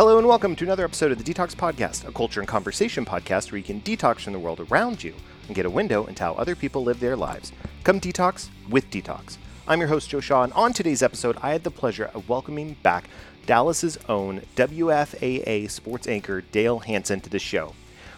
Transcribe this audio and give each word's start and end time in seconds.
Hello 0.00 0.16
and 0.16 0.26
welcome 0.26 0.56
to 0.56 0.64
another 0.64 0.86
episode 0.86 1.12
of 1.12 1.22
the 1.22 1.34
Detox 1.34 1.54
Podcast, 1.54 2.08
a 2.08 2.12
culture 2.12 2.40
and 2.40 2.48
conversation 2.48 3.04
podcast 3.04 3.52
where 3.52 3.58
you 3.58 3.62
can 3.62 3.82
detox 3.82 4.20
from 4.20 4.32
the 4.32 4.38
world 4.38 4.58
around 4.60 5.04
you 5.04 5.12
and 5.46 5.54
get 5.54 5.66
a 5.66 5.70
window 5.70 6.06
into 6.06 6.24
how 6.24 6.32
other 6.36 6.56
people 6.56 6.82
live 6.82 7.00
their 7.00 7.16
lives. 7.16 7.52
Come 7.84 8.00
detox 8.00 8.48
with 8.70 8.88
Detox. 8.88 9.36
I'm 9.68 9.78
your 9.78 9.90
host, 9.90 10.08
Joe 10.08 10.20
Shaw, 10.20 10.42
and 10.42 10.54
on 10.54 10.72
today's 10.72 11.02
episode, 11.02 11.36
I 11.42 11.50
had 11.50 11.64
the 11.64 11.70
pleasure 11.70 12.10
of 12.14 12.30
welcoming 12.30 12.78
back 12.82 13.10
Dallas's 13.44 13.98
own 14.08 14.40
WFAA 14.56 15.70
sports 15.70 16.08
anchor, 16.08 16.40
Dale 16.40 16.78
Hansen, 16.78 17.20
to 17.20 17.28
the 17.28 17.38
show. 17.38 17.74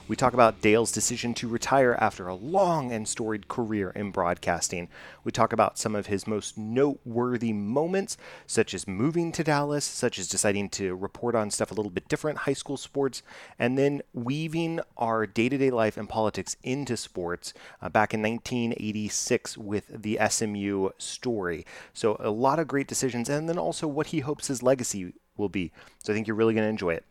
We 0.09 0.17
talk 0.17 0.35
about 0.35 0.61
Dale's 0.61 0.91
decision 0.91 1.33
to 1.35 1.47
retire 1.47 1.97
after 2.01 2.27
a 2.27 2.35
long 2.35 2.91
and 2.91 3.07
storied 3.07 3.47
career 3.47 3.91
in 3.91 4.11
broadcasting. 4.11 4.89
We 5.23 5.31
talk 5.31 5.53
about 5.53 5.79
some 5.79 5.95
of 5.95 6.07
his 6.07 6.27
most 6.27 6.59
noteworthy 6.59 7.53
moments, 7.53 8.17
such 8.45 8.75
as 8.75 8.89
moving 8.89 9.31
to 9.31 9.45
Dallas, 9.45 9.85
such 9.85 10.19
as 10.19 10.29
deciding 10.29 10.71
to 10.71 10.97
report 10.97 11.37
on 11.37 11.53
stuff 11.53 11.71
a 11.71 11.75
little 11.75 11.91
bit 11.91 12.09
different, 12.09 12.39
high 12.39 12.53
school 12.53 12.77
sports, 12.77 13.23
and 13.61 13.79
then 13.79 14.03
weaving 14.13 14.81
our 14.97 15.25
day 15.25 15.49
to 15.49 15.57
day 15.57 15.71
life 15.71 15.97
and 15.97 16.09
politics 16.09 16.57
into 16.65 16.97
sports 16.97 17.55
uh, 17.81 17.89
back 17.89 18.13
in 18.13 18.21
1986 18.21 19.57
with 19.57 20.03
the 20.03 20.19
SMU 20.29 20.91
story. 20.99 21.65
So, 21.95 22.17
a 22.19 22.31
lot 22.31 22.59
of 22.59 22.67
great 22.67 22.89
decisions, 22.89 23.29
and 23.29 23.49
then 23.49 23.57
also 23.57 23.87
what 23.87 24.09
he 24.09 24.19
hopes 24.21 24.49
his 24.49 24.65
legacy 24.65 25.15
will 25.37 25.49
be. 25.49 25.71
So, 26.03 26.13
I 26.13 26.17
think 26.17 26.27
you're 26.27 26.37
really 26.37 26.55
going 26.55 26.67
to 26.67 26.71
enjoy 26.71 26.95
it. 26.95 27.05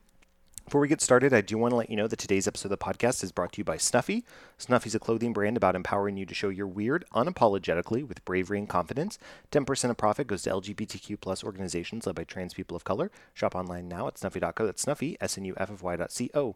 Before 0.65 0.79
we 0.79 0.87
get 0.87 1.01
started, 1.01 1.33
I 1.33 1.41
do 1.41 1.57
want 1.57 1.71
to 1.71 1.75
let 1.75 1.89
you 1.89 1.97
know 1.97 2.07
that 2.07 2.19
today's 2.19 2.47
episode 2.47 2.71
of 2.71 2.79
the 2.79 2.85
podcast 2.85 3.23
is 3.23 3.33
brought 3.33 3.51
to 3.53 3.57
you 3.57 3.65
by 3.65 3.75
Snuffy. 3.75 4.23
Snuffy 4.57 4.87
is 4.87 4.95
a 4.95 4.99
clothing 4.99 5.33
brand 5.33 5.57
about 5.57 5.75
empowering 5.75 6.15
you 6.15 6.25
to 6.25 6.33
show 6.33 6.47
your 6.47 6.67
weird 6.67 7.03
unapologetically 7.13 8.07
with 8.07 8.23
bravery 8.23 8.57
and 8.57 8.69
confidence. 8.69 9.19
10% 9.51 9.89
of 9.89 9.97
profit 9.97 10.27
goes 10.27 10.43
to 10.43 10.49
LGBTQ 10.49 11.19
plus 11.19 11.43
organizations 11.43 12.05
led 12.05 12.15
by 12.15 12.23
trans 12.23 12.53
people 12.53 12.77
of 12.77 12.85
color. 12.85 13.11
Shop 13.33 13.53
online 13.53 13.89
now 13.89 14.07
at 14.07 14.17
snuffy.co. 14.17 14.65
That's 14.65 14.81
snuffy, 14.81 15.17
S-N-U-F-F-Y.co. 15.19 16.55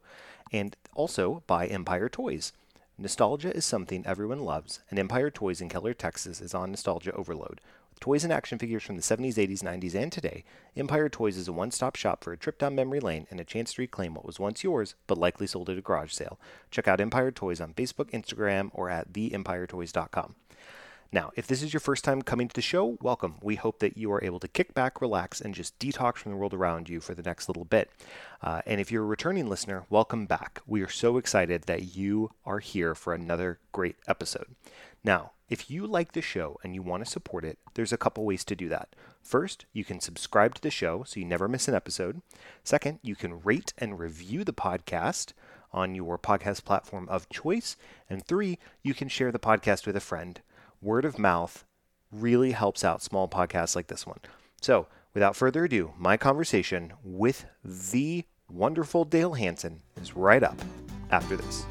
And 0.54 0.78
also 0.94 1.44
by 1.46 1.68
Empire 1.68 2.08
Toys. 2.08 2.54
Nostalgia 2.98 3.54
is 3.54 3.66
something 3.66 4.06
everyone 4.06 4.40
loves, 4.40 4.80
and 4.90 4.98
Empire 4.98 5.30
Toys 5.30 5.60
in 5.60 5.68
Keller, 5.68 5.94
Texas 5.94 6.40
is 6.40 6.54
on 6.54 6.72
nostalgia 6.72 7.12
overload. 7.12 7.60
Toys 8.00 8.24
and 8.24 8.34
action 8.34 8.60
figures 8.60 8.84
from 8.84 8.98
the 8.98 9.02
70s, 9.02 9.36
80s, 9.36 9.64
90s, 9.64 9.96
and 9.96 10.12
today, 10.12 10.44
Empire 10.76 11.10
Toys 11.10 11.38
is 11.38 11.48
a 11.48 11.54
one 11.54 11.72
stop 11.72 11.96
shop 11.96 12.24
for 12.24 12.34
a 12.34 12.38
trip 12.38 12.60
down 12.60 12.76
memory 12.76 13.00
lane 13.00 13.26
and 13.32 13.40
a 13.40 13.46
chance 13.46 13.74
to 13.74 13.82
reclaim 13.82 14.14
what 14.14 14.26
was 14.26 14.40
once 14.40 14.64
yours 14.64 14.96
but 15.08 15.18
likely 15.18 15.48
sold 15.48 15.70
at 15.70 15.78
a 15.78 15.82
garage 15.82 16.12
sale. 16.12 16.40
Check 16.70 16.88
out 16.88 17.02
Empire 17.02 17.32
Toys 17.32 17.62
on 17.62 17.74
Facebook, 17.74 18.12
Instagram, 18.12 18.70
or 18.74 18.90
at 18.90 19.14
theempiretoys.com. 19.14 20.36
Now, 21.12 21.32
if 21.36 21.48
this 21.48 21.64
is 21.64 21.72
your 21.72 21.80
first 21.80 22.04
time 22.04 22.22
coming 22.22 22.50
to 22.50 22.54
the 22.54 22.62
show, 22.62 22.98
welcome. 23.02 23.36
We 23.42 23.56
hope 23.56 23.80
that 23.80 23.98
you 23.98 24.12
are 24.12 24.24
able 24.24 24.42
to 24.42 24.50
kick 24.50 24.74
back, 24.74 25.00
relax, 25.00 25.40
and 25.40 25.56
just 25.56 25.80
detox 25.80 26.18
from 26.18 26.34
the 26.34 26.38
world 26.38 26.54
around 26.54 26.90
you 26.90 27.00
for 27.00 27.14
the 27.14 27.22
next 27.22 27.48
little 27.48 27.64
bit. 27.64 27.90
Uh, 28.42 28.62
and 28.66 28.82
if 28.82 28.92
you're 28.92 29.04
a 29.04 29.08
returning 29.08 29.48
listener, 29.48 29.86
welcome 29.90 30.26
back. 30.26 30.60
We 30.68 30.82
are 30.82 30.90
so 30.90 31.16
excited 31.16 31.64
that 31.64 31.96
you 31.96 32.32
are 32.46 32.60
here 32.60 32.96
for 32.96 33.14
another 33.14 33.60
great 33.72 33.96
episode. 34.08 34.56
Now, 35.06 35.32
if 35.50 35.70
you 35.70 35.86
like 35.86 36.14
the 36.14 36.22
show 36.22 36.58
and 36.64 36.74
you 36.74 36.82
want 36.82 37.06
to 37.06 37.12
support 37.12 37.46
it, 37.46 37.60
there's 37.76 37.94
a 37.94 37.98
couple 37.98 38.26
ways 38.26 38.44
to 38.46 38.56
do 38.56 38.70
that. 38.70 38.96
First, 39.22 39.66
you 39.74 39.84
can 39.84 40.00
subscribe 40.00 40.56
to 40.56 40.62
the 40.62 40.72
show 40.72 41.04
so 41.04 41.20
you 41.20 41.26
never 41.26 41.48
miss 41.48 41.68
an 41.68 41.76
episode. 41.76 42.22
Second, 42.64 43.00
you 43.02 43.16
can 43.16 43.42
rate 43.44 43.74
and 43.78 44.00
review 44.00 44.44
the 44.44 44.54
podcast 44.54 45.34
on 45.72 45.94
your 45.94 46.18
podcast 46.18 46.64
platform 46.64 47.08
of 47.10 47.30
choice. 47.30 47.76
And 48.10 48.26
three, 48.26 48.60
you 48.82 48.94
can 48.94 49.10
share 49.10 49.32
the 49.32 49.40
podcast 49.40 49.86
with 49.86 49.96
a 49.96 50.02
friend 50.02 50.42
word 50.82 51.06
of 51.06 51.20
mouth 51.20 51.66
really 52.12 52.52
helps 52.52 52.84
out 52.84 53.02
small 53.02 53.28
podcasts 53.28 53.76
like 53.76 53.88
this 53.88 54.06
one. 54.06 54.20
So, 54.62 54.88
without 55.14 55.36
further 55.36 55.66
ado, 55.66 55.94
my 55.98 56.18
conversation 56.18 56.94
with 57.04 57.46
the 57.64 58.26
wonderful 58.50 59.06
Dale 59.06 59.34
Hansen 59.34 59.82
is 60.00 60.16
right 60.16 60.44
up 60.44 60.60
after 61.12 61.36
this. 61.36 61.66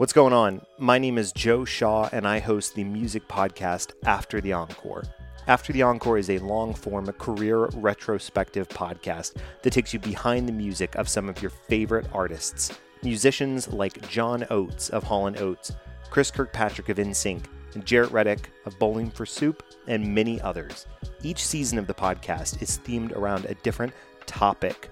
What's 0.00 0.14
going 0.14 0.32
on? 0.32 0.62
My 0.78 0.98
name 0.98 1.18
is 1.18 1.30
Joe 1.30 1.66
Shaw, 1.66 2.08
and 2.10 2.26
I 2.26 2.38
host 2.38 2.74
the 2.74 2.84
music 2.84 3.28
podcast 3.28 3.92
After 4.06 4.40
the 4.40 4.54
Encore. 4.54 5.04
After 5.46 5.74
the 5.74 5.82
Encore 5.82 6.16
is 6.16 6.30
a 6.30 6.38
long 6.38 6.72
form 6.72 7.04
career 7.18 7.66
retrospective 7.74 8.66
podcast 8.70 9.36
that 9.60 9.74
takes 9.74 9.92
you 9.92 9.98
behind 9.98 10.48
the 10.48 10.54
music 10.54 10.94
of 10.94 11.06
some 11.06 11.28
of 11.28 11.42
your 11.42 11.50
favorite 11.50 12.06
artists. 12.14 12.72
Musicians 13.02 13.70
like 13.74 14.08
John 14.08 14.46
Oates 14.48 14.88
of 14.88 15.04
Hall 15.04 15.30
& 15.36 15.38
Oates, 15.38 15.72
Chris 16.08 16.30
Kirkpatrick 16.30 16.88
of 16.88 16.96
NSYNC, 16.96 17.44
and 17.74 17.84
Jaret 17.84 18.10
Reddick 18.10 18.48
of 18.64 18.78
Bowling 18.78 19.10
for 19.10 19.26
Soup, 19.26 19.62
and 19.86 20.14
many 20.14 20.40
others. 20.40 20.86
Each 21.22 21.44
season 21.44 21.78
of 21.78 21.86
the 21.86 21.92
podcast 21.92 22.62
is 22.62 22.80
themed 22.86 23.14
around 23.14 23.44
a 23.44 23.54
different 23.56 23.92
topic, 24.24 24.90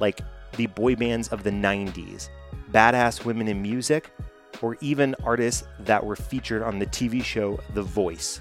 like 0.00 0.22
the 0.56 0.66
boy 0.66 0.96
bands 0.96 1.28
of 1.28 1.44
the 1.44 1.50
90s, 1.50 2.30
badass 2.72 3.24
women 3.24 3.46
in 3.46 3.62
music, 3.62 4.10
or 4.62 4.76
even 4.80 5.14
artists 5.24 5.64
that 5.80 6.04
were 6.04 6.16
featured 6.16 6.62
on 6.62 6.78
the 6.78 6.86
TV 6.86 7.22
show 7.22 7.58
The 7.74 7.82
Voice. 7.82 8.40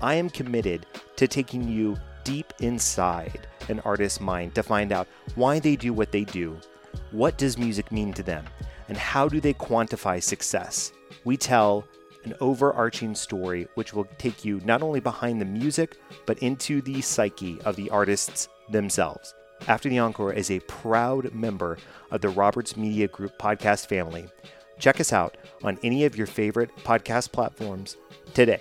I 0.00 0.14
am 0.14 0.30
committed 0.30 0.86
to 1.16 1.26
taking 1.26 1.68
you 1.68 1.96
deep 2.24 2.52
inside 2.60 3.46
an 3.68 3.80
artist's 3.80 4.20
mind 4.20 4.54
to 4.54 4.62
find 4.62 4.92
out 4.92 5.08
why 5.34 5.58
they 5.58 5.76
do 5.76 5.92
what 5.92 6.12
they 6.12 6.24
do, 6.24 6.56
what 7.10 7.38
does 7.38 7.58
music 7.58 7.90
mean 7.90 8.12
to 8.14 8.22
them, 8.22 8.44
and 8.88 8.96
how 8.96 9.28
do 9.28 9.40
they 9.40 9.54
quantify 9.54 10.22
success. 10.22 10.92
We 11.24 11.36
tell 11.36 11.84
an 12.24 12.34
overarching 12.40 13.14
story 13.14 13.68
which 13.74 13.92
will 13.94 14.06
take 14.18 14.44
you 14.44 14.60
not 14.64 14.82
only 14.82 15.00
behind 15.00 15.40
the 15.40 15.46
music, 15.46 15.98
but 16.26 16.38
into 16.38 16.80
the 16.82 17.00
psyche 17.00 17.60
of 17.62 17.76
the 17.76 17.90
artists 17.90 18.48
themselves. 18.70 19.34
After 19.66 19.88
the 19.88 19.98
Encore 19.98 20.32
is 20.32 20.50
a 20.50 20.60
proud 20.60 21.34
member 21.34 21.78
of 22.10 22.20
the 22.20 22.28
Roberts 22.28 22.76
Media 22.76 23.08
Group 23.08 23.38
podcast 23.38 23.86
family. 23.86 24.28
Check 24.78 25.00
us 25.00 25.12
out 25.12 25.36
on 25.62 25.78
any 25.82 26.04
of 26.04 26.16
your 26.16 26.26
favorite 26.26 26.74
podcast 26.78 27.32
platforms 27.32 27.96
today. 28.34 28.60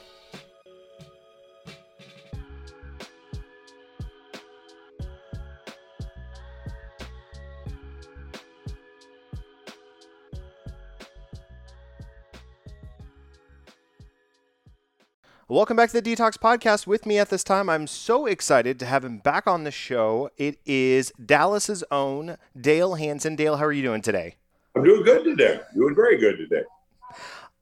Welcome 15.49 15.77
back 15.77 15.91
to 15.91 16.01
the 16.01 16.15
Detox 16.15 16.33
Podcast. 16.37 16.87
With 16.87 17.05
me 17.05 17.17
at 17.19 17.29
this 17.29 17.41
time, 17.41 17.69
I'm 17.69 17.87
so 17.87 18.25
excited 18.25 18.77
to 18.79 18.85
have 18.85 19.05
him 19.05 19.19
back 19.19 19.47
on 19.47 19.63
the 19.63 19.71
show. 19.71 20.29
It 20.35 20.59
is 20.65 21.13
Dallas's 21.25 21.85
own 21.89 22.35
Dale 22.59 22.95
Hansen. 22.95 23.37
Dale, 23.37 23.55
how 23.55 23.63
are 23.63 23.71
you 23.71 23.81
doing 23.81 24.01
today? 24.01 24.35
I'm 24.77 24.83
doing 24.83 25.01
good 25.01 25.23
today. 25.23 25.59
Doing 25.73 25.95
very 25.95 26.17
good 26.17 26.37
today. 26.37 26.61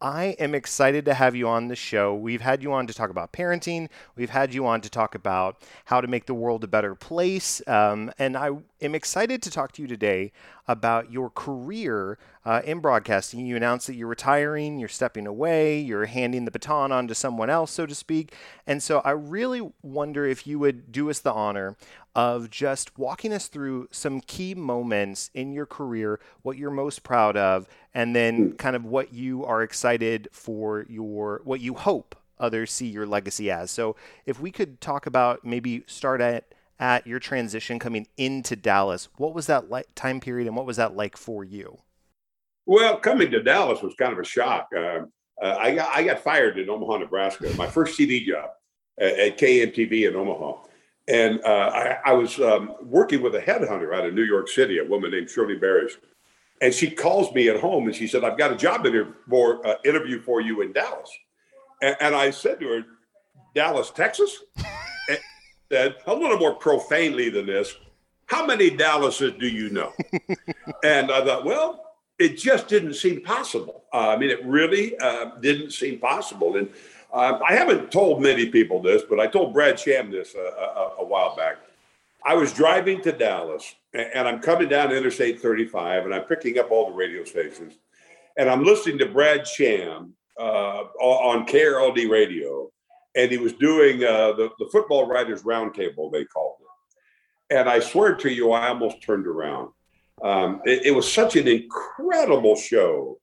I 0.02 0.36
am 0.38 0.54
excited 0.54 1.06
to 1.06 1.14
have 1.14 1.34
you 1.34 1.48
on 1.48 1.70
the 1.70 1.76
show. 1.76 2.14
We've 2.14 2.42
had 2.42 2.62
you 2.62 2.74
on 2.74 2.88
to 2.88 2.94
talk 2.94 3.10
about 3.10 3.32
parenting. 3.32 3.88
We've 4.18 4.30
had 4.30 4.54
you 4.54 4.68
on 4.68 4.82
to 4.82 4.90
talk 4.90 5.16
about 5.16 5.64
how 5.86 6.02
to 6.02 6.08
make 6.08 6.26
the 6.26 6.34
world 6.34 6.66
a 6.66 6.68
better 6.68 6.94
place. 6.94 7.66
Um, 7.68 8.12
and 8.20 8.36
I 8.36 8.50
am 8.82 8.94
excited 8.94 9.42
to 9.44 9.50
talk 9.50 9.72
to 9.72 9.82
you 9.82 9.88
today 9.88 10.34
about 10.68 11.10
your 11.10 11.30
career 11.30 12.18
uh, 12.44 12.62
in 12.66 12.80
broadcasting. 12.80 13.46
You 13.46 13.56
announced 13.56 13.88
that 13.88 13.96
you're 13.96 14.10
retiring, 14.10 14.78
you're 14.78 14.90
stepping 14.90 15.26
away, 15.26 15.80
you're 15.80 16.08
handing 16.08 16.44
the 16.44 16.52
baton 16.52 16.92
on 16.92 17.08
to 17.08 17.16
someone 17.16 17.50
else, 17.50 17.72
so 17.72 17.86
to 17.86 17.96
speak. 17.96 18.36
And 18.68 18.84
so 18.84 19.00
I 19.00 19.12
really 19.12 19.72
wonder 19.82 20.26
if 20.26 20.46
you 20.46 20.60
would 20.60 20.92
do 20.92 21.10
us 21.10 21.20
the 21.20 21.32
honor 21.32 21.78
of 22.16 22.50
just 22.50 22.98
walking 22.98 23.34
us 23.34 23.48
through 23.48 23.90
some 23.92 24.22
key 24.22 24.56
moments 24.56 25.30
in 25.34 25.52
your 25.52 25.66
career, 25.66 26.20
what 26.44 26.58
you're 26.58 26.72
most 26.72 27.04
proud 27.04 27.36
of, 27.36 27.68
and 27.94 28.16
then 28.16 28.38
hmm. 28.38 28.56
kind 28.56 28.76
of 28.76 28.86
what 28.86 29.14
you 29.14 29.44
are 29.46 29.62
excited 29.62 30.30
for 30.32 30.86
your, 30.90 31.42
what 31.44 31.60
you 31.60 31.74
hope 31.74 32.16
others 32.40 32.72
see 32.72 32.88
your 32.88 33.06
legacy 33.06 33.52
as. 33.52 33.72
So 33.72 33.96
if 34.26 34.40
we 34.40 34.52
could 34.52 34.80
talk 34.82 35.06
about 35.06 35.44
maybe 35.46 35.84
start 35.88 36.22
at, 36.22 36.46
at 36.80 37.06
your 37.06 37.20
transition 37.20 37.80
coming 37.80 38.08
into 38.18 38.56
Dallas, 38.56 39.10
what 39.18 39.34
was 39.34 39.48
that 39.48 39.70
like, 39.70 39.88
time 39.96 40.20
period 40.20 40.48
and 40.48 40.56
what 40.56 40.66
was 40.66 40.78
that 40.78 40.96
like 40.96 41.18
for 41.18 41.44
you? 41.44 41.80
Well, 42.66 42.98
coming 42.98 43.30
to 43.32 43.44
Dallas 43.44 43.82
was 43.82 43.94
kind 43.96 44.14
of 44.14 44.20
a 44.20 44.24
shock. 44.24 44.70
Uh, 44.76 45.02
uh, 45.42 45.56
I, 45.60 45.76
got, 45.76 45.96
I 45.96 46.04
got 46.04 46.20
fired 46.20 46.58
in 46.58 46.70
Omaha, 46.70 46.98
Nebraska, 46.98 47.52
my 47.58 47.68
first 47.68 48.00
TV 48.00 48.26
job 48.26 48.50
at, 49.00 49.20
at 49.20 49.38
KMTV 49.38 50.08
in 50.10 50.16
Omaha. 50.16 50.62
And 51.08 51.40
uh, 51.46 51.72
I, 51.74 51.98
I, 52.06 52.14
was 52.14 52.40
um, 52.40 52.74
working 52.82 53.22
with 53.22 53.36
a 53.36 53.42
headhunter 53.42 53.96
out 53.96 54.06
of 54.06 54.14
New 54.16 54.24
York 54.24 54.50
City, 54.50 54.80
a 54.80 54.84
woman 54.84 55.12
named 55.12 55.28
Sherlee 55.28 55.60
Barish. 55.60 55.92
And 56.62 56.74
she 56.74 56.90
calls 56.90 57.32
me 57.34 57.48
at 57.50 57.60
home 57.60 57.86
and 57.86 57.96
she 57.96 58.08
said, 58.08 58.24
I've 58.24 58.38
got 58.38 58.52
a 58.52 58.56
job 58.56 58.86
interview 58.86 59.14
for, 59.30 59.66
uh, 59.68 59.76
interview 59.86 60.20
for 60.20 60.42
you 60.42 60.62
in 60.62 60.74
Dallas. 60.74 61.10
And, 61.82 61.96
and, 62.00 62.16
I 62.16 62.32
said 62.32 62.60
to 62.62 62.68
her, 62.70 62.86
Dallas, 63.54 63.92
Texas? 63.92 64.44
and, 65.10 65.20
said 65.72 65.96
a 66.08 66.14
little 66.14 66.38
more 66.38 66.56
profanely 66.56 67.30
than 67.30 67.48
this, 67.48 67.76
"How 68.28 68.46
many 68.46 68.70
Dallases 68.70 69.34
do 69.40 69.48
you 69.48 69.70
know?" 69.70 69.94
and 70.84 71.12
I 71.12 71.26
thought, 71.26 71.44
well, 71.44 71.86
it 72.20 72.38
just 72.38 72.68
didn't 72.68 72.94
seem 72.94 73.22
possible. 73.22 73.84
Uh, 73.94 74.10
I 74.10 74.18
mean, 74.18 74.30
it 74.30 74.46
really 74.46 74.98
uh, 75.00 75.32
didn't 75.42 75.72
seem 75.72 76.00
possible. 76.00 76.56
And 76.58 76.70
uh, 77.16 77.40
I 77.48 77.54
haven't 77.54 77.92
told 77.92 78.22
many 78.22 78.48
people 78.48 78.82
this, 78.82 79.04
but 79.10 79.22
I 79.22 79.28
told 79.28 79.54
Brad 79.54 79.80
Sham 79.80 80.12
this 80.12 80.36
a, 80.36 80.40
a, 80.40 80.96
a 81.00 81.06
while 81.06 81.34
back. 81.36 81.58
I 82.26 82.34
was 82.34 82.52
driving 82.52 83.02
to 83.04 83.14
Dallas, 83.14 83.74
and 83.94 84.28
I'm 84.28 84.42
coming 84.42 84.68
down 84.68 84.92
Interstate 84.92 85.40
35, 85.40 86.06
and 86.06 86.14
I'm 86.14 86.24
picking 86.24 86.60
up 86.60 86.72
all 86.72 86.90
the 86.90 86.96
radio 86.96 87.24
stations, 87.24 87.76
and 88.38 88.50
I'm 88.50 88.66
listening 88.66 88.98
to 88.98 89.06
Brad 89.06 89.48
Sham 89.48 90.14
uh, 90.38 90.84
on 91.00 91.46
KRLD 91.46 92.10
radio, 92.10 92.70
and 93.16 93.32
he 93.32 93.38
was 93.38 93.54
doing 93.54 94.04
uh, 94.04 94.34
the, 94.34 94.50
the 94.60 94.68
football 94.72 95.08
writers 95.08 95.44
roundtable, 95.44 96.12
they 96.12 96.26
called 96.26 96.58
it. 96.60 97.58
And 97.58 97.70
I 97.70 97.80
swear 97.80 98.16
to 98.16 98.30
you, 98.30 98.52
I 98.52 98.68
almost 98.70 99.02
turned 99.02 99.28
around. 99.28 99.70
Um, 100.22 100.62
it, 100.66 100.88
it, 100.88 100.92
was 100.92 101.12
such 101.12 101.38
an 101.38 101.48
incredible 101.48 102.56
show 102.56 103.20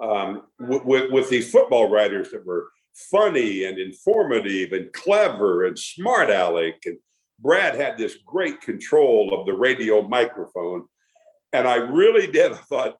um, 0.00 0.44
with, 0.60 1.10
with 1.10 1.28
these 1.28 1.50
football 1.50 1.90
writers 1.90 2.30
that 2.30 2.46
were 2.46 2.68
funny 2.94 3.64
and 3.64 3.78
informative 3.78 4.72
and 4.72 4.92
clever 4.92 5.64
and 5.64 5.78
smart 5.78 6.30
aleck. 6.30 6.82
And 6.86 6.98
Brad 7.38 7.74
had 7.74 7.98
this 7.98 8.16
great 8.24 8.60
control 8.60 9.34
of 9.34 9.46
the 9.46 9.52
radio 9.52 10.02
microphone. 10.02 10.84
And 11.52 11.68
I 11.68 11.76
really 11.76 12.26
did. 12.26 12.52
I 12.52 12.56
thought, 12.56 12.98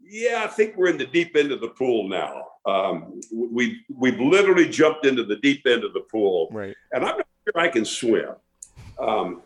yeah, 0.00 0.42
I 0.44 0.46
think 0.46 0.76
we're 0.76 0.88
in 0.88 0.98
the 0.98 1.06
deep 1.06 1.36
end 1.36 1.52
of 1.52 1.60
the 1.60 1.68
pool 1.68 2.08
now. 2.08 2.44
Um, 2.66 3.20
we 3.32 3.80
we've 3.88 4.20
literally 4.20 4.68
jumped 4.68 5.06
into 5.06 5.24
the 5.24 5.36
deep 5.36 5.66
end 5.66 5.84
of 5.84 5.92
the 5.94 6.00
pool, 6.00 6.48
right? 6.52 6.74
And 6.92 7.04
I'm 7.04 7.16
not 7.16 7.26
sure 7.44 7.62
I 7.62 7.68
can 7.68 7.84
swim, 7.84 8.34
um, 8.98 9.42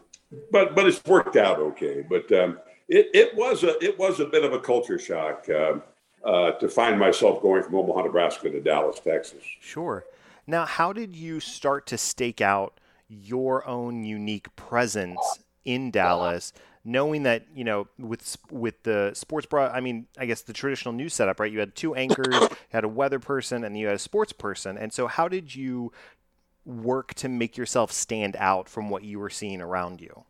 but 0.50 0.74
but 0.74 0.86
it's 0.86 1.04
worked 1.04 1.36
out 1.36 1.58
okay. 1.58 2.04
But 2.08 2.30
um, 2.32 2.58
it 2.88 3.10
it 3.14 3.34
was 3.36 3.62
a 3.62 3.82
it 3.82 3.98
was 3.98 4.18
a 4.20 4.26
bit 4.26 4.44
of 4.44 4.52
a 4.52 4.60
culture 4.60 4.98
shock 4.98 5.48
uh, 5.48 5.74
uh, 6.24 6.52
to 6.52 6.68
find 6.68 6.98
myself 6.98 7.42
going 7.42 7.62
from 7.62 7.74
Omaha, 7.74 8.02
Nebraska 8.02 8.50
to 8.50 8.60
Dallas, 8.60 9.00
Texas. 9.00 9.42
Sure. 9.60 10.04
Now, 10.46 10.66
how 10.66 10.92
did 10.92 11.16
you 11.16 11.40
start 11.40 11.86
to 11.88 11.98
stake 11.98 12.40
out 12.40 12.78
your 13.08 13.66
own 13.66 14.04
unique 14.04 14.54
presence 14.56 15.20
in 15.64 15.90
Dallas? 15.90 16.52
knowing 16.84 17.22
that 17.22 17.46
you 17.54 17.64
know 17.64 17.86
with 17.98 18.36
with 18.50 18.82
the 18.82 19.12
sports 19.14 19.46
bra 19.46 19.70
I 19.72 19.80
mean 19.80 20.06
I 20.18 20.26
guess 20.26 20.42
the 20.42 20.52
traditional 20.52 20.92
news 20.92 21.14
setup 21.14 21.38
right 21.38 21.52
you 21.52 21.60
had 21.60 21.74
two 21.74 21.94
anchors 21.94 22.26
you 22.40 22.48
had 22.70 22.84
a 22.84 22.88
weather 22.88 23.18
person 23.18 23.64
and 23.64 23.78
you 23.78 23.86
had 23.86 23.96
a 23.96 24.00
sports 24.00 24.32
person 24.32 24.76
and 24.76 24.92
so 24.92 25.06
how 25.06 25.28
did 25.28 25.54
you 25.54 25.92
work 26.64 27.14
to 27.14 27.28
make 27.28 27.56
yourself 27.56 27.92
stand 27.92 28.36
out 28.36 28.68
from 28.68 28.90
what 28.90 29.04
you 29.04 29.18
were 29.18 29.30
seeing 29.30 29.60
around 29.60 30.00
you 30.00 30.24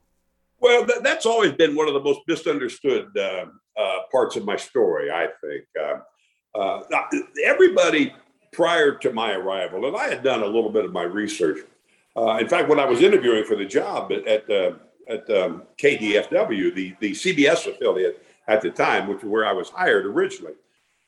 well 0.62 0.86
th- 0.86 1.00
that's 1.02 1.26
always 1.26 1.52
been 1.52 1.76
one 1.76 1.88
of 1.88 1.94
the 1.94 2.00
most 2.00 2.20
misunderstood 2.26 3.08
uh, 3.18 3.44
uh, 3.78 3.98
parts 4.10 4.36
of 4.36 4.44
my 4.44 4.56
story 4.56 5.10
I 5.10 5.28
think 5.42 5.64
uh, 5.78 6.58
uh 6.58 6.82
everybody 7.44 8.14
prior 8.52 8.94
to 8.96 9.12
my 9.12 9.32
arrival 9.32 9.86
and 9.86 9.96
I 9.96 10.08
had 10.08 10.22
done 10.22 10.42
a 10.42 10.46
little 10.46 10.70
bit 10.70 10.84
of 10.84 10.92
my 10.92 11.02
research 11.02 11.58
uh, 12.16 12.38
in 12.40 12.48
fact 12.48 12.68
when 12.68 12.80
I 12.80 12.86
was 12.86 13.02
interviewing 13.02 13.44
for 13.44 13.56
the 13.56 13.66
job 13.66 14.12
at, 14.12 14.26
at 14.26 14.50
uh, 14.50 14.72
at 15.08 15.28
um, 15.30 15.64
KDFW, 15.78 16.74
the, 16.74 16.94
the 17.00 17.12
CBS 17.12 17.66
affiliate 17.66 18.24
at 18.48 18.60
the 18.60 18.70
time, 18.70 19.08
which 19.08 19.18
is 19.18 19.24
where 19.24 19.46
I 19.46 19.52
was 19.52 19.70
hired 19.70 20.06
originally, 20.06 20.54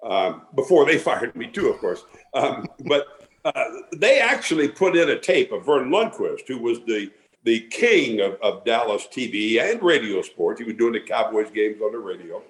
um, 0.05 0.43
before 0.55 0.85
they 0.87 0.99
fired 1.11 1.35
me 1.35 1.47
too, 1.47 1.69
of 1.69 1.79
course. 1.79 2.05
Um, 2.35 2.67
but 2.87 3.29
uh, 3.45 3.65
they 3.97 4.21
actually 4.21 4.69
put 4.69 4.97
in 4.97 5.11
a 5.11 5.19
tape 5.19 5.53
of 5.53 5.67
Verne 5.67 5.91
Lundquist, 5.91 6.49
who 6.49 6.59
was 6.59 6.81
the 6.87 7.11
the 7.45 7.61
king 7.69 8.21
of, 8.21 8.37
of 8.43 8.65
Dallas 8.65 9.07
TV 9.13 9.61
and 9.61 9.83
radio 9.83 10.23
sports. 10.23 10.61
He 10.61 10.67
was 10.67 10.77
doing 10.77 10.95
the 10.95 11.01
Cowboys 11.01 11.51
games 11.51 11.81
on 11.81 11.93
the 11.93 11.99
radio, 11.99 12.43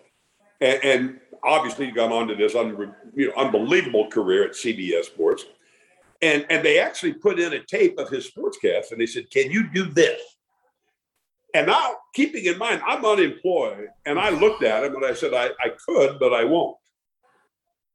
and, 0.61 0.85
and 0.85 1.21
obviously 1.43 1.91
gone 1.91 2.13
on 2.13 2.29
to 2.29 2.35
this 2.35 2.55
un, 2.55 2.95
you 3.15 3.29
know, 3.29 3.35
unbelievable 3.37 4.09
career 4.09 4.45
at 4.45 4.53
CBS 4.53 5.05
Sports. 5.05 5.45
And, 6.23 6.47
and 6.49 6.65
they 6.65 6.79
actually 6.79 7.13
put 7.13 7.39
in 7.39 7.53
a 7.53 7.63
tape 7.63 7.99
of 7.99 8.09
his 8.09 8.31
sportscast, 8.31 8.93
and 8.93 9.01
they 9.01 9.07
said, 9.07 9.31
"Can 9.31 9.51
you 9.51 9.69
do 9.71 9.85
this?" 9.85 10.21
And 11.55 11.69
now, 11.69 11.97
keeping 12.15 12.45
in 12.47 12.59
mind, 12.59 12.83
I'm 12.85 13.05
unemployed, 13.05 13.89
and 14.05 14.19
I 14.19 14.31
looked 14.31 14.65
at 14.65 14.83
him 14.83 14.97
and 14.97 15.07
I 15.07 15.15
said, 15.15 15.33
I, 15.33 15.51
I 15.65 15.71
could, 15.87 16.19
but 16.19 16.35
I 16.35 16.43
won't. 16.45 16.77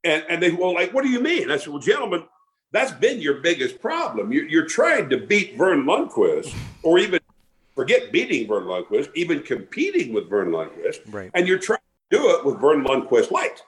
And, 0.06 0.24
and 0.30 0.42
they 0.42 0.52
were 0.52 0.72
like, 0.72 0.94
What 0.94 1.04
do 1.04 1.10
you 1.10 1.19
mean? 1.19 1.52
I 1.52 1.57
said, 1.57 1.68
Well, 1.68 1.81
gentlemen, 1.81 2.24
that's 2.71 2.92
been 2.92 3.19
your 3.19 3.36
biggest 3.36 3.81
problem. 3.81 4.31
You're, 4.31 4.48
you're 4.48 4.66
trying 4.66 5.10
to 5.10 5.18
beat 5.18 5.57
Verne 5.57 5.86
Lundquist, 5.86 6.54
or 6.83 7.00
even 7.00 7.19
forget 7.75 8.12
beating 8.12 8.48
Verne 8.48 8.66
Lundquist, 8.66 9.10
even 9.16 9.42
competing 9.42 10.13
with 10.13 10.30
Verne 10.30 10.51
Lundquist. 10.51 11.00
Right. 11.12 11.31
And 11.33 11.48
you're 11.48 11.60
trying 11.60 11.80
to 12.12 12.18
do 12.18 12.30
it 12.31 12.45
with 12.45 12.60
Verne 12.62 12.83
Lundquist 12.83 13.31
light. 13.31 13.62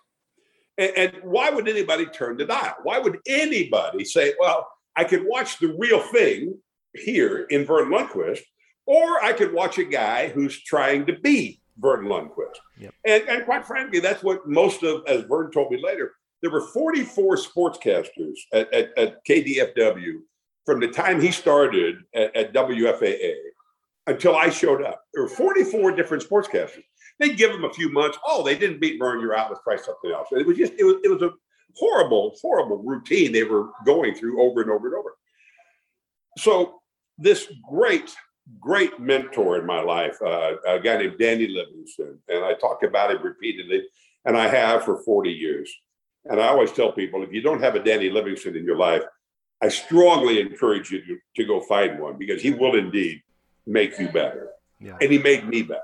And, 0.77 0.91
and 0.95 1.13
why 1.23 1.49
would 1.49 1.67
anybody 1.67 2.05
turn 2.05 2.37
the 2.37 2.45
dial? 2.45 2.75
Why 2.83 2.99
would 2.99 3.19
anybody 3.27 4.05
say, 4.05 4.33
Well, 4.39 4.67
I 4.95 5.03
could 5.03 5.25
watch 5.25 5.59
the 5.59 5.75
real 5.79 5.99
thing 5.99 6.57
here 6.93 7.45
in 7.49 7.65
Verne 7.65 7.89
Lundquist, 7.89 8.41
or 8.85 9.23
I 9.23 9.33
could 9.33 9.53
watch 9.53 9.77
a 9.77 9.83
guy 9.83 10.29
who's 10.29 10.61
trying 10.63 11.05
to 11.07 11.17
be 11.19 11.61
Verne 11.77 12.05
Lundquist. 12.05 12.59
Yep. 12.77 12.93
And, 13.05 13.23
and 13.29 13.45
quite 13.45 13.65
frankly, 13.65 13.99
that's 13.99 14.23
what 14.23 14.47
most 14.47 14.83
of, 14.83 15.03
as 15.07 15.23
Verne 15.23 15.51
told 15.51 15.71
me 15.71 15.81
later, 15.81 16.13
there 16.41 16.51
were 16.51 16.67
44 16.67 17.35
sportscasters 17.37 18.37
at, 18.53 18.73
at, 18.73 18.97
at 18.97 19.25
KDFW 19.25 20.19
from 20.65 20.79
the 20.79 20.87
time 20.87 21.21
he 21.21 21.31
started 21.31 21.97
at, 22.15 22.35
at, 22.35 22.53
WFAA 22.53 23.35
until 24.07 24.35
I 24.35 24.49
showed 24.49 24.83
up. 24.83 25.03
There 25.13 25.23
were 25.23 25.29
44 25.29 25.91
different 25.91 26.23
sportscasters. 26.23 26.83
They'd 27.19 27.37
give 27.37 27.51
them 27.51 27.65
a 27.65 27.73
few 27.73 27.91
months. 27.91 28.17
Oh, 28.25 28.43
they 28.43 28.57
didn't 28.57 28.81
beat 28.81 28.99
Verne, 28.99 29.19
you're 29.19 29.35
out. 29.35 29.49
Let's 29.49 29.63
try 29.63 29.77
something 29.77 30.11
else. 30.11 30.27
it 30.31 30.45
was 30.45 30.57
just, 30.57 30.73
it 30.77 30.83
was, 30.83 30.95
it 31.03 31.09
was 31.09 31.21
a 31.21 31.31
horrible, 31.75 32.35
horrible 32.41 32.81
routine 32.83 33.31
they 33.31 33.43
were 33.43 33.69
going 33.85 34.15
through 34.15 34.41
over 34.41 34.61
and 34.61 34.71
over 34.71 34.87
and 34.87 34.95
over. 34.95 35.15
So 36.37 36.81
this 37.17 37.51
great 37.69 38.15
great 38.59 38.99
mentor 38.99 39.59
in 39.59 39.65
my 39.65 39.81
life, 39.81 40.17
uh, 40.21 40.53
a 40.67 40.79
guy 40.79 40.97
named 40.97 41.17
Danny 41.19 41.47
Livingston. 41.47 42.19
And 42.27 42.43
I 42.43 42.53
talk 42.53 42.83
about 42.83 43.11
him 43.11 43.21
repeatedly, 43.21 43.83
and 44.25 44.37
I 44.37 44.47
have 44.47 44.83
for 44.83 45.01
40 45.03 45.31
years. 45.31 45.71
And 46.25 46.39
I 46.39 46.47
always 46.47 46.71
tell 46.71 46.91
people 46.91 47.23
if 47.23 47.31
you 47.31 47.41
don't 47.41 47.61
have 47.61 47.75
a 47.75 47.83
Danny 47.83 48.09
Livingston 48.09 48.55
in 48.55 48.65
your 48.65 48.77
life, 48.77 49.03
I 49.61 49.69
strongly 49.69 50.39
encourage 50.39 50.91
you 50.91 51.05
to, 51.05 51.17
to 51.37 51.45
go 51.45 51.61
find 51.61 51.99
one 51.99 52.17
because 52.17 52.41
he 52.41 52.51
will 52.51 52.75
indeed 52.75 53.21
make 53.65 53.97
you 53.99 54.09
better. 54.09 54.49
Yeah. 54.79 54.97
And 55.01 55.11
he 55.11 55.19
made 55.19 55.47
me 55.47 55.61
better. 55.61 55.81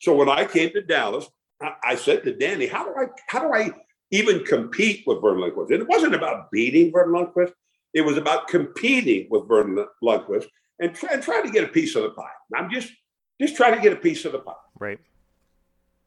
So 0.00 0.14
when 0.14 0.28
I 0.28 0.44
came 0.44 0.70
to 0.70 0.82
Dallas, 0.82 1.28
I, 1.60 1.74
I 1.82 1.94
said 1.96 2.22
to 2.24 2.34
Danny, 2.34 2.66
how 2.66 2.84
do 2.84 2.94
I 2.96 3.06
how 3.26 3.40
do 3.40 3.52
I 3.52 3.72
even 4.10 4.44
compete 4.44 5.04
with 5.06 5.20
Verne 5.20 5.38
Lundquist? 5.38 5.70
And 5.70 5.82
it 5.82 5.88
wasn't 5.88 6.14
about 6.14 6.50
beating 6.50 6.92
Verne 6.92 7.10
Lundquist. 7.10 7.52
It 7.94 8.02
was 8.02 8.16
about 8.16 8.48
competing 8.48 9.26
with 9.30 9.48
Verne 9.48 9.84
Lundquist 10.02 10.46
and 10.78 10.94
try, 10.94 11.10
and 11.12 11.22
try 11.22 11.42
to 11.42 11.50
get 11.50 11.64
a 11.64 11.68
piece 11.68 11.96
of 11.96 12.04
the 12.04 12.10
pie. 12.10 12.30
I'm 12.54 12.70
just 12.70 12.92
just 13.40 13.56
trying 13.56 13.74
to 13.74 13.80
get 13.80 13.92
a 13.92 13.96
piece 13.96 14.24
of 14.24 14.32
the 14.32 14.38
pie. 14.38 14.52
Right. 14.78 14.98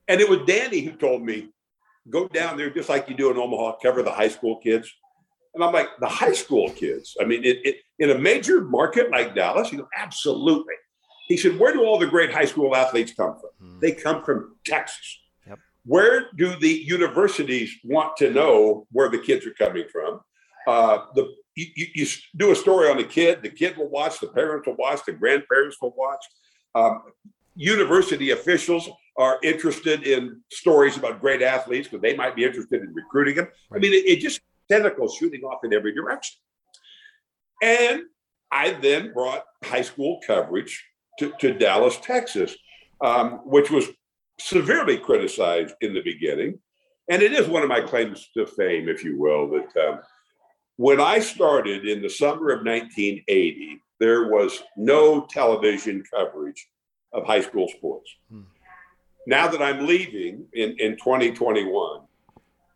And 0.08 0.20
it 0.20 0.30
was 0.30 0.40
Danny 0.46 0.82
who 0.82 0.92
told 0.92 1.24
me, 1.24 1.50
go 2.10 2.27
down 2.27 2.58
there 2.58 2.70
just 2.70 2.89
like 2.89 3.10
you 3.10 3.15
do 3.15 3.31
in 3.31 3.38
Omaha, 3.38 3.77
cover 3.81 4.03
the 4.03 4.12
high 4.12 4.27
school 4.27 4.58
kids. 4.58 4.91
And 5.53 5.63
I'm 5.63 5.74
like, 5.74 5.89
the 6.00 6.08
high 6.08 6.31
school 6.31 6.70
kids? 6.70 7.15
I 7.20 7.25
mean, 7.25 7.43
it, 7.43 7.60
it, 7.65 7.75
in 8.00 8.12
a 8.12 8.17
major 8.17 8.62
market 8.62 9.12
like 9.12 9.36
Dallas, 9.36 9.70
he 9.70 9.77
goes, 9.77 9.88
absolutely. 9.98 10.74
He 11.27 11.38
said, 11.38 11.60
where 11.60 11.74
do 11.74 11.84
all 11.84 12.00
the 12.00 12.08
great 12.08 12.31
high 12.31 12.46
school 12.46 12.75
athletes 12.75 13.13
come 13.13 13.36
from? 13.36 13.50
Hmm. 13.67 13.79
They 13.79 13.91
come 13.91 14.24
from 14.24 14.55
Texas. 14.65 15.20
Yep. 15.48 15.60
Where 15.86 16.29
do 16.38 16.58
the 16.58 16.70
universities 16.70 17.74
want 17.84 18.17
to 18.17 18.31
know 18.31 18.88
where 18.91 19.10
the 19.10 19.20
kids 19.20 19.46
are 19.46 19.53
coming 19.53 19.86
from? 19.91 20.22
Uh, 20.67 21.05
the 21.15 21.34
you, 21.55 21.65
you, 21.75 21.88
you, 21.96 22.08
do 22.38 22.51
a 22.51 22.55
story 22.55 22.89
on 22.89 22.98
the 22.98 23.03
kid, 23.03 23.41
the 23.41 23.50
kid 23.50 23.75
will 23.75 23.89
watch, 23.89 24.20
the 24.20 24.27
parents 24.27 24.67
will 24.67 24.75
watch, 24.75 25.01
the 25.05 25.12
grandparents 25.12 25.77
will 25.81 25.93
watch. 25.98 26.24
Um, 26.75 27.03
university 27.55 28.31
officials 28.31 28.89
are 29.18 29.39
interested 29.44 30.08
in 30.08 30.41
stories 30.51 30.98
about 30.98 31.22
great 31.22 31.41
athletes 31.41 31.88
because 31.88 32.01
they 32.01 32.15
might 32.15 32.36
be 32.36 32.46
interested 32.46 32.82
in 32.82 32.94
recruiting 32.94 33.36
them. 33.36 33.48
I 33.74 33.77
mean, 33.77 33.94
it, 33.94 34.06
it 34.08 34.20
just 34.20 34.41
tentacles 34.70 35.15
shooting 35.15 35.44
off 35.44 35.63
in 35.63 35.74
every 35.74 35.94
direction. 35.94 36.39
And 37.62 38.03
I 38.51 38.72
then 38.72 39.13
brought 39.13 39.44
high 39.63 39.82
school 39.82 40.20
coverage 40.25 40.84
to, 41.20 41.34
to 41.39 41.53
Dallas, 41.53 41.98
Texas, 41.98 42.56
um, 43.01 43.41
which 43.46 43.70
was 43.70 43.88
severely 44.39 44.98
criticized 44.98 45.75
in 45.82 45.94
the 45.94 46.01
beginning. 46.01 46.60
And 47.10 47.22
it 47.22 47.34
is 47.34 47.48
one 47.48 47.63
of 47.63 47.70
my 47.70 47.82
claims 47.82 48.30
to 48.36 48.46
fame, 48.46 48.88
if 48.88 49.03
you 49.03 49.20
will, 49.20 49.50
that 49.50 49.88
um, 49.88 50.00
when 50.77 51.00
I 51.00 51.20
started 51.20 51.86
in 51.86 52.01
the 52.01 52.10
summer 52.10 52.50
of 52.50 52.65
1980, 52.65 53.82
there 54.00 54.30
was 54.30 54.63
no 54.77 55.27
television 55.30 56.03
coverage 56.12 56.68
of 57.13 57.25
high 57.25 57.41
school 57.41 57.68
sports. 57.68 58.10
Hmm. 58.30 58.41
Now 59.28 59.48
that 59.48 59.62
I'm 59.62 59.86
leaving 59.86 60.46
in, 60.54 60.75
in 60.80 60.98
2021, 60.98 62.01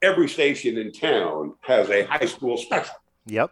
every 0.01 0.29
station 0.29 0.77
in 0.77 0.91
town 0.91 1.55
has 1.61 1.89
a 1.89 2.03
high 2.03 2.25
school 2.25 2.57
special. 2.57 2.95
Yep. 3.25 3.51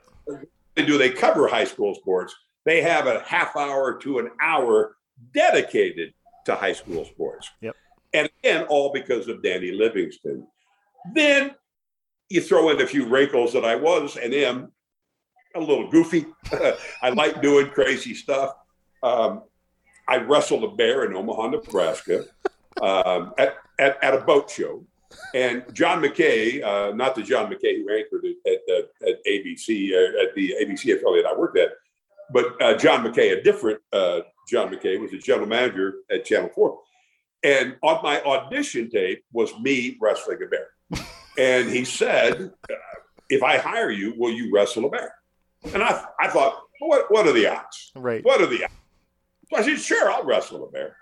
They 0.76 0.86
do 0.86 0.98
they 0.98 1.10
cover 1.10 1.48
high 1.48 1.66
school 1.66 1.96
sports, 1.96 2.36
they 2.66 2.82
have 2.82 3.08
a 3.08 3.22
half 3.22 3.56
hour 3.56 3.98
to 4.00 4.20
an 4.20 4.30
hour 4.42 4.96
dedicated 5.34 6.14
to 6.46 6.56
high 6.56 6.74
school 6.74 7.06
sports. 7.06 7.50
Yep. 7.62 7.76
And 8.14 8.30
again, 8.40 8.66
all 8.70 8.92
because 8.94 9.28
of 9.28 9.42
Danny 9.42 9.72
Livingston. 9.72 10.48
Then 11.14 11.56
you 12.30 12.42
throw 12.42 12.70
in 12.70 12.82
a 12.82 12.88
few 12.88 13.06
wrinkles 13.06 13.54
that 13.54 13.66
I 13.66 13.76
was 13.76 14.18
and 14.18 14.34
am 14.34 14.72
a 15.56 15.60
little 15.60 15.90
goofy. 15.90 16.26
I 17.02 17.10
like 17.10 17.42
doing 17.42 17.70
crazy 17.70 18.14
stuff. 18.14 18.54
Um, 19.02 19.44
I 20.08 20.18
wrestled 20.18 20.64
a 20.64 20.76
bear 20.76 21.06
in 21.06 21.16
Omaha, 21.16 21.48
Nebraska, 21.48 22.26
um, 22.82 23.34
at, 23.38 23.56
at, 23.80 24.03
at, 24.03 24.13
a 24.13 24.20
boat 24.20 24.50
show. 24.50 24.84
And 25.36 25.63
John 25.74 26.01
McKay, 26.01 26.63
uh, 26.63 26.96
not 26.96 27.15
the 27.15 27.24
John 27.24 27.51
McKay 27.51 27.77
who 27.77 27.89
anchored 27.94 28.24
it 28.24 28.38
at, 28.46 28.75
at, 28.75 29.10
at 29.10 29.25
ABC, 29.25 29.92
uh, 29.92 30.24
at 30.24 30.36
the 30.36 30.56
ABC 30.62 30.96
affiliate 30.96 31.25
I 31.25 31.36
worked 31.36 31.58
at, 31.58 31.72
but 32.32 32.62
uh, 32.62 32.75
John 32.77 33.06
McKay, 33.06 33.38
a 33.38 33.44
different 33.44 33.80
uh, 33.92 34.22
John 34.50 34.74
McKay, 34.74 35.00
was 35.00 35.12
the 35.12 35.20
general 35.20 35.48
manager 35.48 35.96
at 36.10 36.25
Channel 36.25 36.50
4. 36.53 36.80
And 37.44 37.75
on 37.84 38.01
my 38.01 38.22
audition 38.22 38.89
tape 38.89 39.24
was 39.32 39.58
me 39.60 39.98
wrestling 40.01 40.39
a 40.44 40.48
bear. 40.48 40.70
and 41.38 41.70
he 41.70 41.84
said, 41.84 42.51
If 43.30 43.44
I 43.44 43.58
hire 43.58 43.92
you, 43.92 44.13
will 44.18 44.32
you 44.32 44.53
wrestle 44.53 44.86
a 44.86 44.89
bear? 44.89 45.13
And 45.74 45.84
I, 45.84 46.06
I 46.20 46.30
thought, 46.30 46.62
what, 46.80 47.12
what 47.12 47.27
are 47.27 47.34
the 47.34 47.48
odds? 47.48 47.92
Right. 47.96 48.24
What 48.24 48.42
are 48.42 48.48
the 48.48 48.63
odds? 48.63 48.74
So 49.50 49.58
I 49.58 49.62
said, 49.62 49.80
Sure, 49.80 50.12
I'll 50.12 50.24
wrestle 50.24 50.65
a 50.65 50.72
bear. 50.72 50.96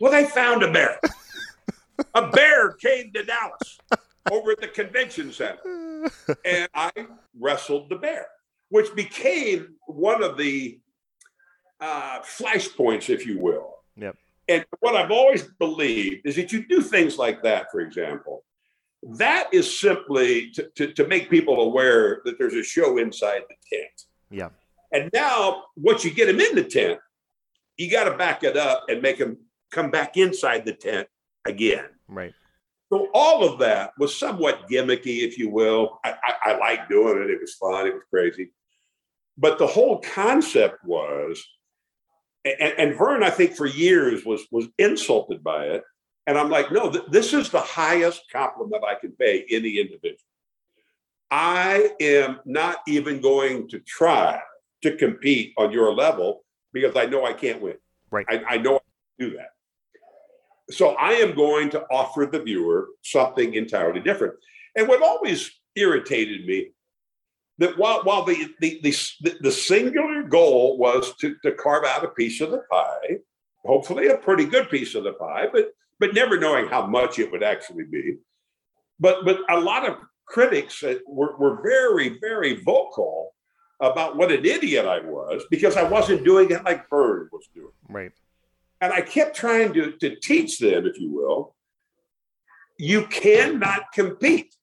Well, 0.00 0.12
they 0.12 0.26
found 0.26 0.62
a 0.62 0.70
bear. 0.70 1.00
a 2.14 2.28
bear 2.28 2.72
came 2.72 3.12
to 3.12 3.24
Dallas 3.24 3.78
over 4.30 4.52
at 4.52 4.60
the 4.60 4.68
convention 4.68 5.32
center. 5.32 6.10
And 6.44 6.68
I 6.74 6.90
wrestled 7.38 7.88
the 7.88 7.96
bear, 7.96 8.26
which 8.68 8.94
became 8.94 9.74
one 9.86 10.22
of 10.22 10.36
the 10.36 10.78
uh, 11.80 12.20
flashpoints, 12.20 13.10
if 13.10 13.26
you 13.26 13.38
will. 13.38 13.74
Yep. 13.96 14.16
And 14.48 14.64
what 14.80 14.94
I've 14.94 15.10
always 15.10 15.42
believed 15.42 16.26
is 16.26 16.36
that 16.36 16.52
you 16.52 16.66
do 16.66 16.80
things 16.80 17.18
like 17.18 17.42
that, 17.42 17.70
for 17.72 17.80
example, 17.80 18.44
that 19.02 19.48
is 19.52 19.78
simply 19.78 20.50
to, 20.52 20.68
to, 20.76 20.92
to 20.92 21.06
make 21.06 21.30
people 21.30 21.60
aware 21.60 22.22
that 22.24 22.38
there's 22.38 22.54
a 22.54 22.62
show 22.62 22.98
inside 22.98 23.42
the 23.48 23.76
tent. 23.76 24.02
Yeah. 24.30 24.48
And 24.92 25.10
now, 25.12 25.64
once 25.76 26.04
you 26.04 26.12
get 26.12 26.26
them 26.26 26.40
in 26.40 26.54
the 26.54 26.62
tent, 26.62 27.00
you 27.76 27.90
got 27.90 28.04
to 28.04 28.16
back 28.16 28.44
it 28.44 28.56
up 28.56 28.84
and 28.88 29.02
make 29.02 29.18
them 29.18 29.36
come 29.70 29.90
back 29.90 30.16
inside 30.16 30.64
the 30.64 30.72
tent 30.72 31.08
again. 31.46 31.86
Right. 32.08 32.34
So 32.92 33.08
all 33.14 33.44
of 33.44 33.58
that 33.58 33.92
was 33.98 34.14
somewhat 34.14 34.68
gimmicky, 34.70 35.26
if 35.26 35.38
you 35.38 35.50
will. 35.50 35.98
I, 36.04 36.14
I, 36.22 36.52
I 36.52 36.58
liked 36.58 36.88
doing 36.88 37.20
it. 37.22 37.30
It 37.30 37.40
was 37.40 37.54
fun. 37.54 37.86
It 37.86 37.94
was 37.94 38.04
crazy. 38.10 38.52
But 39.36 39.58
the 39.58 39.66
whole 39.66 40.00
concept 40.00 40.84
was, 40.84 41.44
and, 42.44 42.74
and 42.78 42.96
Verne, 42.96 43.24
I 43.24 43.30
think 43.30 43.54
for 43.54 43.66
years 43.66 44.24
was 44.24 44.46
was 44.52 44.68
insulted 44.78 45.42
by 45.42 45.66
it. 45.66 45.82
And 46.28 46.38
I'm 46.38 46.50
like, 46.50 46.72
no, 46.72 46.90
th- 46.90 47.04
this 47.10 47.32
is 47.32 47.50
the 47.50 47.60
highest 47.60 48.22
compliment 48.32 48.84
I 48.84 48.94
can 48.94 49.12
pay 49.12 49.44
any 49.50 49.78
individual. 49.78 50.18
I 51.30 51.90
am 52.00 52.40
not 52.44 52.78
even 52.86 53.20
going 53.20 53.68
to 53.68 53.80
try 53.80 54.40
to 54.82 54.96
compete 54.96 55.54
on 55.58 55.72
your 55.72 55.92
level 55.92 56.44
because 56.72 56.96
I 56.96 57.06
know 57.06 57.24
I 57.24 57.32
can't 57.32 57.60
win. 57.60 57.76
Right. 58.10 58.26
I, 58.28 58.42
I 58.48 58.58
know 58.58 58.76
I 58.76 58.78
can 59.18 59.30
do 59.30 59.36
that. 59.36 59.50
So 60.70 60.90
I 60.96 61.12
am 61.12 61.34
going 61.34 61.70
to 61.70 61.84
offer 61.90 62.26
the 62.26 62.42
viewer 62.42 62.88
something 63.02 63.54
entirely 63.54 64.00
different. 64.00 64.34
And 64.74 64.88
what 64.88 65.02
always 65.02 65.50
irritated 65.76 66.46
me 66.46 66.70
that 67.58 67.78
while 67.78 68.02
while 68.02 68.24
the 68.24 68.48
the 68.60 68.80
the, 68.82 69.36
the 69.40 69.52
singular 69.52 70.22
goal 70.24 70.78
was 70.78 71.14
to, 71.16 71.36
to 71.42 71.52
carve 71.52 71.84
out 71.84 72.04
a 72.04 72.08
piece 72.08 72.40
of 72.40 72.50
the 72.50 72.62
pie, 72.70 73.18
hopefully 73.64 74.08
a 74.08 74.16
pretty 74.16 74.44
good 74.44 74.68
piece 74.70 74.94
of 74.94 75.04
the 75.04 75.12
pie, 75.14 75.48
but 75.52 75.72
but 75.98 76.14
never 76.14 76.38
knowing 76.38 76.68
how 76.68 76.86
much 76.86 77.18
it 77.18 77.30
would 77.30 77.42
actually 77.42 77.84
be. 77.84 78.16
But 78.98 79.24
but 79.24 79.38
a 79.48 79.60
lot 79.60 79.88
of 79.88 79.96
critics 80.26 80.82
uh, 80.82 80.96
were, 81.06 81.36
were 81.38 81.62
very 81.62 82.18
very 82.20 82.62
vocal 82.62 83.32
about 83.80 84.16
what 84.16 84.32
an 84.32 84.44
idiot 84.44 84.86
I 84.86 85.00
was 85.00 85.44
because 85.50 85.76
I 85.76 85.82
wasn't 85.82 86.24
doing 86.24 86.50
it 86.50 86.64
like 86.64 86.88
Bird 86.88 87.28
was 87.32 87.48
doing. 87.54 87.72
Right. 87.88 88.12
And 88.80 88.92
I 88.92 89.00
kept 89.00 89.36
trying 89.36 89.72
to, 89.74 89.92
to 89.92 90.16
teach 90.16 90.58
them, 90.58 90.86
if 90.86 90.98
you 90.98 91.10
will, 91.10 91.54
you 92.78 93.06
cannot 93.06 93.92
compete 93.92 94.54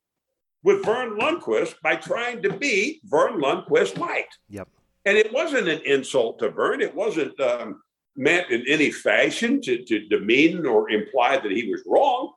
with 0.64 0.86
Verne 0.86 1.18
Lundquist 1.20 1.76
by 1.82 1.96
trying 1.96 2.42
to 2.44 2.54
be 2.54 3.02
Verne 3.06 3.42
Lundquist 3.42 3.98
light. 3.98 4.28
Yep. 4.50 4.68
And 5.06 5.18
it 5.18 5.34
wasn't 5.34 5.68
an 5.68 5.82
insult 5.86 6.40
to 6.40 6.50
Verne. 6.50 6.82
It 6.82 6.96
wasn't 6.96 7.38
um, 7.40 7.82
meant 8.16 8.50
in 8.50 8.64
any 8.68 8.92
fashion 8.92 9.62
to, 9.62 9.84
to 9.84 10.08
demean 10.08 10.66
or 10.66 10.90
imply 10.90 11.38
that 11.38 11.52
he 11.52 11.70
was 11.70 11.82
wrong. 11.86 12.32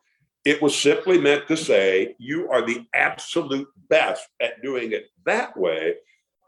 It 0.44 0.62
was 0.62 0.76
simply 0.76 1.18
meant 1.18 1.46
to 1.48 1.56
say, 1.56 2.14
you 2.18 2.50
are 2.50 2.64
the 2.64 2.86
absolute 2.94 3.68
best 3.88 4.26
at 4.40 4.62
doing 4.62 4.92
it 4.92 5.06
that 5.24 5.56
way. 5.56 5.94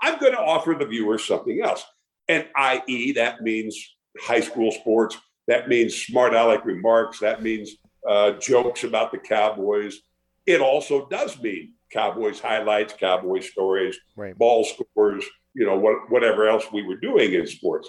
I'm 0.00 0.18
going 0.18 0.32
to 0.32 0.40
offer 0.40 0.76
the 0.78 0.87
viewers 0.87 1.25
something 1.25 1.61
else. 1.62 1.85
And 2.28 2.47
i.e., 2.56 3.12
that 3.12 3.42
means 3.42 3.97
high 4.21 4.41
school 4.41 4.73
sports. 4.73 5.17
That 5.47 5.69
means 5.69 5.95
smart 5.95 6.35
aleck 6.35 6.65
remarks. 6.65 7.21
That 7.21 7.43
means 7.43 7.71
uh, 8.07 8.33
jokes 8.33 8.85
about 8.85 9.12
the 9.12 9.19
Cowboys. 9.19 9.99
It 10.47 10.61
also 10.61 11.09
does 11.09 11.41
mean 11.41 11.75
Cowboys 11.93 12.41
highlights, 12.41 12.95
Cowboys 12.95 13.50
stories, 13.50 13.99
right. 14.17 14.37
ball 14.37 14.65
scores, 14.65 15.25
you 15.55 15.67
know, 15.67 15.79
what, 15.79 16.11
whatever 16.11 16.49
else 16.49 16.65
we 16.73 16.83
were 16.83 16.97
doing 16.97 17.33
in 17.33 17.47
sports. 17.47 17.88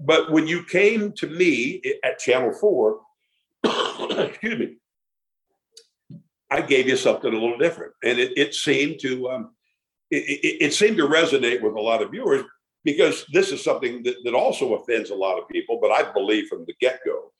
But 0.00 0.32
when 0.32 0.46
you 0.46 0.64
came 0.64 1.12
to 1.12 1.26
me 1.26 1.80
at 2.02 2.18
Channel 2.18 2.52
4, 2.52 3.00
excuse 3.64 4.58
me, 4.58 4.76
I 6.50 6.60
gave 6.60 6.88
you 6.88 6.96
something 6.96 7.32
a 7.32 7.38
little 7.38 7.58
different. 7.58 7.92
And 8.02 8.18
it, 8.18 8.36
it 8.36 8.54
seemed 8.54 9.00
to 9.00 9.30
um, 9.30 9.54
it, 10.10 10.16
it, 10.16 10.64
it, 10.66 10.74
seemed 10.74 10.98
to 10.98 11.08
resonate 11.08 11.62
with 11.62 11.74
a 11.74 11.80
lot 11.80 12.02
of 12.02 12.10
viewers 12.10 12.42
because 12.84 13.24
this 13.32 13.52
is 13.52 13.62
something 13.62 14.02
that, 14.02 14.16
that 14.24 14.34
also 14.34 14.74
offends 14.74 15.10
a 15.10 15.14
lot 15.14 15.38
of 15.38 15.48
people, 15.48 15.78
but 15.80 15.90
I 15.90 16.10
believe 16.12 16.48
from 16.48 16.64
the 16.66 16.74
get-go. 16.80 17.32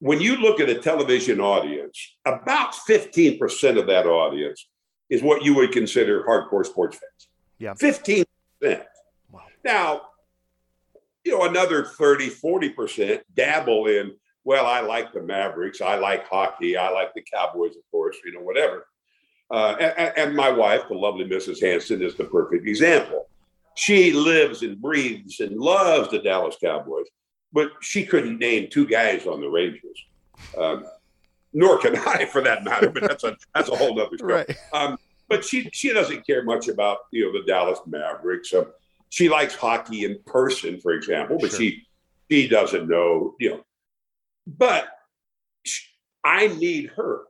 When 0.00 0.20
you 0.20 0.36
look 0.36 0.60
at 0.60 0.68
a 0.68 0.78
television 0.78 1.40
audience, 1.40 2.16
about 2.24 2.72
15% 2.72 3.78
of 3.78 3.86
that 3.86 4.06
audience 4.06 4.68
is 5.10 5.22
what 5.22 5.44
you 5.44 5.54
would 5.54 5.72
consider 5.72 6.24
hardcore 6.24 6.64
sports 6.64 6.98
fans. 6.98 7.28
Yeah. 7.58 7.74
15%. 7.74 8.24
Wow. 9.30 9.42
Now, 9.64 10.02
you 11.24 11.36
know, 11.36 11.44
another 11.44 11.84
30, 11.84 12.30
40% 12.30 13.20
dabble 13.34 13.86
in, 13.86 14.12
well, 14.44 14.66
I 14.66 14.80
like 14.80 15.12
the 15.12 15.22
Mavericks, 15.22 15.80
I 15.80 15.96
like 15.96 16.26
hockey, 16.28 16.76
I 16.76 16.90
like 16.90 17.12
the 17.14 17.22
Cowboys, 17.22 17.76
of 17.76 17.82
course, 17.90 18.16
you 18.24 18.32
know, 18.32 18.40
whatever. 18.40 18.86
Uh, 19.50 19.76
and, 19.80 20.12
and, 20.16 20.36
my 20.36 20.50
wife, 20.50 20.82
the 20.88 20.94
lovely 20.94 21.24
Mrs. 21.24 21.60
Hansen, 21.60 22.02
is 22.02 22.14
the 22.14 22.24
perfect 22.24 22.66
example. 22.66 23.28
She 23.78 24.12
lives 24.12 24.62
and 24.62 24.80
breathes 24.82 25.38
and 25.38 25.56
loves 25.56 26.10
the 26.10 26.18
Dallas 26.18 26.56
Cowboys, 26.60 27.06
but 27.52 27.70
she 27.80 28.04
couldn't 28.04 28.38
name 28.38 28.66
two 28.68 28.88
guys 28.88 29.24
on 29.24 29.40
the 29.40 29.48
Rangers. 29.48 30.04
Um, 30.58 30.84
nor 31.52 31.78
can 31.78 31.94
I, 32.06 32.24
for 32.24 32.40
that 32.40 32.64
matter. 32.64 32.90
But 32.90 33.04
that's 33.04 33.22
a 33.22 33.36
that's 33.54 33.68
a 33.68 33.76
whole 33.76 34.00
other 34.00 34.16
story. 34.16 34.32
Right. 34.32 34.56
Um, 34.72 34.98
but 35.28 35.44
she 35.44 35.70
she 35.72 35.92
doesn't 35.92 36.26
care 36.26 36.42
much 36.42 36.66
about 36.66 36.98
you 37.12 37.26
know 37.26 37.38
the 37.38 37.46
Dallas 37.46 37.78
Mavericks. 37.86 38.52
Um, 38.52 38.66
she 39.10 39.28
likes 39.28 39.54
hockey 39.54 40.04
in 40.04 40.18
person, 40.26 40.80
for 40.80 40.90
example, 40.90 41.38
but 41.40 41.50
sure. 41.50 41.60
she 41.60 41.86
she 42.28 42.48
doesn't 42.48 42.88
know, 42.88 43.36
you 43.38 43.50
know. 43.50 43.64
But 44.44 44.88
she, 45.64 45.86
I 46.24 46.48
need 46.48 46.90
her 46.96 47.26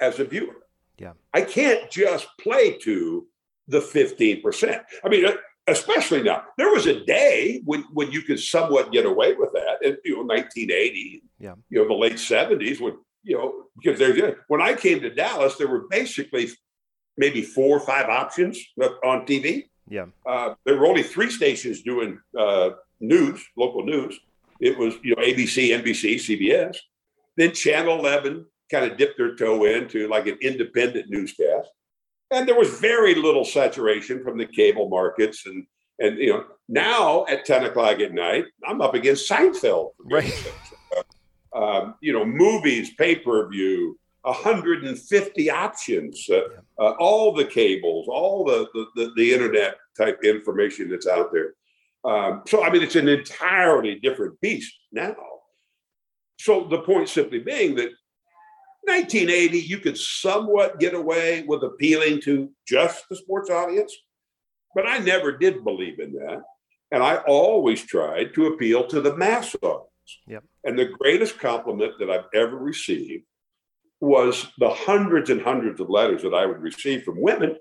as 0.00 0.18
a 0.18 0.24
viewer. 0.24 0.56
Yeah. 0.98 1.12
I 1.32 1.42
can't 1.42 1.88
just 1.88 2.26
play 2.40 2.78
to 2.78 3.28
the 3.68 3.78
15%. 3.78 4.82
I 5.04 5.08
mean, 5.08 5.26
uh, 5.26 5.32
especially 5.68 6.22
now. 6.22 6.42
There 6.56 6.70
was 6.70 6.86
a 6.86 7.04
day 7.04 7.62
when 7.64 7.82
when 7.92 8.10
you 8.10 8.22
could 8.22 8.40
somewhat 8.40 8.92
get 8.92 9.06
away 9.06 9.34
with 9.34 9.52
that, 9.52 9.84
and 9.84 9.96
you 10.04 10.16
know, 10.16 10.22
1980, 10.22 11.22
yeah, 11.38 11.54
you 11.70 11.78
know, 11.78 11.88
the 11.88 11.94
late 11.94 12.14
70s 12.14 12.80
when 12.80 12.96
you 13.22 13.36
know, 13.36 13.64
because 13.80 13.98
there's 13.98 14.34
when 14.48 14.62
I 14.62 14.74
came 14.74 15.00
to 15.00 15.10
Dallas, 15.10 15.56
there 15.56 15.68
were 15.68 15.86
basically 15.88 16.48
maybe 17.16 17.42
four 17.42 17.76
or 17.76 17.80
five 17.80 18.08
options 18.08 18.58
on 19.04 19.26
TV. 19.26 19.64
Yeah. 19.88 20.06
Uh, 20.26 20.54
there 20.64 20.76
were 20.76 20.86
only 20.86 21.02
three 21.02 21.30
stations 21.30 21.82
doing 21.82 22.20
uh, 22.38 22.70
news, 23.00 23.44
local 23.56 23.84
news. 23.84 24.18
It 24.60 24.78
was, 24.78 24.94
you 25.02 25.14
know, 25.14 25.22
ABC, 25.22 25.70
NBC, 25.70 26.16
CBS. 26.16 26.76
Then 27.36 27.52
Channel 27.52 27.98
11 27.98 28.44
kind 28.70 28.90
of 28.90 28.98
dipped 28.98 29.18
their 29.18 29.34
toe 29.34 29.64
into 29.64 30.08
like 30.08 30.26
an 30.26 30.38
independent 30.40 31.08
newscast. 31.08 31.68
And 32.30 32.46
there 32.46 32.58
was 32.58 32.78
very 32.78 33.14
little 33.14 33.44
saturation 33.44 34.22
from 34.22 34.38
the 34.38 34.46
cable 34.46 34.88
markets. 34.88 35.46
And, 35.46 35.66
and 35.98 36.18
you 36.18 36.32
know, 36.32 36.44
now 36.68 37.24
at 37.26 37.46
10 37.46 37.64
o'clock 37.64 38.00
at 38.00 38.12
night, 38.12 38.44
I'm 38.66 38.80
up 38.80 38.94
against 38.94 39.28
Seinfeld. 39.28 39.90
Right. 40.04 40.32
Um, 41.50 41.94
you 42.02 42.12
know, 42.12 42.26
movies, 42.26 42.94
pay 42.94 43.16
per 43.16 43.48
view, 43.48 43.98
150 44.20 45.50
options, 45.50 46.28
uh, 46.30 46.40
uh, 46.78 46.90
all 47.00 47.32
the 47.32 47.44
cables, 47.44 48.06
all 48.06 48.44
the, 48.44 48.68
the, 48.74 48.86
the, 48.94 49.12
the, 49.16 49.32
internet 49.32 49.76
type 49.96 50.20
information 50.22 50.90
that's 50.90 51.06
out 51.06 51.32
there. 51.32 51.54
Um, 52.04 52.42
so, 52.46 52.62
I 52.62 52.70
mean, 52.70 52.82
it's 52.82 52.96
an 52.96 53.08
entirely 53.08 53.96
different 53.96 54.40
beast 54.40 54.74
now. 54.92 55.16
So, 56.38 56.68
the 56.68 56.80
point 56.82 57.08
simply 57.08 57.38
being 57.38 57.74
that 57.76 57.90
1980, 58.88 59.58
you 59.58 59.78
could 59.78 59.98
somewhat 59.98 60.80
get 60.80 60.94
away 60.94 61.44
with 61.46 61.62
appealing 61.62 62.20
to 62.22 62.50
just 62.66 63.04
the 63.08 63.16
sports 63.16 63.50
audience, 63.50 63.94
but 64.74 64.86
I 64.86 64.98
never 64.98 65.36
did 65.36 65.64
believe 65.64 66.00
in 66.00 66.12
that. 66.14 66.42
And 66.90 67.02
I 67.02 67.16
always 67.26 67.82
tried 67.82 68.34
to 68.34 68.46
appeal 68.46 68.86
to 68.88 69.00
the 69.00 69.16
mass 69.16 69.54
audience. 69.62 69.84
Yep. 70.26 70.44
And 70.64 70.78
the 70.78 70.86
greatest 70.86 71.38
compliment 71.38 71.98
that 71.98 72.10
I've 72.10 72.28
ever 72.34 72.56
received 72.56 73.24
was 74.00 74.46
the 74.58 74.70
hundreds 74.70 75.30
and 75.30 75.42
hundreds 75.42 75.80
of 75.80 75.90
letters 75.90 76.22
that 76.22 76.34
I 76.34 76.46
would 76.46 76.60
receive 76.60 77.02
from 77.02 77.20
women 77.20 77.56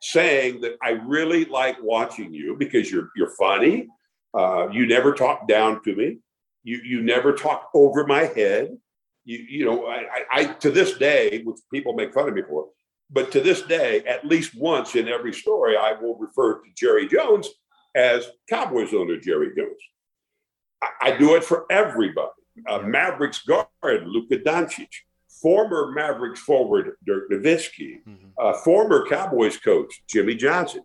saying 0.00 0.60
that 0.60 0.76
I 0.82 0.90
really 0.90 1.44
like 1.46 1.76
watching 1.82 2.32
you 2.32 2.56
because 2.56 2.90
you're 2.90 3.10
you're 3.16 3.30
funny. 3.30 3.88
Uh, 4.34 4.68
you 4.70 4.86
never 4.86 5.12
talk 5.12 5.48
down 5.48 5.82
to 5.84 5.94
me. 5.94 6.18
You 6.62 6.80
you 6.84 7.02
never 7.02 7.32
talk 7.32 7.70
over 7.74 8.06
my 8.06 8.24
head. 8.24 8.76
You 9.28 9.38
you 9.48 9.64
know 9.64 9.86
I, 9.86 9.96
I, 9.96 10.24
I 10.32 10.44
to 10.64 10.70
this 10.70 10.96
day, 10.96 11.42
which 11.44 11.58
people 11.72 11.92
make 11.92 12.14
fun 12.14 12.28
of 12.28 12.34
me 12.34 12.42
for, 12.48 12.68
but 13.10 13.30
to 13.32 13.40
this 13.40 13.62
day, 13.62 14.02
at 14.06 14.24
least 14.24 14.54
once 14.54 14.96
in 14.96 15.06
every 15.06 15.34
story, 15.34 15.76
I 15.76 15.92
will 16.00 16.16
refer 16.16 16.60
to 16.60 16.70
Jerry 16.76 17.06
Jones 17.06 17.48
as 17.94 18.30
Cowboys 18.48 18.94
owner 18.94 19.18
Jerry 19.18 19.50
Jones. 19.56 19.80
I, 20.82 20.88
I 21.02 21.16
do 21.18 21.34
it 21.36 21.44
for 21.44 21.66
everybody. 21.70 22.30
Uh, 22.66 22.80
Mavericks 22.80 23.42
guard 23.42 23.68
Luka 23.84 24.38
Doncic 24.38 24.88
former 25.40 25.92
Mavericks 25.92 26.40
forward 26.40 26.92
Dirk 27.06 27.30
Nowitzki, 27.30 28.02
mm-hmm. 28.06 28.28
uh, 28.38 28.54
former 28.54 29.06
Cowboys 29.06 29.56
coach 29.56 30.02
Jimmy 30.08 30.34
Johnson. 30.34 30.82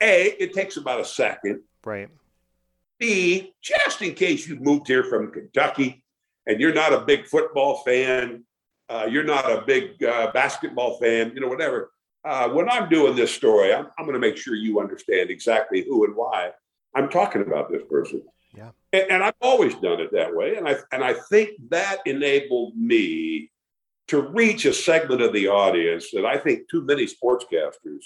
A, 0.00 0.34
it 0.42 0.52
takes 0.52 0.76
about 0.76 1.00
a 1.00 1.04
second. 1.04 1.62
Right. 1.84 2.08
B, 2.98 3.54
just 3.62 4.02
in 4.02 4.14
case 4.14 4.46
you 4.46 4.56
moved 4.56 4.86
here 4.88 5.04
from 5.04 5.30
Kentucky 5.30 6.04
and 6.46 6.60
you're 6.60 6.74
not 6.74 6.92
a 6.92 7.00
big 7.00 7.26
football 7.26 7.82
fan, 7.84 8.44
uh, 8.88 9.06
you're 9.10 9.24
not 9.24 9.50
a 9.50 9.62
big 9.66 10.02
uh, 10.02 10.30
basketball 10.32 10.98
fan, 10.98 11.32
you 11.34 11.40
know, 11.40 11.48
whatever. 11.48 11.90
Uh, 12.24 12.48
when 12.50 12.68
I'm 12.68 12.88
doing 12.88 13.14
this 13.14 13.32
story, 13.32 13.72
I'm, 13.72 13.86
I'm 13.98 14.04
going 14.04 14.14
to 14.14 14.18
make 14.20 14.36
sure 14.36 14.54
you 14.54 14.80
understand 14.80 15.30
exactly 15.30 15.84
who 15.86 16.04
and 16.04 16.14
why 16.14 16.50
I'm 16.94 17.08
talking 17.08 17.42
about 17.42 17.70
this 17.70 17.82
person. 17.88 18.22
Yeah. 18.56 18.70
And, 18.92 19.10
and 19.10 19.22
I've 19.22 19.34
always 19.40 19.74
done 19.76 20.00
it 20.00 20.12
that 20.12 20.34
way. 20.34 20.56
And 20.56 20.68
I, 20.68 20.76
and 20.92 21.04
I 21.04 21.14
think 21.14 21.50
that 21.70 21.98
enabled 22.06 22.76
me 22.76 23.50
to 24.08 24.22
reach 24.22 24.64
a 24.64 24.72
segment 24.72 25.20
of 25.20 25.32
the 25.32 25.48
audience 25.48 26.10
that 26.12 26.24
I 26.24 26.38
think 26.38 26.68
too 26.68 26.82
many 26.82 27.06
sportscasters, 27.06 28.04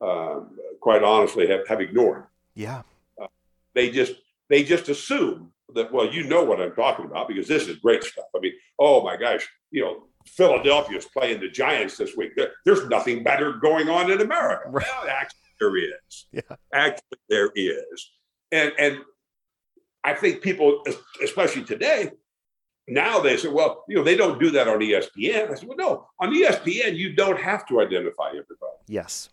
um, 0.00 0.58
quite 0.80 1.02
honestly, 1.02 1.46
have, 1.48 1.66
have 1.68 1.80
ignored. 1.80 2.24
Yeah, 2.54 2.82
uh, 3.20 3.28
they 3.74 3.90
just 3.90 4.14
they 4.48 4.62
just 4.64 4.88
assume 4.88 5.52
that 5.74 5.92
well, 5.92 6.12
you 6.12 6.24
know 6.24 6.44
what 6.44 6.60
I'm 6.60 6.74
talking 6.74 7.04
about 7.04 7.28
because 7.28 7.48
this 7.48 7.68
is 7.68 7.76
great 7.76 8.02
stuff. 8.02 8.26
I 8.34 8.40
mean, 8.40 8.52
oh 8.78 9.02
my 9.02 9.16
gosh, 9.16 9.46
you 9.70 9.82
know, 9.82 10.04
Philadelphia's 10.26 11.06
playing 11.06 11.40
the 11.40 11.50
Giants 11.50 11.96
this 11.96 12.16
week. 12.16 12.32
There's 12.64 12.88
nothing 12.88 13.22
better 13.22 13.54
going 13.54 13.88
on 13.88 14.10
in 14.10 14.20
America. 14.20 14.68
Right. 14.68 14.86
Well, 14.86 15.10
actually, 15.10 15.38
there 15.60 15.76
is. 15.76 16.26
Yeah. 16.32 16.40
Actually, 16.72 17.18
there 17.28 17.50
is, 17.54 18.10
and 18.52 18.72
and 18.78 18.98
I 20.04 20.14
think 20.14 20.42
people, 20.42 20.84
especially 21.22 21.64
today, 21.64 22.10
now 22.86 23.20
they 23.20 23.36
say, 23.36 23.48
well, 23.48 23.84
you 23.88 23.96
know, 23.96 24.02
they 24.02 24.16
don't 24.16 24.40
do 24.40 24.50
that 24.50 24.68
on 24.68 24.78
ESPN. 24.78 25.50
I 25.50 25.54
said, 25.54 25.68
well, 25.68 25.76
no, 25.76 26.08
on 26.20 26.34
ESPN, 26.34 26.96
you 26.96 27.14
don't 27.14 27.38
have 27.38 27.66
to 27.68 27.80
identify 27.80 28.28
everybody. 28.28 28.76
Yes. 28.86 29.28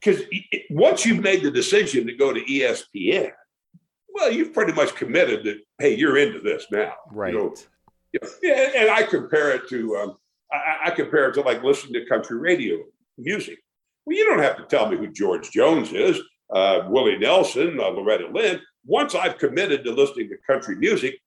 Because 0.00 0.22
once 0.70 1.04
you've 1.04 1.22
made 1.22 1.42
the 1.42 1.50
decision 1.50 2.06
to 2.06 2.14
go 2.14 2.32
to 2.32 2.40
ESPN, 2.40 3.32
well, 4.18 4.32
you've 4.32 4.52
pretty 4.52 4.72
much 4.72 4.96
committed 4.96 5.44
that, 5.44 5.58
hey, 5.78 5.94
you're 5.94 6.18
into 6.18 6.40
this 6.40 6.66
now. 6.72 6.92
Right. 7.12 7.32
You 7.32 7.38
know, 7.38 7.54
yeah, 8.42 8.70
and 8.76 8.90
I 8.90 9.04
compare 9.04 9.52
it 9.52 9.68
to, 9.68 9.96
um, 9.96 10.16
I, 10.52 10.86
I 10.86 10.90
compare 10.90 11.28
it 11.28 11.34
to 11.34 11.42
like 11.42 11.62
listening 11.62 11.94
to 11.94 12.06
country 12.06 12.36
radio 12.36 12.78
music. 13.16 13.58
Well, 14.04 14.16
you 14.16 14.24
don't 14.26 14.42
have 14.42 14.56
to 14.56 14.64
tell 14.64 14.88
me 14.88 14.96
who 14.96 15.06
George 15.08 15.50
Jones 15.50 15.92
is, 15.92 16.20
uh, 16.50 16.80
Willie 16.88 17.18
Nelson, 17.18 17.78
uh, 17.78 17.88
Loretta 17.90 18.28
Lynn. 18.32 18.60
Once 18.84 19.14
I've 19.14 19.38
committed 19.38 19.84
to 19.84 19.92
listening 19.92 20.30
to 20.30 20.36
country 20.46 20.74
music, 20.74 21.20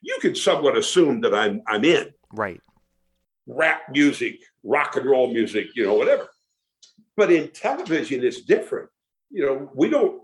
you 0.00 0.16
can 0.20 0.34
somewhat 0.34 0.78
assume 0.78 1.20
that 1.22 1.34
I'm 1.34 1.60
I'm 1.66 1.84
in. 1.84 2.14
Right. 2.32 2.60
Rap 3.48 3.82
music, 3.90 4.38
rock 4.62 4.96
and 4.96 5.04
roll 5.04 5.32
music, 5.32 5.66
you 5.74 5.84
know, 5.84 5.94
whatever. 5.94 6.28
But 7.16 7.32
in 7.32 7.48
television, 7.48 8.24
it's 8.24 8.42
different. 8.42 8.88
You 9.30 9.44
know, 9.44 9.70
we 9.74 9.90
don't. 9.90 10.22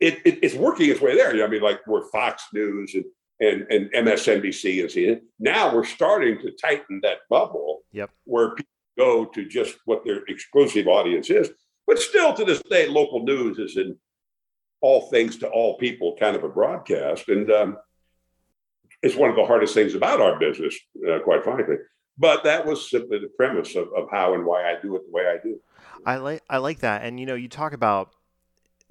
It, 0.00 0.20
it, 0.24 0.38
it's 0.42 0.54
working 0.54 0.90
its 0.90 1.00
way 1.00 1.14
there. 1.14 1.44
I 1.44 1.48
mean, 1.48 1.62
like 1.62 1.86
we're 1.86 2.08
Fox 2.08 2.44
News 2.52 2.94
and 2.94 3.04
and, 3.40 3.66
and 3.70 3.90
MSNBC 3.92 4.84
is 4.84 4.94
CNN. 4.94 5.20
Now 5.38 5.74
we're 5.74 5.84
starting 5.84 6.38
to 6.40 6.52
tighten 6.52 7.00
that 7.02 7.18
bubble. 7.28 7.82
Yep. 7.92 8.10
Where 8.24 8.50
people 8.50 8.70
go 8.96 9.24
to 9.26 9.44
just 9.46 9.76
what 9.86 10.04
their 10.04 10.22
exclusive 10.28 10.86
audience 10.86 11.30
is. 11.30 11.50
But 11.86 11.98
still, 11.98 12.32
to 12.34 12.44
this 12.44 12.62
day, 12.62 12.88
local 12.88 13.24
news 13.24 13.58
is 13.58 13.76
in 13.76 13.96
all 14.80 15.02
things 15.08 15.36
to 15.38 15.48
all 15.48 15.78
people 15.78 16.16
kind 16.18 16.36
of 16.36 16.44
a 16.44 16.48
broadcast. 16.48 17.28
And 17.28 17.50
um, 17.50 17.76
it's 19.02 19.16
one 19.16 19.30
of 19.30 19.36
the 19.36 19.44
hardest 19.44 19.74
things 19.74 19.94
about 19.94 20.20
our 20.20 20.38
business, 20.38 20.74
uh, 21.08 21.18
quite 21.20 21.44
frankly. 21.44 21.76
But 22.16 22.44
that 22.44 22.64
was 22.64 22.88
simply 22.88 23.18
the 23.18 23.30
premise 23.36 23.74
of, 23.74 23.88
of 23.96 24.08
how 24.10 24.34
and 24.34 24.44
why 24.44 24.70
I 24.70 24.80
do 24.80 24.94
it 24.96 25.02
the 25.06 25.12
way 25.12 25.26
I 25.26 25.36
do. 25.42 25.60
I 26.06 26.16
like 26.16 26.42
I 26.48 26.58
like 26.58 26.80
that, 26.80 27.02
and 27.02 27.18
you 27.18 27.26
know, 27.26 27.34
you 27.34 27.48
talk 27.48 27.72
about 27.72 28.10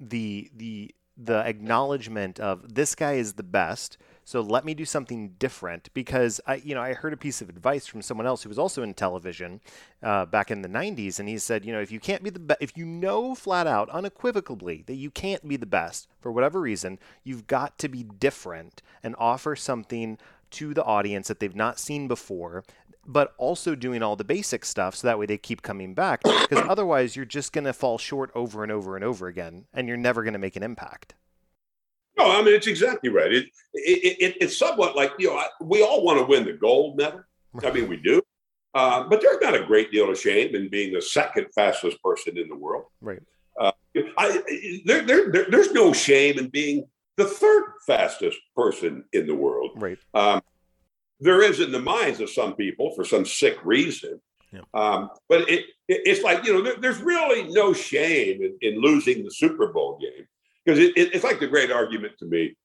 the 0.00 0.50
the 0.54 0.94
the 1.16 1.46
acknowledgement 1.46 2.40
of 2.40 2.74
this 2.74 2.94
guy 2.94 3.14
is 3.14 3.34
the 3.34 3.42
best 3.42 3.96
so 4.24 4.40
let 4.40 4.64
me 4.64 4.72
do 4.72 4.84
something 4.84 5.34
different. 5.38 5.90
Because 5.92 6.40
I, 6.46 6.56
you 6.56 6.74
know, 6.74 6.80
I 6.80 6.94
heard 6.94 7.12
a 7.12 7.16
piece 7.16 7.42
of 7.42 7.48
advice 7.48 7.86
from 7.86 8.02
someone 8.02 8.26
else 8.26 8.42
who 8.42 8.48
was 8.48 8.58
also 8.58 8.82
in 8.82 8.94
television 8.94 9.60
uh, 10.02 10.24
back 10.26 10.50
in 10.50 10.62
the 10.62 10.68
'90s, 10.68 11.20
and 11.20 11.28
he 11.28 11.38
said, 11.38 11.64
you 11.64 11.72
know, 11.72 11.80
if 11.80 11.92
you 11.92 12.00
can't 12.00 12.22
be 12.22 12.30
the 12.30 12.40
best, 12.40 12.62
if 12.62 12.76
you 12.76 12.86
know 12.86 13.34
flat 13.34 13.66
out, 13.66 13.88
unequivocally 13.90 14.82
that 14.86 14.94
you 14.94 15.10
can't 15.10 15.46
be 15.46 15.56
the 15.56 15.66
best 15.66 16.08
for 16.20 16.32
whatever 16.32 16.60
reason, 16.60 16.98
you've 17.22 17.46
got 17.46 17.78
to 17.78 17.88
be 17.88 18.02
different 18.02 18.82
and 19.02 19.14
offer 19.18 19.54
something 19.54 20.18
to 20.50 20.72
the 20.72 20.84
audience 20.84 21.28
that 21.28 21.40
they've 21.40 21.56
not 21.56 21.80
seen 21.80 22.06
before 22.06 22.64
but 23.06 23.34
also 23.38 23.74
doing 23.74 24.02
all 24.02 24.16
the 24.16 24.24
basic 24.24 24.64
stuff 24.64 24.94
so 24.94 25.06
that 25.06 25.18
way 25.18 25.26
they 25.26 25.38
keep 25.38 25.62
coming 25.62 25.94
back 25.94 26.22
because 26.22 26.64
otherwise 26.68 27.16
you're 27.16 27.24
just 27.24 27.52
going 27.52 27.64
to 27.64 27.72
fall 27.72 27.98
short 27.98 28.30
over 28.34 28.62
and 28.62 28.72
over 28.72 28.96
and 28.96 29.04
over 29.04 29.26
again 29.26 29.64
and 29.72 29.88
you're 29.88 29.96
never 29.96 30.22
going 30.22 30.32
to 30.32 30.38
make 30.38 30.56
an 30.56 30.62
impact 30.62 31.14
no, 32.16 32.30
I 32.30 32.42
mean 32.42 32.54
it's 32.54 32.66
exactly 32.66 33.10
right. 33.10 33.32
It, 33.32 33.46
it, 33.74 34.16
it 34.20 34.36
it's 34.40 34.56
somewhat 34.56 34.94
like 34.96 35.12
you 35.18 35.28
know 35.28 35.42
we 35.60 35.82
all 35.82 36.04
want 36.04 36.18
to 36.18 36.24
win 36.24 36.44
the 36.44 36.52
gold 36.52 36.96
medal. 36.96 37.22
I 37.62 37.70
mean 37.70 37.88
we 37.88 37.96
do, 37.96 38.22
uh, 38.74 39.04
but 39.04 39.20
there's 39.20 39.40
not 39.40 39.54
a 39.54 39.64
great 39.64 39.90
deal 39.90 40.10
of 40.10 40.18
shame 40.18 40.54
in 40.54 40.68
being 40.68 40.92
the 40.92 41.02
second 41.02 41.46
fastest 41.54 42.02
person 42.02 42.38
in 42.38 42.48
the 42.48 42.56
world. 42.56 42.84
Right. 43.00 43.22
Uh, 43.58 43.72
I, 44.18 44.42
there, 44.84 45.02
there, 45.02 45.30
there, 45.30 45.46
there's 45.48 45.72
no 45.72 45.92
shame 45.92 46.38
in 46.38 46.48
being 46.48 46.86
the 47.16 47.24
third 47.24 47.64
fastest 47.86 48.38
person 48.56 49.04
in 49.12 49.26
the 49.26 49.34
world. 49.34 49.70
Right. 49.76 49.98
Um, 50.12 50.42
there 51.20 51.42
is 51.42 51.60
in 51.60 51.72
the 51.72 51.80
minds 51.80 52.20
of 52.20 52.30
some 52.30 52.54
people 52.54 52.92
for 52.94 53.04
some 53.04 53.24
sick 53.24 53.58
reason. 53.64 54.20
Yeah. 54.52 54.60
Um, 54.72 55.10
but 55.28 55.48
it, 55.48 55.66
it, 55.88 56.02
it's 56.04 56.22
like, 56.22 56.44
you 56.44 56.52
know, 56.52 56.62
there, 56.62 56.76
there's 56.76 57.00
really 57.00 57.52
no 57.52 57.72
shame 57.72 58.42
in, 58.42 58.56
in 58.60 58.80
losing 58.80 59.24
the 59.24 59.30
Super 59.30 59.72
Bowl 59.72 59.98
game 60.00 60.26
because 60.64 60.78
it, 60.78 60.96
it, 60.96 61.14
it's 61.14 61.24
like 61.24 61.40
the 61.40 61.46
great 61.46 61.72
argument 61.72 62.12
to 62.18 62.26
me. 62.26 62.56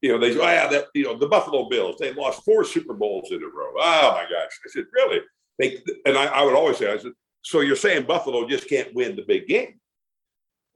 You 0.00 0.12
know, 0.12 0.18
they 0.18 0.32
say, 0.32 0.38
oh, 0.38 0.42
yeah, 0.42 0.68
that, 0.68 0.84
you 0.94 1.04
know, 1.04 1.18
the 1.18 1.26
Buffalo 1.26 1.68
Bills, 1.68 1.96
they 1.98 2.12
lost 2.12 2.44
four 2.44 2.64
Super 2.64 2.94
Bowls 2.94 3.32
in 3.32 3.42
a 3.42 3.46
row. 3.46 3.72
Oh, 3.78 4.12
my 4.12 4.22
gosh. 4.22 4.52
I 4.64 4.68
said, 4.68 4.84
really? 4.92 5.20
They, 5.58 5.78
and 6.06 6.16
I, 6.16 6.26
I 6.26 6.44
would 6.44 6.54
always 6.54 6.76
say, 6.76 6.92
I 6.92 6.98
said, 6.98 7.12
so 7.42 7.60
you're 7.60 7.76
saying 7.76 8.06
Buffalo 8.06 8.46
just 8.46 8.68
can't 8.68 8.94
win 8.94 9.16
the 9.16 9.24
big 9.26 9.46
game? 9.46 9.80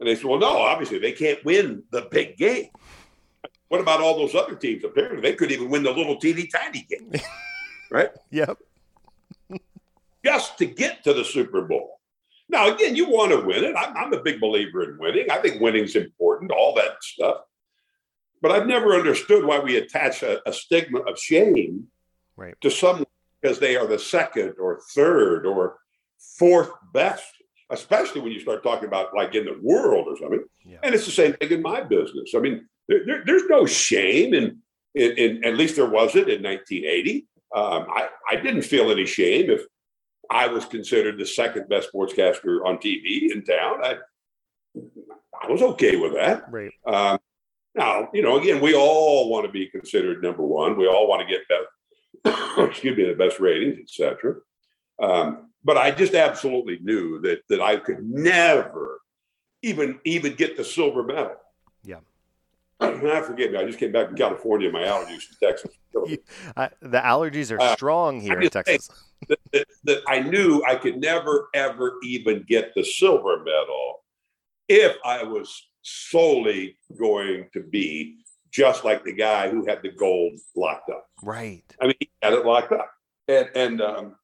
And 0.00 0.08
they 0.08 0.16
said, 0.16 0.24
well, 0.24 0.40
no, 0.40 0.56
obviously 0.56 0.98
they 0.98 1.12
can't 1.12 1.44
win 1.44 1.84
the 1.92 2.08
big 2.10 2.36
game. 2.36 2.70
What 3.72 3.80
about 3.80 4.02
all 4.02 4.18
those 4.18 4.34
other 4.34 4.54
teams? 4.54 4.84
Apparently 4.84 5.22
they 5.22 5.34
could 5.34 5.50
even 5.50 5.70
win 5.70 5.82
the 5.82 5.92
little 5.92 6.16
teeny 6.16 6.46
tiny 6.46 6.86
game, 6.90 7.10
right? 7.90 8.10
Yep. 8.30 8.58
Just 10.26 10.58
to 10.58 10.66
get 10.66 11.02
to 11.04 11.14
the 11.14 11.24
Super 11.24 11.62
Bowl. 11.62 11.98
Now, 12.50 12.68
again, 12.68 12.94
you 12.94 13.08
want 13.08 13.32
to 13.32 13.40
win 13.40 13.64
it. 13.64 13.74
I'm, 13.74 13.96
I'm 13.96 14.12
a 14.12 14.20
big 14.20 14.42
believer 14.42 14.82
in 14.82 14.98
winning. 14.98 15.30
I 15.30 15.38
think 15.38 15.62
winning's 15.62 15.96
important, 15.96 16.50
all 16.50 16.74
that 16.74 17.02
stuff. 17.02 17.44
But 18.42 18.52
I've 18.52 18.66
never 18.66 18.94
understood 18.94 19.42
why 19.42 19.58
we 19.58 19.78
attach 19.78 20.22
a, 20.22 20.46
a 20.46 20.52
stigma 20.52 20.98
of 20.98 21.18
shame 21.18 21.86
right. 22.36 22.54
to 22.60 22.70
someone 22.70 23.06
because 23.40 23.58
they 23.58 23.76
are 23.76 23.86
the 23.86 23.98
second 23.98 24.56
or 24.60 24.82
third 24.94 25.46
or 25.46 25.78
fourth 26.38 26.72
best, 26.92 27.41
especially 27.72 28.20
when 28.20 28.32
you 28.32 28.40
start 28.40 28.62
talking 28.62 28.86
about 28.86 29.14
like 29.14 29.34
in 29.34 29.46
the 29.46 29.58
world 29.62 30.06
or 30.08 30.16
something. 30.16 30.44
Yeah. 30.64 30.78
And 30.82 30.94
it's 30.94 31.06
the 31.06 31.12
same 31.12 31.32
thing 31.34 31.50
in 31.50 31.62
my 31.62 31.80
business. 31.80 32.34
I 32.36 32.38
mean, 32.38 32.68
there, 32.88 33.04
there, 33.04 33.22
there's 33.26 33.46
no 33.48 33.66
shame 33.66 34.34
in, 34.34 34.58
in, 34.94 35.12
in, 35.12 35.44
at 35.44 35.56
least 35.56 35.76
there 35.76 35.88
wasn't 35.88 36.28
in 36.28 36.42
1980. 36.42 37.26
Um, 37.54 37.86
I, 37.88 38.08
I 38.30 38.36
didn't 38.36 38.62
feel 38.62 38.90
any 38.90 39.06
shame 39.06 39.50
if 39.50 39.62
I 40.30 40.46
was 40.46 40.64
considered 40.64 41.18
the 41.18 41.26
second 41.26 41.68
best 41.68 41.90
sportscaster 41.92 42.64
on 42.64 42.78
TV 42.78 43.32
in 43.32 43.44
town. 43.44 43.84
I, 43.84 43.96
I 45.42 45.50
was 45.50 45.62
okay 45.62 45.96
with 45.96 46.14
that. 46.14 46.44
Right. 46.50 46.72
Um, 46.86 47.18
now, 47.74 48.08
you 48.12 48.22
know, 48.22 48.38
again, 48.38 48.60
we 48.60 48.74
all 48.74 49.30
want 49.30 49.46
to 49.46 49.52
be 49.52 49.66
considered 49.66 50.22
number 50.22 50.42
one. 50.42 50.76
We 50.76 50.86
all 50.86 51.08
want 51.08 51.26
to 51.26 51.34
get 51.34 51.48
best, 51.48 52.58
excuse 52.58 52.96
me, 52.96 53.06
the 53.06 53.14
best 53.14 53.40
ratings, 53.40 53.78
etc. 53.78 54.36
Um, 55.02 55.51
but 55.64 55.76
I 55.76 55.90
just 55.90 56.14
absolutely 56.14 56.78
knew 56.82 57.20
that 57.22 57.42
that 57.48 57.60
I 57.60 57.76
could 57.76 58.02
never 58.08 59.00
even 59.62 59.98
even 60.04 60.34
get 60.34 60.56
the 60.56 60.64
silver 60.64 61.02
medal. 61.02 61.36
Yeah. 61.84 62.00
I 62.80 63.20
forget 63.22 63.52
me. 63.52 63.58
I 63.58 63.64
just 63.64 63.78
came 63.78 63.92
back 63.92 64.08
from 64.08 64.16
California. 64.16 64.70
My 64.70 64.82
allergies 64.82 65.22
from 65.22 65.36
Texas. 65.40 65.70
So, 65.92 66.06
You- 66.08 66.18
I, 66.56 66.70
the 66.80 66.98
allergies 66.98 67.50
are 67.52 67.60
Uh, 67.60 67.74
strong 67.74 68.20
here 68.20 68.40
in 68.40 68.50
Texas. 68.50 68.88
that, 69.28 69.38
that, 69.52 69.66
that 69.84 70.02
I 70.08 70.20
knew 70.20 70.62
I 70.66 70.74
could 70.76 70.98
never 70.98 71.48
ever 71.54 71.94
even 72.02 72.44
get 72.48 72.74
the 72.74 72.84
silver 72.84 73.38
medal 73.44 74.02
if 74.68 74.96
I 75.04 75.22
was 75.22 75.68
solely 75.82 76.76
going 76.98 77.48
to 77.52 77.60
be 77.60 78.18
just 78.50 78.84
like 78.84 79.04
the 79.04 79.12
guy 79.14 79.48
who 79.48 79.64
had 79.66 79.80
the 79.82 79.90
gold 79.90 80.38
locked 80.54 80.90
up. 80.90 81.06
Right. 81.22 81.64
I 81.80 81.86
mean, 81.86 81.94
he 82.00 82.10
had 82.20 82.32
it 82.34 82.44
locked 82.44 82.72
up. 82.72 82.90
And 83.28 83.48
and 83.54 83.80
um, 83.80 84.16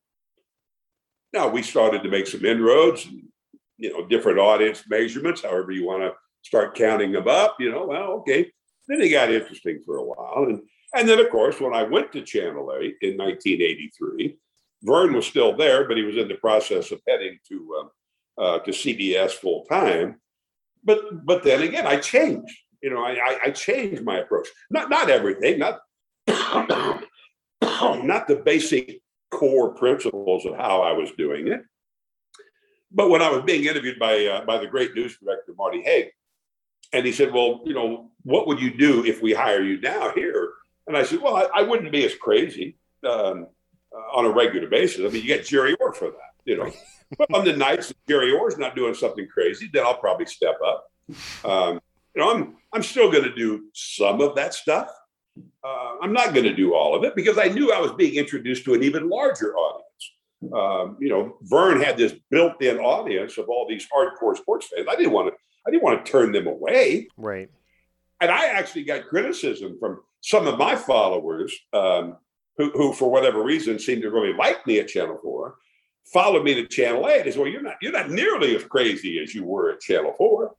now 1.33 1.49
we 1.49 1.63
started 1.63 2.03
to 2.03 2.09
make 2.09 2.27
some 2.27 2.45
inroads, 2.45 3.07
and, 3.07 3.23
you 3.77 3.93
know, 3.93 4.07
different 4.07 4.39
audience 4.39 4.85
measurements, 4.89 5.43
however 5.43 5.73
you 5.73 5.87
want 5.87 6.03
to 6.03 6.13
start 6.43 6.75
counting 6.75 7.13
them 7.13 7.29
up, 7.29 7.57
you 7.61 7.71
know, 7.71 7.87
well, 7.87 8.13
okay. 8.13 8.51
Then 8.87 9.03
it 9.03 9.11
got 9.11 9.31
interesting 9.31 9.81
for 9.85 9.99
a 9.99 10.05
while. 10.05 10.47
And 10.49 10.63
and 10.95 11.09
then 11.09 11.21
of 11.21 11.31
course, 11.31 11.61
when 11.61 11.75
I 11.75 11.83
went 11.83 12.13
to 12.13 12.23
Channel 12.23 12.73
8 12.81 12.97
in 13.03 13.19
1983, 13.19 14.39
Verne 14.83 15.13
was 15.13 15.27
still 15.27 15.57
there, 15.57 15.87
but 15.87 15.97
he 15.97 16.05
was 16.05 16.17
in 16.17 16.29
the 16.29 16.37
process 16.37 16.91
of 16.91 17.01
heading 17.07 17.39
to 17.49 17.77
um, 17.79 17.91
uh, 18.39 18.59
to 18.61 18.71
CBS 18.71 19.33
full 19.33 19.65
time. 19.67 20.21
But 20.85 21.27
but 21.27 21.43
then 21.43 21.63
again, 21.63 21.87
I 21.87 21.97
changed. 21.97 22.57
You 22.83 22.91
know, 22.91 23.05
I, 23.05 23.39
I 23.45 23.51
changed 23.51 24.05
my 24.05 24.19
approach. 24.19 24.49
Not 24.71 24.89
not 24.89 25.11
everything, 25.11 25.59
not 25.59 25.81
not 26.29 28.29
the 28.29 28.41
basic 28.45 29.01
core 29.31 29.75
principles 29.75 30.47
of 30.47 30.57
how 30.57 30.83
I 30.83 30.93
was 30.93 31.11
doing 31.13 31.49
it. 31.49 31.63
But 32.91 33.11
when 33.11 33.23
I 33.23 33.31
was 33.31 33.43
being 33.43 33.65
interviewed 33.65 33.99
by 33.99 34.27
uh, 34.27 34.45
by 34.45 34.59
the 34.59 34.67
great 34.67 34.95
news 34.95 35.19
director 35.19 35.53
Marty 35.57 35.83
Haag, 35.83 36.09
and 36.93 37.05
he 37.05 37.13
said, 37.13 37.33
"Well, 37.33 37.61
you 37.65 37.75
know, 37.75 38.11
what 38.23 38.47
would 38.47 38.61
you 38.61 38.77
do 38.77 39.05
if 39.05 39.21
we 39.23 39.35
hire 39.35 39.63
you 39.63 39.81
now 39.81 40.13
here?" 40.15 40.53
And 40.87 40.97
I 40.97 41.03
said, 41.03 41.21
"Well, 41.21 41.37
I, 41.37 41.61
I 41.61 41.63
wouldn't 41.63 41.93
be 41.93 42.05
as 42.05 42.15
crazy 42.15 42.79
um, 43.05 43.47
uh, 43.95 44.17
on 44.17 44.25
a 44.25 44.31
regular 44.31 44.69
basis. 44.69 45.01
I 45.01 45.13
mean, 45.13 45.23
you 45.23 45.29
get 45.29 45.47
Jerry 45.47 45.75
Orr 45.75 45.93
for 45.93 46.11
that, 46.11 46.35
you 46.45 46.57
know. 46.57 46.71
but 47.19 47.31
on 47.35 47.45
the 47.45 47.57
nights 47.57 47.89
that 47.89 47.97
Jerry 48.09 48.33
Orr's 48.33 48.59
not 48.59 48.75
doing 48.75 48.95
something 48.95 49.27
crazy, 49.29 49.69
then 49.73 49.85
I'll 49.85 49.99
probably 49.99 50.27
step 50.27 50.59
up. 50.65 50.85
Um, 51.43 51.81
you 52.15 52.23
know, 52.23 52.35
I'm 52.35 52.57
I'm 52.73 52.83
still 52.83 53.11
going 53.11 53.25
to 53.25 53.35
do 53.35 53.67
some 53.73 54.21
of 54.21 54.35
that 54.35 54.53
stuff. 54.53 54.91
Uh, 55.65 55.97
I'm 56.03 56.13
not 56.13 56.33
going 56.35 56.45
to 56.45 56.55
do 56.55 56.75
all 56.75 56.95
of 56.95 57.05
it 57.05 57.15
because 57.15 57.39
I 57.39 57.49
knew 57.49 57.73
I 57.73 57.81
was 57.81 57.93
being 57.93 58.15
introduced 58.15 58.65
to 58.65 58.75
an 58.75 58.83
even 58.83 59.09
larger 59.09 59.55
audience. 59.57 59.85
Um, 60.53 60.97
you 61.01 61.09
know, 61.09 61.37
Verne 61.43 61.81
had 61.81 61.97
this 61.97 62.15
built-in 62.31 62.79
audience 62.79 63.39
of 63.39 63.49
all 63.49 63.67
these 63.69 63.87
hardcore 63.95 64.37
sports 64.37 64.69
fans. 64.69 64.87
I 64.89 64.95
didn't 64.95 65.13
want 65.13 65.29
to. 65.29 65.35
I 65.67 65.71
didn't 65.71 65.83
want 65.83 66.05
to 66.05 66.11
turn 66.11 66.33
them 66.33 66.47
away. 66.47 67.09
Right. 67.17 67.51
And 68.21 68.31
I 68.31 68.47
actually 68.47 68.85
got 68.85 69.09
criticism 69.09 69.77
from 69.79 70.01
some 70.21 70.47
of 70.47 70.59
my 70.59 70.77
followers 70.77 71.55
um, 71.73 72.17
who, 72.57 72.71
who, 72.71 72.93
for 72.93 73.11
whatever 73.11 73.43
reason, 73.43 73.79
seemed 73.79 74.03
to 74.03 74.11
really 74.11 74.33
like 74.33 74.67
me 74.67 74.79
at 74.79 74.89
Channel 74.89 75.19
Four. 75.23 75.57
Followed 76.13 76.45
me 76.45 76.55
to 76.55 76.67
Channel 76.67 77.09
Eight. 77.09 77.25
They 77.25 77.33
said, 77.33 77.41
"Well, 77.41 77.51
you're 77.51 77.63
not. 77.63 77.77
You're 77.83 77.93
not 77.93 78.11
nearly 78.11 78.57
as 78.57 78.65
crazy 78.65 79.21
as 79.21 79.35
you 79.35 79.45
were 79.45 79.73
at 79.73 79.81
Channel 79.81 80.15
4. 80.17 80.55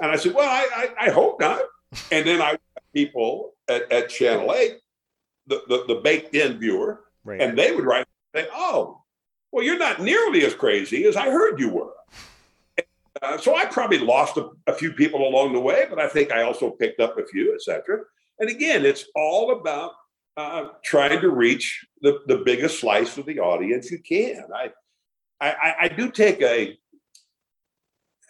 And 0.00 0.10
I 0.10 0.16
said, 0.16 0.34
"Well, 0.34 0.48
I, 0.48 0.68
I, 0.76 1.06
I 1.06 1.10
hope 1.10 1.40
not." 1.40 1.60
And 2.10 2.26
then 2.26 2.42
I 2.42 2.58
people 2.92 3.53
at, 3.68 3.90
at 3.92 4.08
Channel 4.08 4.52
Eight, 4.54 4.78
the, 5.46 5.62
the 5.68 5.84
the 5.94 6.00
baked-in 6.00 6.58
viewer, 6.58 7.00
Right. 7.24 7.40
and 7.40 7.56
they 7.58 7.74
would 7.74 7.84
write, 7.84 8.06
say, 8.34 8.46
"Oh, 8.52 9.02
well, 9.52 9.64
you're 9.64 9.78
not 9.78 10.00
nearly 10.02 10.44
as 10.44 10.54
crazy 10.54 11.04
as 11.04 11.16
I 11.16 11.30
heard 11.30 11.58
you 11.60 11.70
were." 11.70 11.92
Uh, 13.22 13.38
so 13.38 13.54
I 13.56 13.64
probably 13.64 13.98
lost 13.98 14.36
a, 14.36 14.50
a 14.66 14.74
few 14.74 14.92
people 14.92 15.26
along 15.26 15.52
the 15.52 15.60
way, 15.60 15.86
but 15.88 15.98
I 15.98 16.08
think 16.08 16.32
I 16.32 16.42
also 16.42 16.70
picked 16.70 17.00
up 17.00 17.16
a 17.18 17.24
few, 17.24 17.54
etc. 17.54 18.00
And 18.38 18.50
again, 18.50 18.84
it's 18.84 19.06
all 19.14 19.52
about 19.52 19.92
uh, 20.36 20.68
trying 20.84 21.20
to 21.20 21.30
reach 21.30 21.86
the, 22.02 22.20
the 22.26 22.38
biggest 22.38 22.80
slice 22.80 23.16
of 23.16 23.24
the 23.26 23.38
audience 23.38 23.90
you 23.90 24.00
can. 24.00 24.44
I 24.54 24.70
I, 25.40 25.74
I 25.82 25.88
do 25.88 26.10
take 26.10 26.40
a 26.42 26.76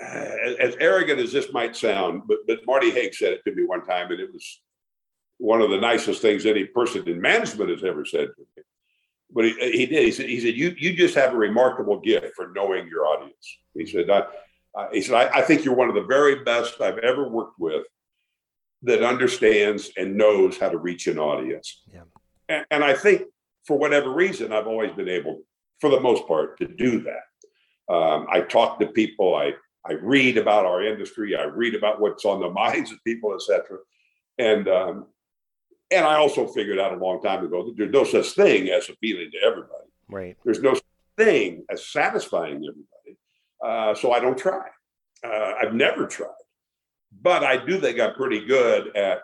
uh, 0.02 0.54
as 0.60 0.76
arrogant 0.80 1.20
as 1.20 1.32
this 1.32 1.52
might 1.52 1.74
sound, 1.76 2.22
but 2.26 2.38
but 2.46 2.60
Marty 2.66 2.90
Haag 2.90 3.14
said 3.14 3.32
it 3.32 3.42
to 3.44 3.54
me 3.54 3.64
one 3.64 3.84
time, 3.84 4.10
and 4.10 4.20
it 4.20 4.32
was 4.32 4.60
one 5.38 5.60
of 5.60 5.70
the 5.70 5.80
nicest 5.80 6.22
things 6.22 6.46
any 6.46 6.64
person 6.64 7.08
in 7.08 7.20
management 7.20 7.70
has 7.70 7.84
ever 7.84 8.04
said 8.04 8.28
to 8.36 8.40
me. 8.56 8.62
But 9.30 9.44
he, 9.46 9.52
he 9.72 9.86
did. 9.86 10.04
He 10.04 10.12
said, 10.12 10.28
he 10.28 10.40
said, 10.40 10.54
you 10.54 10.74
you 10.78 10.94
just 10.94 11.14
have 11.14 11.34
a 11.34 11.36
remarkable 11.36 12.00
gift 12.00 12.34
for 12.36 12.52
knowing 12.54 12.88
your 12.88 13.06
audience. 13.06 13.58
He 13.74 13.86
said, 13.86 14.08
I, 14.10 14.24
uh, 14.76 14.88
he 14.92 15.00
said, 15.02 15.14
I, 15.14 15.38
I 15.38 15.42
think 15.42 15.64
you're 15.64 15.74
one 15.74 15.88
of 15.88 15.94
the 15.94 16.04
very 16.04 16.44
best 16.44 16.80
I've 16.80 16.98
ever 16.98 17.28
worked 17.28 17.58
with 17.58 17.84
that 18.82 19.02
understands 19.02 19.90
and 19.96 20.16
knows 20.16 20.58
how 20.58 20.68
to 20.68 20.78
reach 20.78 21.06
an 21.06 21.18
audience. 21.18 21.82
Yeah. 21.92 22.02
And, 22.48 22.66
and 22.70 22.84
I 22.84 22.94
think 22.94 23.22
for 23.66 23.78
whatever 23.78 24.12
reason, 24.12 24.52
I've 24.52 24.66
always 24.66 24.92
been 24.92 25.08
able, 25.08 25.42
for 25.80 25.90
the 25.90 26.00
most 26.00 26.28
part, 26.28 26.58
to 26.58 26.68
do 26.68 27.00
that. 27.02 27.92
Um, 27.92 28.26
I 28.30 28.40
talk 28.40 28.78
to 28.80 28.86
people. 28.86 29.34
I 29.34 29.54
I 29.86 29.94
read 29.94 30.38
about 30.38 30.64
our 30.64 30.82
industry. 30.82 31.36
I 31.36 31.44
read 31.44 31.74
about 31.74 32.00
what's 32.00 32.24
on 32.24 32.40
the 32.40 32.50
minds 32.62 32.92
of 32.92 33.02
people, 33.04 33.34
etc. 33.34 33.78
And 34.38 34.68
um, 34.68 35.06
and 35.94 36.04
I 36.04 36.16
also 36.16 36.46
figured 36.46 36.78
out 36.78 36.92
a 36.92 36.96
long 36.96 37.22
time 37.22 37.44
ago 37.44 37.64
that 37.64 37.76
there's 37.76 37.92
no 37.92 38.04
such 38.04 38.32
thing 38.32 38.68
as 38.68 38.88
appealing 38.88 39.30
to 39.32 39.38
everybody. 39.46 39.88
Right. 40.08 40.36
There's 40.44 40.60
no 40.60 40.74
such 40.74 40.84
thing 41.16 41.64
as 41.70 41.86
satisfying 41.86 42.56
everybody. 42.56 43.18
Uh, 43.64 43.94
so 43.94 44.12
I 44.12 44.20
don't 44.20 44.38
try. 44.38 44.66
Uh, 45.24 45.54
I've 45.60 45.74
never 45.74 46.06
tried, 46.06 46.28
but 47.22 47.42
I 47.44 47.64
do 47.64 47.80
think 47.80 47.98
I'm 47.98 48.14
pretty 48.14 48.44
good 48.44 48.94
at 48.96 49.20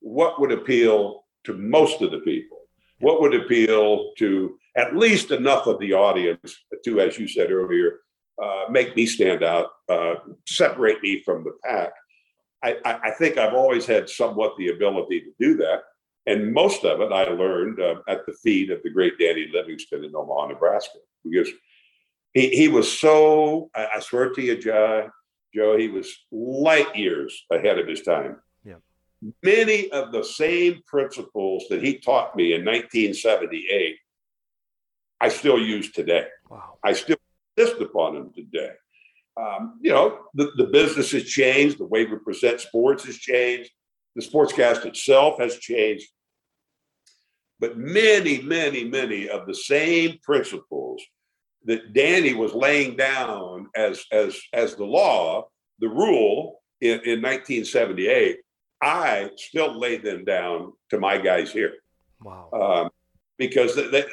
what 0.00 0.40
would 0.40 0.52
appeal 0.52 1.24
to 1.44 1.54
most 1.54 2.02
of 2.02 2.10
the 2.10 2.20
people. 2.20 2.58
What 3.00 3.20
would 3.20 3.34
appeal 3.34 4.12
to 4.18 4.58
at 4.76 4.94
least 4.94 5.30
enough 5.30 5.66
of 5.66 5.80
the 5.80 5.94
audience 5.94 6.56
to, 6.84 7.00
as 7.00 7.18
you 7.18 7.26
said 7.26 7.50
earlier, 7.50 8.00
uh, 8.40 8.64
make 8.70 8.94
me 8.94 9.06
stand 9.06 9.42
out, 9.42 9.70
uh, 9.88 10.14
separate 10.46 11.02
me 11.02 11.22
from 11.24 11.44
the 11.44 11.52
pack. 11.64 11.92
I, 12.62 12.76
I, 12.84 13.00
I, 13.04 13.10
think 13.12 13.38
I've 13.38 13.54
always 13.54 13.86
had 13.86 14.08
somewhat 14.08 14.56
the 14.56 14.68
ability 14.68 15.20
to 15.20 15.32
do 15.38 15.56
that. 15.58 15.82
And 16.26 16.52
most 16.52 16.84
of 16.84 17.00
it 17.00 17.12
I 17.12 17.24
learned 17.24 17.80
uh, 17.80 17.96
at 18.08 18.26
the 18.26 18.32
feet 18.32 18.70
of 18.70 18.82
the 18.82 18.90
great 18.90 19.18
Danny 19.18 19.48
Livingston 19.52 20.04
in 20.04 20.14
Omaha, 20.14 20.48
Nebraska, 20.48 20.98
because 21.24 21.48
he, 22.34 22.50
he 22.50 22.68
was 22.68 22.90
so, 22.90 23.70
I, 23.74 23.88
I 23.96 24.00
swear 24.00 24.30
to 24.30 24.42
you, 24.42 24.58
Joe, 24.58 25.10
Joe, 25.54 25.76
he 25.76 25.88
was 25.88 26.14
light 26.30 26.94
years 26.94 27.44
ahead 27.50 27.78
of 27.78 27.88
his 27.88 28.02
time. 28.02 28.36
Yeah. 28.64 28.76
Many 29.42 29.90
of 29.90 30.12
the 30.12 30.22
same 30.22 30.82
principles 30.86 31.64
that 31.70 31.82
he 31.82 31.98
taught 31.98 32.36
me 32.36 32.52
in 32.52 32.64
1978, 32.64 33.96
I 35.20 35.28
still 35.28 35.58
use 35.58 35.90
today. 35.92 36.26
Wow. 36.48 36.78
I 36.84 36.92
still 36.92 37.16
insist 37.56 37.80
upon 37.80 38.14
them 38.14 38.32
today. 38.34 38.70
Um, 39.36 39.78
you 39.80 39.90
know, 39.90 40.18
the, 40.34 40.50
the 40.56 40.66
business 40.66 41.12
has 41.12 41.24
changed, 41.24 41.78
the 41.78 41.86
way 41.86 42.04
we 42.04 42.16
present 42.18 42.60
sports 42.60 43.04
has 43.04 43.16
changed, 43.16 43.70
the 44.16 44.22
sportscast 44.22 44.84
itself 44.86 45.38
has 45.38 45.56
changed. 45.56 46.08
But 47.58 47.76
many, 47.76 48.40
many, 48.40 48.84
many 48.84 49.28
of 49.28 49.46
the 49.46 49.54
same 49.54 50.18
principles 50.22 51.02
that 51.64 51.92
Danny 51.92 52.34
was 52.34 52.54
laying 52.54 52.96
down 52.96 53.68
as 53.76 54.04
as 54.12 54.40
as 54.52 54.74
the 54.74 54.84
law, 54.84 55.48
the 55.78 55.88
rule 55.88 56.62
in, 56.80 57.00
in 57.00 57.20
1978, 57.20 58.38
I 58.82 59.30
still 59.36 59.78
lay 59.78 59.98
them 59.98 60.24
down 60.24 60.72
to 60.88 60.98
my 60.98 61.18
guys 61.18 61.52
here. 61.52 61.74
Wow. 62.22 62.50
Um, 62.52 62.90
because 63.36 63.76
they, 63.76 63.88
they, 63.88 64.04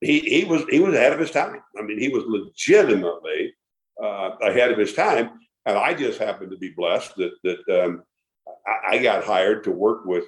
he 0.00 0.20
he 0.20 0.44
was 0.44 0.64
he 0.68 0.80
was 0.80 0.94
ahead 0.94 1.12
of 1.12 1.18
his 1.18 1.30
time. 1.30 1.60
I 1.78 1.82
mean, 1.82 1.98
he 1.98 2.08
was 2.08 2.24
legitimately 2.26 3.54
uh, 4.02 4.30
ahead 4.42 4.70
of 4.70 4.78
his 4.78 4.92
time, 4.92 5.30
and 5.66 5.76
I 5.76 5.94
just 5.94 6.18
happened 6.18 6.50
to 6.52 6.56
be 6.58 6.70
blessed 6.76 7.16
that 7.16 7.32
that 7.44 7.84
um, 7.84 8.02
I, 8.66 8.96
I 8.96 8.98
got 8.98 9.24
hired 9.24 9.64
to 9.64 9.70
work 9.70 10.04
with. 10.04 10.24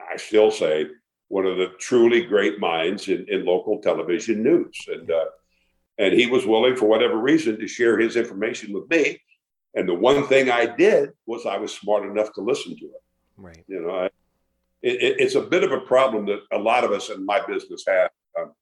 I 0.00 0.16
still 0.16 0.50
say 0.50 0.86
one 1.28 1.46
of 1.46 1.56
the 1.56 1.68
truly 1.78 2.22
great 2.22 2.60
minds 2.60 3.08
in, 3.08 3.26
in 3.28 3.44
local 3.44 3.80
television 3.80 4.42
news, 4.42 4.76
and 4.88 5.10
uh, 5.10 5.26
and 5.98 6.14
he 6.14 6.26
was 6.26 6.46
willing, 6.46 6.76
for 6.76 6.86
whatever 6.86 7.16
reason, 7.18 7.58
to 7.58 7.68
share 7.68 7.98
his 7.98 8.16
information 8.16 8.72
with 8.72 8.88
me. 8.90 9.20
And 9.74 9.88
the 9.88 9.94
one 9.94 10.26
thing 10.26 10.50
I 10.50 10.66
did 10.66 11.10
was 11.26 11.46
I 11.46 11.56
was 11.56 11.72
smart 11.72 12.04
enough 12.04 12.32
to 12.34 12.40
listen 12.40 12.76
to 12.76 12.84
it. 12.84 13.02
Right. 13.36 13.64
You 13.66 13.80
know, 13.80 13.90
I, 13.90 14.06
it, 14.82 15.16
it's 15.18 15.34
a 15.34 15.40
bit 15.40 15.64
of 15.64 15.72
a 15.72 15.80
problem 15.80 16.26
that 16.26 16.40
a 16.52 16.58
lot 16.58 16.84
of 16.84 16.92
us 16.92 17.10
in 17.10 17.24
my 17.24 17.44
business 17.46 17.84
have. 17.86 18.10
Um, 18.38 18.52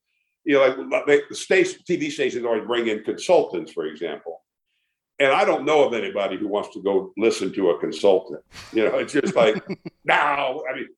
you 0.44 0.54
know, 0.54 0.86
like, 0.90 1.06
like 1.06 1.22
the 1.28 1.34
station, 1.34 1.80
TV 1.88 2.10
stations 2.10 2.44
always 2.44 2.66
bring 2.66 2.88
in 2.88 3.04
consultants, 3.04 3.72
for 3.72 3.86
example, 3.86 4.42
and 5.22 5.32
I 5.32 5.44
don't 5.44 5.64
know 5.64 5.86
of 5.86 5.94
anybody 5.94 6.36
who 6.36 6.48
wants 6.48 6.74
to 6.74 6.82
go 6.82 7.12
listen 7.16 7.52
to 7.52 7.70
a 7.70 7.78
consultant. 7.78 8.42
You 8.72 8.84
know, 8.84 8.98
it's 8.98 9.12
just 9.12 9.36
like 9.36 9.62
now. 10.04 10.62
I 10.68 10.74
mean, 10.74 10.88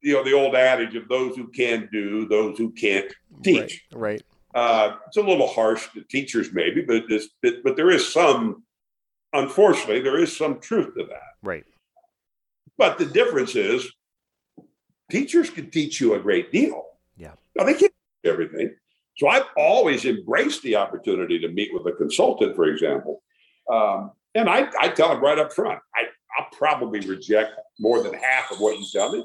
you 0.00 0.12
know, 0.14 0.22
the 0.22 0.34
old 0.34 0.54
adage 0.54 0.94
of 0.94 1.08
those 1.08 1.34
who 1.36 1.48
can 1.48 1.88
do, 1.90 2.28
those 2.28 2.56
who 2.58 2.70
can't 2.70 3.12
teach. 3.42 3.84
Right. 3.92 4.22
right. 4.54 4.64
Uh, 4.64 4.96
it's 5.08 5.16
a 5.16 5.22
little 5.22 5.48
harsh 5.48 5.88
to 5.94 6.02
teachers, 6.02 6.52
maybe, 6.52 6.82
but 6.82 7.04
this, 7.08 7.30
but, 7.42 7.54
but 7.64 7.76
there 7.76 7.90
is 7.90 8.12
some. 8.12 8.62
Unfortunately, 9.32 10.00
there 10.00 10.18
is 10.18 10.36
some 10.36 10.60
truth 10.60 10.94
to 10.94 11.04
that. 11.06 11.36
Right. 11.42 11.64
But 12.76 12.98
the 12.98 13.06
difference 13.06 13.56
is, 13.56 13.90
teachers 15.10 15.48
can 15.50 15.70
teach 15.70 16.00
you 16.00 16.14
a 16.14 16.20
great 16.20 16.52
deal. 16.52 16.84
Yeah. 17.16 17.32
Now 17.56 17.64
they 17.64 17.74
can't 17.74 17.92
everything. 18.24 18.74
So 19.16 19.28
I've 19.28 19.46
always 19.56 20.04
embraced 20.04 20.62
the 20.62 20.76
opportunity 20.76 21.38
to 21.40 21.48
meet 21.48 21.72
with 21.72 21.86
a 21.86 21.96
consultant, 21.96 22.54
for 22.54 22.66
example. 22.66 23.22
Um, 23.72 24.12
and 24.34 24.48
I, 24.48 24.68
I 24.80 24.88
tell 24.88 25.08
them 25.08 25.22
right 25.22 25.38
up 25.38 25.52
front, 25.52 25.80
I, 25.94 26.04
I'll 26.38 26.48
probably 26.52 27.00
reject 27.00 27.52
more 27.78 28.02
than 28.02 28.14
half 28.14 28.50
of 28.50 28.60
what 28.60 28.78
you 28.78 28.86
tell 28.90 29.12
me, 29.12 29.24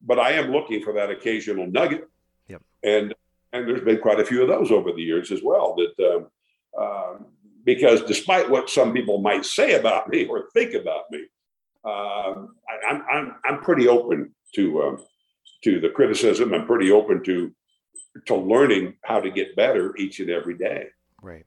but 0.00 0.18
I 0.18 0.32
am 0.32 0.52
looking 0.52 0.82
for 0.82 0.92
that 0.94 1.10
occasional 1.10 1.66
nugget. 1.66 2.08
Yep. 2.48 2.62
And 2.84 3.14
and 3.54 3.68
there's 3.68 3.84
been 3.84 3.98
quite 3.98 4.18
a 4.18 4.24
few 4.24 4.40
of 4.40 4.48
those 4.48 4.70
over 4.70 4.92
the 4.92 5.02
years 5.02 5.30
as 5.30 5.40
well. 5.42 5.76
That 5.76 6.26
um, 6.78 6.82
um, 6.82 7.26
because 7.64 8.02
despite 8.02 8.48
what 8.48 8.70
some 8.70 8.92
people 8.92 9.20
might 9.20 9.44
say 9.44 9.74
about 9.74 10.08
me 10.08 10.26
or 10.26 10.48
think 10.54 10.74
about 10.74 11.10
me, 11.10 11.26
um, 11.84 12.56
I, 12.68 12.90
am 12.90 13.02
I'm, 13.02 13.04
I'm 13.10 13.34
I'm 13.44 13.60
pretty 13.60 13.88
open 13.88 14.34
to 14.54 14.82
um, 14.82 15.04
to 15.64 15.80
the 15.80 15.90
criticism. 15.90 16.54
I'm 16.54 16.66
pretty 16.66 16.90
open 16.90 17.22
to 17.24 17.52
to 18.26 18.34
learning 18.34 18.94
how 19.04 19.20
to 19.20 19.30
get 19.30 19.54
better 19.54 19.94
each 19.96 20.20
and 20.20 20.30
every 20.30 20.56
day. 20.56 20.86
Right. 21.20 21.46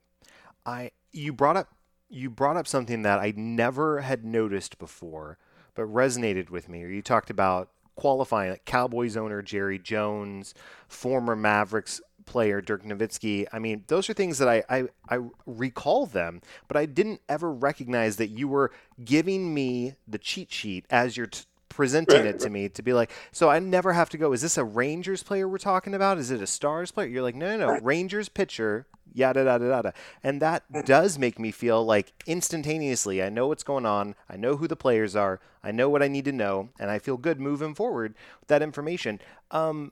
I 0.65 0.91
you 1.11 1.33
brought 1.33 1.57
up 1.57 1.69
you 2.09 2.29
brought 2.29 2.57
up 2.57 2.67
something 2.67 3.01
that 3.03 3.19
I 3.19 3.33
never 3.35 4.01
had 4.01 4.23
noticed 4.23 4.77
before, 4.77 5.37
but 5.73 5.83
resonated 5.83 6.49
with 6.49 6.69
me. 6.69 6.79
You 6.81 7.01
talked 7.01 7.29
about 7.29 7.69
qualifying 7.95 8.51
like 8.51 8.65
Cowboys 8.65 9.17
owner 9.17 9.41
Jerry 9.41 9.79
Jones, 9.79 10.53
former 10.87 11.35
Mavericks 11.35 12.01
player 12.25 12.61
Dirk 12.61 12.83
Nowitzki. 12.83 13.45
I 13.51 13.59
mean, 13.59 13.83
those 13.87 14.09
are 14.09 14.13
things 14.13 14.37
that 14.39 14.47
I, 14.47 14.63
I, 14.69 14.87
I 15.09 15.19
recall 15.45 16.05
them, 16.05 16.41
but 16.67 16.77
I 16.77 16.85
didn't 16.85 17.21
ever 17.29 17.51
recognize 17.51 18.17
that 18.17 18.29
you 18.29 18.47
were 18.47 18.71
giving 19.03 19.53
me 19.53 19.95
the 20.07 20.17
cheat 20.17 20.51
sheet 20.51 20.85
as 20.89 21.17
you're 21.17 21.27
t- 21.27 21.45
presenting 21.75 22.25
it 22.25 22.39
to 22.39 22.49
me 22.49 22.69
to 22.69 22.81
be 22.81 22.93
like, 22.93 23.11
so 23.31 23.49
I 23.49 23.59
never 23.59 23.93
have 23.93 24.09
to 24.09 24.17
go. 24.17 24.31
Is 24.33 24.41
this 24.41 24.57
a 24.57 24.63
Rangers 24.63 25.23
player 25.23 25.47
we're 25.47 25.57
talking 25.57 25.93
about? 25.93 26.17
Is 26.17 26.31
it 26.31 26.41
a 26.41 26.47
Stars 26.47 26.91
player? 26.91 27.07
You're 27.07 27.21
like, 27.21 27.35
no, 27.35 27.57
no, 27.57 27.67
no, 27.67 27.79
Rangers 27.81 28.29
pitcher, 28.29 28.87
yada 29.13 29.43
yada 29.43 29.65
yada, 29.65 29.93
and 30.23 30.41
that 30.41 30.63
does 30.85 31.19
make 31.19 31.37
me 31.37 31.51
feel 31.51 31.85
like 31.85 32.13
instantaneously 32.25 33.21
I 33.21 33.29
know 33.29 33.47
what's 33.47 33.63
going 33.63 33.85
on. 33.85 34.15
I 34.29 34.37
know 34.37 34.55
who 34.55 34.67
the 34.67 34.75
players 34.75 35.15
are. 35.15 35.39
I 35.63 35.71
know 35.71 35.89
what 35.89 36.01
I 36.01 36.07
need 36.07 36.25
to 36.25 36.31
know, 36.31 36.69
and 36.79 36.89
I 36.89 36.99
feel 36.99 37.17
good 37.17 37.39
moving 37.39 37.75
forward 37.75 38.15
with 38.39 38.47
that 38.47 38.61
information. 38.61 39.19
Um, 39.51 39.91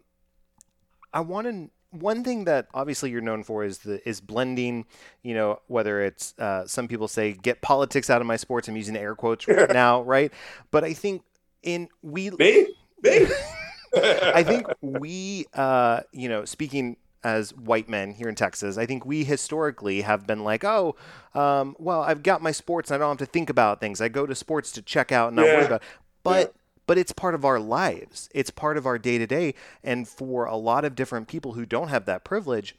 I 1.14 1.20
want 1.20 1.48
to 1.48 1.70
one 1.94 2.24
thing 2.24 2.46
that 2.46 2.68
obviously 2.74 3.12
you're 3.12 3.22
known 3.22 3.44
for 3.44 3.64
is 3.64 3.80
the 3.80 4.08
is 4.08 4.20
blending. 4.20 4.86
You 5.22 5.36
know, 5.36 5.60
whether 5.68 6.02
it's 6.02 6.34
uh, 6.40 6.66
some 6.66 6.88
people 6.88 7.08
say 7.08 7.34
get 7.34 7.62
politics 7.62 8.10
out 8.10 8.22
of 8.22 8.28
my 8.28 8.38
sports. 8.38 8.68
I'm 8.68 8.76
using 8.76 8.96
air 8.96 9.16
quotes 9.16 9.48
right 9.48 9.70
now, 9.74 10.02
right? 10.02 10.32
But 10.72 10.84
I 10.84 10.94
think 10.94 11.24
in 11.64 11.90
we 12.02 12.30
me 12.32 12.68
me. 13.02 13.28
I 13.96 14.42
think 14.44 14.68
we, 14.82 15.46
uh, 15.54 16.02
you 16.12 16.28
know, 16.28 16.46
speaking 16.46 16.98
as 17.24 17.54
white 17.54 17.88
men 17.88 18.12
here 18.12 18.28
in 18.28 18.36
Texas, 18.36 18.78
I 18.78 18.86
think 18.88 19.06
we 19.06 19.24
historically 19.24 20.02
have 20.02 20.26
been 20.26 20.44
like, 20.44 20.64
oh, 20.64 20.96
um, 21.36 21.76
well, 21.78 22.02
I've 22.02 22.24
got 22.24 22.42
my 22.42 22.52
sports 22.52 22.90
and 22.90 22.96
I 22.96 22.98
don't 23.06 23.20
have 23.20 23.28
to 23.28 23.32
think 23.32 23.50
about 23.52 23.80
things. 23.80 24.02
I 24.02 24.08
go 24.08 24.26
to 24.26 24.34
sports 24.34 24.72
to 24.74 24.82
check 24.82 25.12
out 25.12 25.28
and 25.28 25.36
not 25.36 25.46
Yeah. 25.46 25.56
worry 25.56 25.66
about. 25.66 25.82
It. 25.84 25.88
But 26.24 26.48
Yeah. 26.48 26.60
but 26.88 26.98
it's 26.98 27.12
part 27.14 27.36
of 27.36 27.46
our 27.46 27.60
lives. 27.60 28.30
It's 28.34 28.50
part 28.50 28.78
of 28.78 28.86
our 28.86 28.98
day 28.98 29.18
to 29.20 29.28
day. 29.28 29.54
And 29.84 30.08
for 30.08 30.46
a 30.46 30.58
lot 30.58 30.84
of 30.86 30.96
different 30.96 31.28
people 31.28 31.54
who 31.54 31.66
don't 31.66 31.88
have 31.90 32.06
that 32.06 32.24
privilege, 32.26 32.76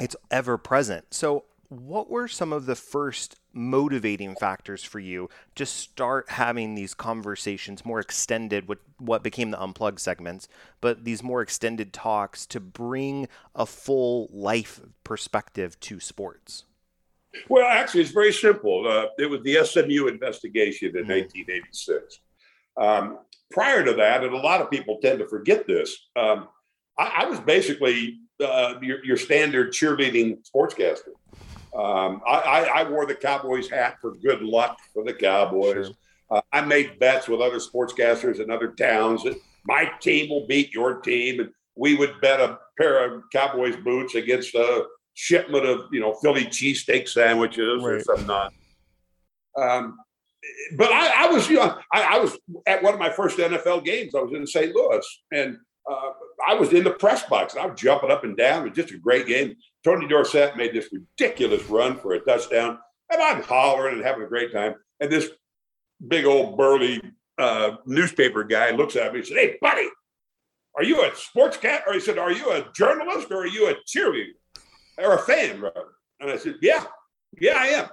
it's 0.00 0.16
ever 0.30 0.58
present. 0.58 1.14
So, 1.14 1.44
what 1.80 2.10
were 2.10 2.28
some 2.28 2.52
of 2.52 2.66
the 2.66 2.74
first 2.74 3.40
motivating 3.52 4.34
factors 4.36 4.84
for 4.84 4.98
you 4.98 5.28
to 5.54 5.64
start 5.64 6.28
having 6.30 6.74
these 6.74 6.94
conversations 6.94 7.84
more 7.84 8.00
extended 8.00 8.68
with 8.68 8.78
what 8.98 9.22
became 9.22 9.50
the 9.50 9.62
unplugged 9.62 9.98
segments, 9.98 10.48
but 10.80 11.04
these 11.04 11.22
more 11.22 11.40
extended 11.40 11.92
talks 11.92 12.46
to 12.46 12.60
bring 12.60 13.28
a 13.54 13.66
full 13.66 14.28
life 14.32 14.80
perspective 15.04 15.78
to 15.80 15.98
sports? 15.98 16.64
Well, 17.48 17.66
actually, 17.66 18.02
it's 18.02 18.10
very 18.10 18.32
simple. 18.32 18.86
Uh, 18.86 19.06
it 19.18 19.26
was 19.26 19.40
the 19.42 19.56
SMU 19.64 20.06
investigation 20.08 20.96
in 20.96 21.04
Mhm. 21.04 21.08
1986. 21.08 22.20
Um, 22.76 23.18
prior 23.50 23.84
to 23.84 23.94
that, 23.94 24.24
and 24.24 24.34
a 24.34 24.38
lot 24.38 24.60
of 24.60 24.70
people 24.70 24.98
tend 25.00 25.18
to 25.20 25.26
forget 25.26 25.66
this, 25.66 26.08
um, 26.16 26.48
I, 26.98 27.22
I 27.22 27.24
was 27.26 27.40
basically 27.40 28.18
uh, 28.40 28.74
your, 28.82 29.04
your 29.04 29.16
standard 29.16 29.72
cheerleading 29.72 30.38
sportscaster. 30.44 31.12
Um, 31.74 32.20
I, 32.26 32.34
I, 32.38 32.60
I 32.80 32.90
wore 32.90 33.06
the 33.06 33.14
Cowboys 33.14 33.68
hat 33.68 33.96
for 34.00 34.14
good 34.16 34.42
luck 34.42 34.78
for 34.92 35.04
the 35.04 35.14
Cowboys. 35.14 35.86
Sure. 35.86 35.94
Uh, 36.30 36.40
I 36.52 36.60
made 36.62 36.98
bets 36.98 37.28
with 37.28 37.40
other 37.40 37.58
sportscasters 37.58 38.40
in 38.40 38.50
other 38.50 38.68
towns 38.68 39.22
that 39.24 39.36
my 39.64 39.90
team 40.00 40.28
will 40.30 40.46
beat 40.46 40.72
your 40.74 41.00
team, 41.00 41.40
and 41.40 41.50
we 41.76 41.94
would 41.94 42.20
bet 42.20 42.40
a 42.40 42.58
pair 42.78 43.04
of 43.04 43.22
Cowboys 43.32 43.76
boots 43.76 44.14
against 44.14 44.54
a 44.54 44.86
shipment 45.14 45.64
of 45.66 45.88
you 45.92 46.00
know 46.00 46.14
Philly 46.14 46.44
cheesesteak 46.44 47.08
sandwiches 47.08 47.82
or 47.82 47.94
Right. 47.96 48.04
some 48.04 48.26
non. 48.26 48.50
Um, 49.56 49.98
but 50.76 50.90
I, 50.90 51.26
I 51.26 51.30
was, 51.30 51.48
you 51.48 51.56
know, 51.56 51.78
I, 51.92 52.16
I 52.16 52.18
was 52.18 52.36
at 52.66 52.82
one 52.82 52.94
of 52.94 53.00
my 53.00 53.10
first 53.10 53.38
NFL 53.38 53.84
games. 53.84 54.14
I 54.14 54.20
was 54.20 54.32
in 54.34 54.46
St. 54.46 54.74
Louis, 54.74 55.06
and 55.32 55.56
uh, 55.90 56.10
I 56.48 56.54
was 56.54 56.72
in 56.72 56.84
the 56.84 56.90
press 56.90 57.22
box. 57.24 57.54
And 57.54 57.62
I 57.62 57.66
was 57.66 57.78
jumping 57.80 58.10
up 58.10 58.24
and 58.24 58.36
down. 58.36 58.62
It 58.66 58.70
was 58.70 58.76
just 58.76 58.94
a 58.94 58.98
great 58.98 59.26
game. 59.26 59.54
Tony 59.84 60.06
Dorsett 60.06 60.56
made 60.56 60.72
this 60.72 60.88
ridiculous 60.92 61.64
run 61.68 61.98
for 61.98 62.12
a 62.12 62.20
touchdown, 62.20 62.78
and 63.10 63.20
I'm 63.20 63.42
hollering 63.42 63.96
and 63.96 64.04
having 64.04 64.22
a 64.22 64.28
great 64.28 64.52
time. 64.52 64.74
And 65.00 65.10
this 65.10 65.30
big 66.06 66.24
old 66.24 66.56
burly 66.56 67.00
uh, 67.38 67.76
newspaper 67.86 68.44
guy 68.44 68.70
looks 68.70 68.96
at 68.96 69.12
me 69.12 69.20
and 69.20 69.28
said, 69.28 69.36
"Hey, 69.36 69.58
buddy, 69.60 69.88
are 70.76 70.84
you 70.84 71.02
a 71.02 71.14
sports 71.14 71.56
cat?" 71.56 71.82
Or 71.86 71.94
he 71.94 72.00
said, 72.00 72.18
"Are 72.18 72.32
you 72.32 72.50
a 72.52 72.66
journalist 72.74 73.30
or 73.30 73.42
are 73.42 73.46
you 73.46 73.68
a 73.68 73.74
cheerleader 73.86 74.34
or 74.98 75.14
a 75.14 75.18
fan, 75.18 75.60
rather?" 75.60 75.94
And 76.20 76.30
I 76.30 76.36
said, 76.36 76.56
"Yeah, 76.62 76.84
yeah, 77.40 77.56
I 77.56 77.66
am. 77.68 77.88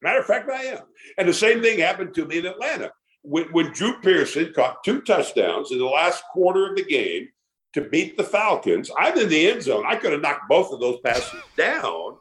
Matter 0.00 0.20
of 0.20 0.26
fact, 0.26 0.50
I 0.50 0.62
am." 0.64 0.82
And 1.18 1.28
the 1.28 1.34
same 1.34 1.60
thing 1.60 1.78
happened 1.78 2.14
to 2.14 2.24
me 2.24 2.38
in 2.38 2.46
Atlanta 2.46 2.90
when, 3.22 3.44
when 3.52 3.72
Drew 3.72 4.00
Pearson 4.00 4.52
caught 4.54 4.82
two 4.84 5.02
touchdowns 5.02 5.72
in 5.72 5.78
the 5.78 5.84
last 5.84 6.22
quarter 6.32 6.70
of 6.70 6.76
the 6.76 6.84
game 6.84 7.28
to 7.74 7.82
beat 7.82 8.16
the 8.16 8.24
Falcons. 8.24 8.90
I'm 8.96 9.18
in 9.18 9.28
the 9.28 9.50
end 9.50 9.62
zone. 9.62 9.84
I 9.86 9.96
could 9.96 10.12
have 10.12 10.22
knocked 10.22 10.48
both 10.48 10.72
of 10.72 10.80
those 10.80 11.00
passes 11.04 11.40
down. 11.56 12.16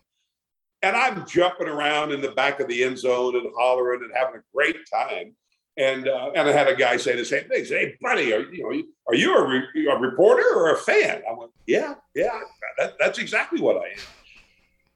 And 0.83 0.95
I'm 0.95 1.25
jumping 1.25 1.67
around 1.67 2.11
in 2.11 2.21
the 2.21 2.31
back 2.31 2.59
of 2.59 2.67
the 2.67 2.83
end 2.83 2.99
zone 2.99 3.35
and 3.35 3.47
hollering 3.57 4.01
and 4.03 4.11
having 4.15 4.35
a 4.35 4.43
great 4.53 4.77
time. 4.93 5.35
And 5.77 6.07
uh, 6.07 6.31
and 6.35 6.49
I 6.49 6.51
had 6.51 6.67
a 6.67 6.75
guy 6.75 6.97
say 6.97 7.15
the 7.15 7.23
same 7.23 7.47
thing. 7.47 7.65
"Hey, 7.65 7.95
buddy, 8.01 8.33
are 8.33 8.41
you 8.51 8.63
know 8.63 8.83
are 9.07 9.15
you 9.15 9.35
a, 9.35 9.47
re- 9.47 9.87
a 9.87 9.95
reporter 9.95 10.55
or 10.55 10.71
a 10.73 10.77
fan?" 10.77 11.21
I 11.29 11.33
went, 11.33 11.51
"Yeah, 11.67 11.93
yeah, 12.15 12.39
that, 12.79 12.95
that's 12.99 13.19
exactly 13.19 13.61
what 13.61 13.77
I 13.77 13.89
am." 13.89 13.99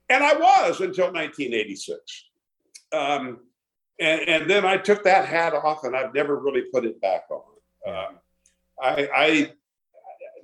And 0.10 0.24
I 0.24 0.34
was 0.34 0.82
until 0.82 1.06
1986. 1.14 2.00
Um, 2.94 3.40
and, 4.00 4.22
and 4.22 4.50
then 4.50 4.66
I 4.66 4.78
took 4.78 5.04
that 5.04 5.28
hat 5.28 5.54
off, 5.54 5.84
and 5.84 5.96
I've 5.96 6.14
never 6.16 6.38
really 6.38 6.64
put 6.74 6.86
it 6.86 7.00
back 7.00 7.26
on. 7.30 7.44
Um, 7.88 8.16
I, 8.82 9.10
I 9.16 9.54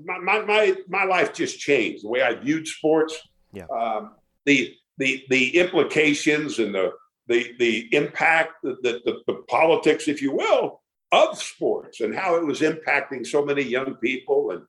my, 0.04 0.20
my 0.20 0.42
my 0.42 0.76
my 0.88 1.04
life 1.04 1.34
just 1.34 1.60
changed 1.60 2.04
the 2.04 2.10
way 2.10 2.22
I 2.22 2.34
viewed 2.36 2.68
sports. 2.68 3.18
Yeah. 3.54 3.66
Um, 3.66 4.12
the 4.46 4.74
the 4.98 5.24
the 5.30 5.58
implications 5.58 6.60
and 6.60 6.74
the 6.74 6.92
the 7.28 7.54
the 7.60 7.96
impact, 7.96 8.54
the, 8.64 8.78
the 8.84 9.20
the 9.28 9.44
politics, 9.50 10.08
if 10.08 10.22
you 10.22 10.32
will, 10.32 10.82
of 11.12 11.42
sports 11.42 12.02
and 12.02 12.16
how 12.16 12.36
it 12.36 12.46
was 12.46 12.62
impacting 12.62 13.26
so 13.26 13.46
many 13.46 13.62
young 13.62 13.96
people. 13.96 14.52
And 14.52 14.64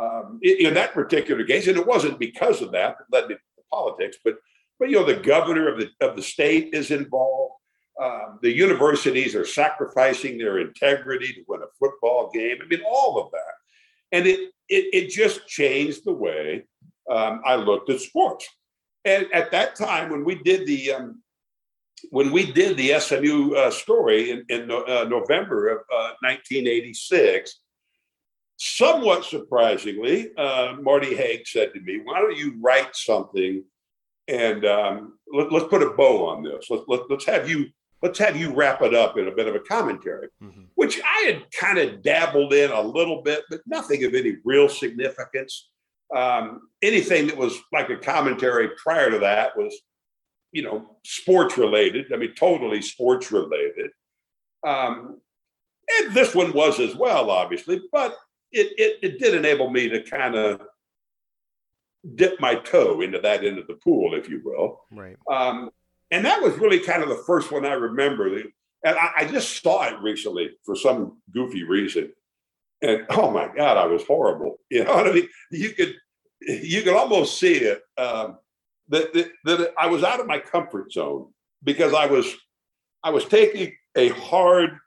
um, 0.00 0.40
in, 0.42 0.68
in 0.68 0.74
that 0.74 0.92
particular 0.92 1.44
case, 1.44 1.66
and 1.66 1.76
it 1.76 1.86
wasn't 1.86 2.18
because 2.18 2.62
of 2.62 2.72
that 2.72 2.96
that 2.98 3.20
led 3.20 3.28
me 3.28 3.34
to 3.34 3.62
politics, 3.70 4.16
but 4.24 4.36
but 4.78 4.90
you 4.90 4.96
know 4.96 5.06
the 5.06 5.14
governor 5.14 5.68
of 5.68 5.78
the 5.78 5.90
of 6.00 6.16
the 6.16 6.22
state 6.22 6.74
is 6.74 6.90
involved. 6.90 7.54
Um, 8.02 8.40
the 8.42 8.50
universities 8.50 9.36
are 9.36 9.44
sacrificing 9.44 10.36
their 10.36 10.58
integrity 10.58 11.32
to 11.32 11.44
win 11.46 11.62
a 11.62 11.66
football 11.78 12.28
game. 12.34 12.58
I 12.60 12.66
mean, 12.66 12.82
all 12.84 13.20
of 13.20 13.30
that, 13.30 13.54
and 14.12 14.26
it 14.26 14.50
it, 14.68 14.86
it 14.94 15.10
just 15.10 15.46
changed 15.46 16.04
the 16.04 16.12
way 16.12 16.64
um, 17.10 17.42
I 17.44 17.56
looked 17.56 17.90
at 17.90 18.00
sports. 18.00 18.48
And 19.04 19.26
at 19.34 19.50
that 19.50 19.76
time, 19.76 20.10
when 20.10 20.24
we 20.24 20.36
did 20.36 20.66
the 20.66 20.92
um, 20.92 21.22
when 22.10 22.32
we 22.32 22.50
did 22.50 22.76
the 22.76 22.98
SMU 22.98 23.54
uh, 23.54 23.70
story 23.70 24.30
in, 24.30 24.44
in 24.48 24.70
uh, 24.70 25.04
November 25.04 25.68
of 25.68 25.78
uh, 25.92 26.12
1986, 26.20 27.60
somewhat 28.56 29.24
surprisingly, 29.24 30.30
uh, 30.36 30.76
Marty 30.80 31.14
Haag 31.14 31.46
said 31.46 31.72
to 31.74 31.80
me, 31.80 32.00
"Why 32.02 32.20
don't 32.20 32.36
you 32.36 32.54
write 32.60 32.94
something 32.96 33.64
and 34.28 34.64
um, 34.64 35.18
let, 35.32 35.52
us 35.52 35.68
put 35.68 35.82
a 35.82 35.90
bow 35.90 36.28
on 36.28 36.42
this. 36.42 36.66
Let, 36.70 36.88
let, 36.88 37.10
let's 37.10 37.26
have 37.26 37.48
you 37.48 37.66
let's 38.02 38.18
have 38.18 38.36
you 38.36 38.52
wrap 38.54 38.82
it 38.82 38.94
up 38.94 39.16
in 39.16 39.28
a 39.28 39.34
bit 39.34 39.48
of 39.48 39.54
a 39.54 39.60
commentary, 39.60 40.28
mm-hmm. 40.42 40.62
which 40.74 41.00
I 41.02 41.24
had 41.26 41.50
kind 41.52 41.78
of 41.78 42.02
dabbled 42.02 42.52
in 42.52 42.70
a 42.70 42.80
little 42.80 43.22
bit, 43.22 43.44
but 43.48 43.60
nothing 43.66 44.04
of 44.04 44.14
any 44.14 44.36
real 44.44 44.68
significance. 44.68 45.70
Um, 46.14 46.68
anything 46.82 47.26
that 47.28 47.36
was 47.36 47.58
like 47.72 47.90
a 47.90 47.96
commentary 47.96 48.68
prior 48.82 49.10
to 49.10 49.18
that 49.20 49.56
was, 49.56 49.74
you 50.52 50.62
know, 50.62 50.96
sports 51.04 51.56
related. 51.56 52.12
I 52.12 52.16
mean, 52.16 52.34
totally 52.34 52.82
sports 52.82 53.32
related. 53.32 53.90
Um, 54.66 55.20
and 55.88 56.14
this 56.14 56.34
one 56.34 56.52
was 56.52 56.80
as 56.80 56.94
well, 56.94 57.30
obviously, 57.30 57.82
but 57.90 58.16
it, 58.52 58.72
it, 58.78 58.98
it 59.02 59.18
did 59.18 59.34
enable 59.34 59.70
me 59.70 59.88
to 59.88 60.02
kind 60.02 60.34
of 60.34 60.62
dip 62.14 62.38
my 62.40 62.54
toe 62.54 63.00
into 63.00 63.18
that 63.20 63.44
end 63.44 63.58
of 63.58 63.66
the 63.66 63.74
pool, 63.74 64.14
if 64.14 64.28
you 64.28 64.40
will. 64.44 64.82
Right. 64.92 65.16
Um, 65.30 65.70
and 66.10 66.24
that 66.24 66.42
was 66.42 66.56
really 66.58 66.80
kind 66.80 67.02
of 67.02 67.08
the 67.08 67.22
first 67.26 67.50
one 67.50 67.64
I 67.64 67.72
remember. 67.72 68.36
And 68.36 68.48
I, 68.84 69.10
I, 69.18 69.24
just 69.24 69.62
saw 69.62 69.84
it 69.86 69.98
recently 70.02 70.50
for 70.64 70.76
some 70.76 71.20
goofy 71.32 71.64
reason. 71.64 72.12
And 72.82 73.06
oh 73.10 73.30
my 73.30 73.48
God, 73.54 73.76
I 73.76 73.86
was 73.86 74.04
horrible. 74.04 74.56
You 74.70 74.84
know 74.84 74.94
what 74.94 75.08
I 75.08 75.12
mean? 75.12 75.28
You 75.50 75.70
could 75.70 75.94
you 76.40 76.82
could 76.82 76.94
almost 76.94 77.38
see 77.38 77.54
it. 77.54 77.80
Um, 77.96 78.38
that, 78.88 79.14
that, 79.14 79.30
that 79.44 79.72
I 79.78 79.86
was 79.86 80.02
out 80.02 80.20
of 80.20 80.26
my 80.26 80.38
comfort 80.38 80.92
zone 80.92 81.32
because 81.62 81.94
I 81.94 82.06
was 82.06 82.34
I 83.02 83.10
was 83.10 83.24
taking 83.24 83.74
a 83.96 84.08
hard, 84.08 84.78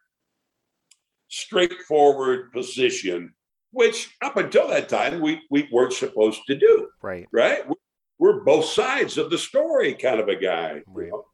straightforward 1.30 2.52
position 2.52 3.34
which 3.72 4.16
up 4.24 4.38
until 4.38 4.68
that 4.68 4.90
time 4.90 5.22
we 5.22 5.42
we 5.50 5.70
weren't 5.72 5.94
supposed 5.94 6.42
to 6.48 6.56
do. 6.56 6.90
Right. 7.02 7.28
Right. 7.32 7.64
We're 8.20 8.44
both 8.44 8.66
sides 8.66 9.18
of 9.18 9.30
the 9.30 9.38
story 9.38 9.94
kind 9.94 10.20
of 10.20 10.28
a 10.28 10.36
guy. 10.36 10.82
Right. 10.88 11.06
You 11.06 11.12
know? 11.12 11.26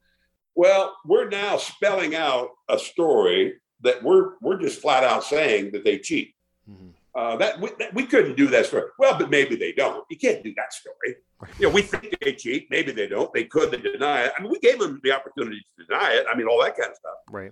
Well, 0.55 0.95
we're 1.05 1.29
now 1.29 1.57
spelling 1.57 2.15
out 2.15 2.49
a 2.69 2.77
story 2.77 3.55
that 3.81 4.03
we're 4.03 4.33
we're 4.41 4.59
just 4.59 4.81
flat 4.81 5.03
out 5.03 5.23
saying 5.23 5.71
that 5.71 5.83
they 5.83 5.99
cheat. 5.99 6.35
Mm-hmm. 6.69 6.89
Uh, 7.15 7.37
that, 7.37 7.59
we, 7.59 7.69
that, 7.77 7.93
we 7.93 8.05
couldn't 8.07 8.35
do 8.35 8.47
that 8.47 8.65
story. 8.65 8.83
Well, 8.97 9.17
but 9.19 9.29
maybe 9.29 9.55
they 9.55 9.71
don't. 9.71 10.03
You 10.09 10.17
can't 10.17 10.43
do 10.43 10.51
that 10.55 10.73
story. 10.73 11.17
You 11.59 11.67
know, 11.67 11.73
we 11.73 11.83
think 11.83 12.15
they 12.21 12.33
cheat. 12.33 12.67
Maybe 12.71 12.91
they 12.91 13.07
don't. 13.07 13.31
They 13.33 13.43
could. 13.43 13.69
They 13.69 13.77
deny 13.77 14.23
it. 14.23 14.33
I 14.37 14.41
mean, 14.41 14.51
we 14.51 14.59
gave 14.59 14.79
them 14.79 14.99
the 15.03 15.11
opportunity 15.11 15.63
to 15.77 15.85
deny 15.85 16.13
it. 16.13 16.25
I 16.31 16.35
mean, 16.35 16.47
all 16.47 16.61
that 16.63 16.75
kind 16.75 16.89
of 16.89 16.97
stuff. 16.97 17.15
Right. 17.29 17.51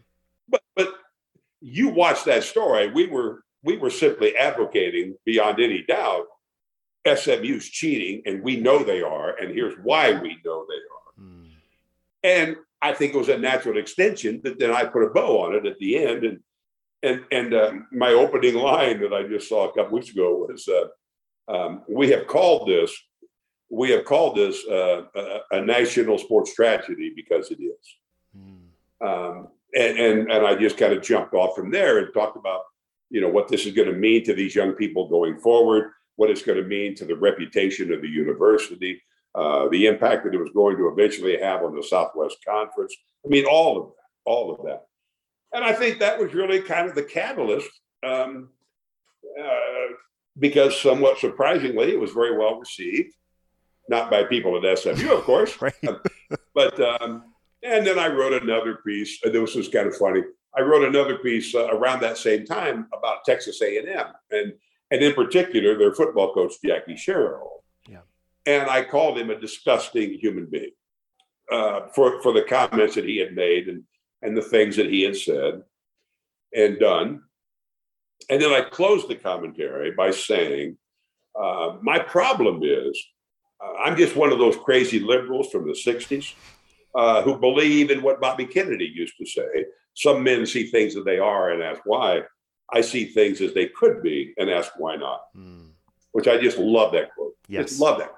But 0.50 0.62
but 0.76 0.94
you 1.60 1.90
watch 1.90 2.24
that 2.24 2.44
story. 2.44 2.92
We 2.92 3.08
were 3.08 3.44
we 3.64 3.78
were 3.78 3.92
simply 3.92 4.36
advocating 4.36 5.16
beyond 5.26 5.60
any 5.60 5.84
doubt 5.84 6.26
SMU's 7.08 7.68
cheating, 7.68 8.22
and 8.26 8.44
we 8.44 8.58
know 8.58 8.84
they 8.84 9.02
are, 9.02 9.36
and 9.38 9.54
here's 9.54 9.76
why 9.84 10.14
we 10.14 10.38
know 10.46 10.66
they 10.68 11.24
are. 11.24 11.26
Mm. 11.26 11.50
And 12.24 12.56
I 12.82 12.94
think 12.94 13.14
it 13.14 13.18
was 13.18 13.30
a 13.30 13.38
natural 13.38 13.78
extension 13.78 14.42
that 14.44 14.60
then 14.60 14.72
I 14.72 14.86
put 14.86 15.04
a 15.04 15.10
bow 15.10 15.44
on 15.44 15.56
it 15.56 15.66
at 15.66 15.78
the 15.80 15.98
end. 15.98 16.24
And 16.24 16.40
and 17.04 17.24
and 17.32 17.54
uh, 17.54 17.72
my 17.92 18.12
opening 18.12 18.56
line 18.56 19.02
that 19.02 19.14
I 19.14 19.24
just 19.24 19.50
saw 19.50 19.68
a 19.68 19.74
couple 19.74 19.98
weeks 19.98 20.10
ago 20.10 20.48
was, 20.48 20.68
uh, 20.68 21.52
um, 21.52 21.84
"We 21.90 22.10
have 22.12 22.28
called 22.28 22.68
this, 22.68 22.96
we 23.70 23.90
have 23.92 24.06
called 24.06 24.36
this 24.38 24.64
uh, 24.68 25.04
a, 25.16 25.40
a, 25.52 25.62
national 25.62 26.18
sports 26.20 26.54
tragedy 26.54 27.12
because 27.16 27.52
it 27.52 27.60
is." 27.60 27.98
Mm. 28.38 29.08
Um, 29.08 29.48
and, 29.74 29.98
and 29.98 30.32
and 30.32 30.46
I 30.46 30.56
just 30.56 30.78
kind 30.78 30.94
of 30.94 31.02
jumped 31.02 31.34
off 31.34 31.56
from 31.56 31.72
there 31.72 31.98
and 32.00 32.14
talked 32.14 32.38
about 32.38 32.64
you 33.10 33.22
know 33.22 33.30
what 33.30 33.48
this 33.48 33.66
is 33.66 33.74
going 33.74 33.90
to 33.90 33.96
mean 33.96 34.24
to 34.26 34.34
these 34.34 34.56
young 34.56 34.74
people 34.74 35.08
going 35.08 35.40
forward, 35.40 35.92
what 36.22 36.30
it's 36.30 36.44
going 36.44 36.62
to 36.62 36.68
mean 36.68 36.94
to 36.94 37.04
the 37.04 37.16
reputation 37.16 37.92
of 37.92 38.00
the 38.04 38.08
university, 38.08 39.02
uh, 39.34 39.68
the 39.70 39.88
impact 39.88 40.24
that 40.24 40.36
it 40.36 40.40
was 40.40 40.52
going 40.54 40.78
to 40.78 40.88
eventually 40.88 41.36
have 41.40 41.64
on 41.64 41.76
the 41.76 41.82
Southwest 41.82 42.38
Conference. 42.48 42.96
I 43.26 43.28
mean, 43.28 43.46
all 43.50 43.82
of 43.82 43.88
that, 43.88 44.30
all 44.30 44.54
of 44.54 44.64
that. 44.68 44.84
And 45.52 45.66
I 45.66 45.74
think 45.74 45.98
that 45.98 46.20
was 46.20 46.36
really 46.36 46.62
kind 46.62 46.88
of 46.88 46.94
the 46.94 47.02
catalyst, 47.02 47.72
um, 48.06 48.50
uh, 49.44 49.96
because 50.38 50.80
somewhat 50.80 51.18
surprisingly, 51.18 51.92
it 51.92 52.00
was 52.00 52.12
very 52.12 52.38
well 52.38 52.60
received, 52.60 53.16
not 53.90 54.12
by 54.12 54.24
people 54.24 54.64
at 54.64 54.78
SMU, 54.78 55.12
of 55.12 55.24
course, 55.24 55.60
right. 55.62 55.74
but 56.54 56.80
um, 56.80 57.24
and 57.64 57.86
then 57.86 57.98
I 57.98 58.10
wrote 58.10 58.44
another 58.44 58.76
piece. 58.86 59.18
And 59.24 59.34
this 59.34 59.56
was 59.56 59.70
kind 59.70 59.88
of 59.88 59.98
funny. 59.98 60.22
I 60.56 60.62
wrote 60.62 60.88
another 60.88 61.18
piece 61.18 61.56
uh, 61.56 61.68
around 61.70 62.02
that 62.02 62.20
same 62.20 62.46
time 62.46 62.90
about 62.96 63.26
Texas 63.26 63.60
A&M 63.64 64.06
and 64.30 64.54
and 64.92 65.02
in 65.02 65.14
particular 65.14 65.78
their 65.78 65.94
football 65.94 66.34
coach 66.34 66.54
Jackie 66.64 66.98
Sherrill. 66.98 67.64
Yeah. 67.88 68.02
And 68.46 68.70
I 68.70 68.84
called 68.84 69.18
him 69.18 69.30
a 69.30 69.40
disgusting 69.40 70.14
human 70.14 70.46
being 70.46 70.72
uh, 71.52 71.88
for 71.96 72.22
for 72.22 72.34
the 72.34 72.44
comments 72.44 72.96
that 72.96 73.06
he 73.06 73.18
had 73.18 73.34
made 73.34 73.68
and 73.68 73.84
and 74.22 74.38
the 74.38 74.42
things 74.42 74.76
that 74.76 74.90
he 74.90 75.02
had 75.02 75.16
said 75.16 75.64
and 76.56 76.80
done. 76.80 77.24
And 78.30 78.42
then 78.42 78.52
I 78.52 78.62
closed 78.62 79.08
the 79.08 79.16
commentary 79.16 79.92
by 79.92 80.12
saying, 80.12 80.78
uh, 81.40 81.78
"My 81.82 81.98
problem 82.00 82.62
is 82.64 83.02
uh, 83.64 83.74
I'm 83.80 83.98
just 83.98 84.16
one 84.16 84.32
of 84.32 84.40
those 84.40 84.58
crazy 84.58 85.00
liberals 85.00 85.50
from 85.50 85.66
the 85.66 85.74
'60s." 85.74 86.34
Uh, 86.94 87.22
who 87.22 87.38
believe 87.38 87.90
in 87.90 88.02
what 88.02 88.20
Bobby 88.20 88.46
Kennedy 88.46 88.84
used 88.84 89.14
to 89.18 89.26
say 89.26 89.66
some 89.94 90.24
men 90.24 90.46
see 90.46 90.68
things 90.68 90.94
that 90.94 91.06
they 91.06 91.20
are 91.20 91.52
and 91.52 91.64
ask 91.64 91.82
why. 91.86 92.22
I 92.74 92.82
see 92.82 93.06
things 93.06 93.42
as 93.42 93.54
they 93.54 93.68
could 93.68 94.02
be 94.02 94.34
and 94.38 94.50
ask 94.50 94.72
why 94.78 94.96
not. 94.96 95.22
Mm. 95.36 95.72
Which 96.12 96.28
I 96.28 96.38
just 96.38 96.58
love 96.58 96.92
that 96.94 97.14
quote. 97.14 97.36
Yes. 97.48 97.70
Just 97.70 97.82
love 97.82 98.00
that. 98.00 98.14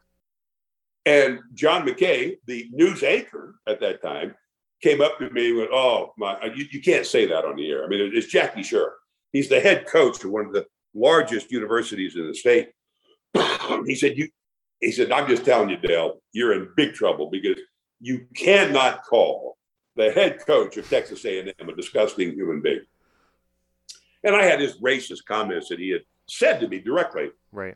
And 1.06 1.40
John 1.54 1.86
McCaa, 1.86 2.38
the 2.48 2.70
news 2.72 3.04
anchor 3.04 3.56
at 3.68 3.80
that 3.82 4.02
time, 4.02 4.36
came 4.82 5.02
up 5.02 5.18
to 5.20 5.30
me 5.30 5.50
and 5.50 5.58
went, 5.60 5.72
Oh, 5.72 6.14
my, 6.18 6.38
you, 6.56 6.66
you 6.72 6.82
can't 6.82 7.06
say 7.06 7.26
that 7.28 7.46
on 7.46 7.56
the 7.56 7.70
air. 7.70 7.84
I 7.84 7.88
mean, 7.88 8.12
it's 8.14 8.28
Jackie 8.28 8.64
Sherrill. 8.64 8.92
He's 9.32 9.50
the 9.50 9.60
head 9.60 9.88
coach 9.88 10.24
of 10.24 10.32
one 10.32 10.46
of 10.46 10.54
the 10.54 10.66
largest 10.94 11.52
universities 11.52 12.16
in 12.16 12.28
the 12.28 12.36
state. 12.36 12.70
he 13.86 13.96
said, 13.96 14.18
You 14.18 14.30
he 14.80 14.92
said, 14.92 15.12
I'm 15.12 15.28
just 15.28 15.46
telling 15.46 15.70
you, 15.70 15.78
Dale, 15.78 16.22
you're 16.34 16.54
in 16.54 16.70
big 16.76 16.94
trouble 16.94 17.30
because 17.30 17.58
you 18.02 18.28
cannot 18.36 19.04
call 19.06 19.58
the 19.96 20.12
head 20.12 20.40
coach 20.46 20.76
of 20.78 20.90
Texas 20.90 21.24
A&M, 21.24 21.48
a 21.48 21.76
disgusting 21.76 22.34
human 22.34 22.62
being. 22.62 22.82
And 24.24 24.36
I 24.36 24.44
had 24.44 24.60
his 24.60 24.80
racist 24.82 25.26
comments 25.28 25.70
that 25.70 25.80
he 25.80 25.90
had 25.90 26.02
said 26.28 26.60
to 26.60 26.68
me 26.68 26.80
directly. 26.80 27.32
Right. 27.52 27.76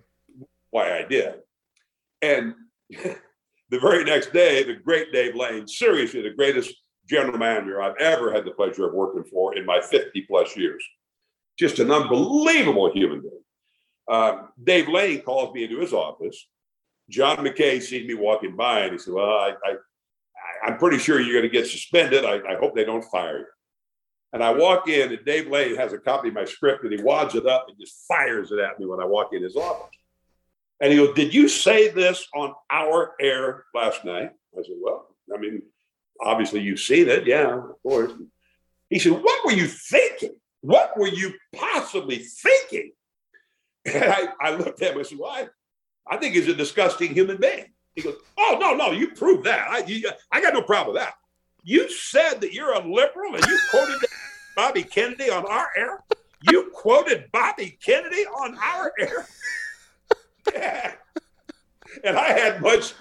Why 0.70 0.98
I 0.98 1.04
did. 1.04 1.36
And 2.22 2.56
the 2.90 3.80
very 3.80 4.04
next 4.04 4.34
day, 4.34 4.64
the 4.64 4.76
great 4.76 5.12
Dave 5.12 5.36
Lane, 5.36 5.68
seriously, 5.68 6.22
the 6.22 6.36
greatest 6.36 6.74
general 7.10 7.38
manager 7.38 7.82
I've 7.82 7.98
ever 8.00 8.34
had 8.34 8.46
the 8.46 8.52
pleasure 8.52 8.88
of 8.88 8.94
working 8.94 9.24
for 9.24 9.56
in 9.56 9.66
my 9.66 9.82
50 9.82 10.22
plus 10.22 10.56
years. 10.56 10.84
Just 11.58 11.80
an 11.80 11.92
unbelievable 11.92 12.92
human 12.92 13.22
being. 13.22 13.34
Um, 14.10 14.50
Dave 14.64 14.88
Lane 14.88 15.22
calls 15.22 15.54
me 15.54 15.64
into 15.64 15.80
his 15.80 15.94
office. 15.94 16.48
John 17.10 17.38
McCaa 17.38 17.82
sees 17.82 18.08
me 18.08 18.14
walking 18.14 18.56
by 18.56 18.82
and 18.82 18.94
he 18.94 18.98
said, 18.98 19.14
Well, 19.14 19.26
I, 19.26 19.54
I 19.66 19.76
I'm 20.66 20.78
pretty 20.78 20.98
sure 20.98 21.20
you're 21.20 21.40
going 21.40 21.50
to 21.50 21.58
get 21.58 21.68
suspended. 21.68 22.26
I, 22.26 22.40
I, 22.50 22.56
hope 22.56 22.76
they 22.76 22.84
don't 22.84 23.04
fire 23.06 23.40
you. 23.40 23.46
And 24.34 24.44
I 24.44 24.52
walk 24.52 24.90
in, 24.90 25.14
and 25.14 25.26
Dave 25.26 25.48
Lane 25.48 25.76
has 25.78 25.94
a 25.94 25.98
copy 25.98 26.28
of 26.28 26.34
my 26.34 26.46
script, 26.46 26.84
and 26.84 26.92
he 26.92 27.02
wads 27.02 27.36
it 27.36 27.46
up 27.46 27.68
and 27.70 27.80
just 27.80 28.06
fires 28.08 28.52
it 28.52 28.60
at 28.60 28.80
me 28.80 28.86
when 28.86 29.00
I 29.00 29.06
walk 29.06 29.34
in 29.34 29.42
his 29.42 29.56
office. 29.56 29.96
And 30.82 30.92
he 30.92 30.98
goes, 30.98 31.16
Did 31.16 31.34
you 31.34 31.48
say 31.48 31.90
this 31.90 32.28
on 32.36 32.54
our 32.70 33.14
air 33.20 33.66
last 33.74 34.04
night? 34.06 34.32
I 34.58 34.64
said, 34.64 34.76
Well, 34.80 35.08
I 35.34 35.40
mean, 35.40 35.62
obviously 36.22 36.62
you've 36.62 36.80
seen 36.80 37.08
it. 37.08 37.26
Yeah, 37.26 37.56
of 37.56 37.82
course. 37.82 38.12
He 38.90 39.00
said, 39.00 39.14
What 39.14 39.46
were 39.46 39.54
you 39.54 39.68
thinking? 39.68 40.36
What 40.62 40.98
were 40.98 41.08
you 41.08 41.34
possibly 41.56 42.18
thinking? 42.18 42.92
And 43.86 44.04
I, 44.04 44.28
I 44.42 44.50
looked 44.54 44.82
at 44.82 44.92
him 44.92 44.98
and 44.98 45.08
said, 45.08 45.18
Well, 45.18 45.32
I, 45.32 45.48
I 46.10 46.18
think 46.18 46.36
he's 46.36 46.50
a 46.50 46.54
disgusting 46.54 47.14
human 47.14 47.38
being. 47.38 47.68
He 47.96 48.04
goes, 48.04 48.16
"Oh 48.38 48.58
no, 48.60 48.76
no, 48.76 48.92
you 48.92 49.10
proved 49.10 49.46
that. 49.46 49.68
I, 49.70 49.80
you, 49.80 50.08
I 50.32 50.40
got 50.40 50.54
no 50.54 50.62
problem 50.62 50.94
with 50.94 51.04
that. 51.04 51.16
You 51.64 51.90
said 51.90 52.42
that 52.42 52.54
you're 52.54 52.74
a 52.74 52.80
liberal, 52.80 53.34
and 53.34 53.46
you 53.46 53.60
quoted 53.72 54.00
Bobby 54.58 54.84
Kennedy 54.84 55.30
on 55.30 55.46
our 55.46 55.68
air. 55.78 56.04
You 56.42 56.72
quoted 56.74 57.32
Bobby 57.32 57.78
Kennedy 57.82 58.26
on 58.26 58.58
our 58.58 58.92
air. 59.00 59.28
yeah. 60.54 60.94
And 62.04 62.18
I 62.18 62.28
had 62.30 62.62
much, 62.62 62.94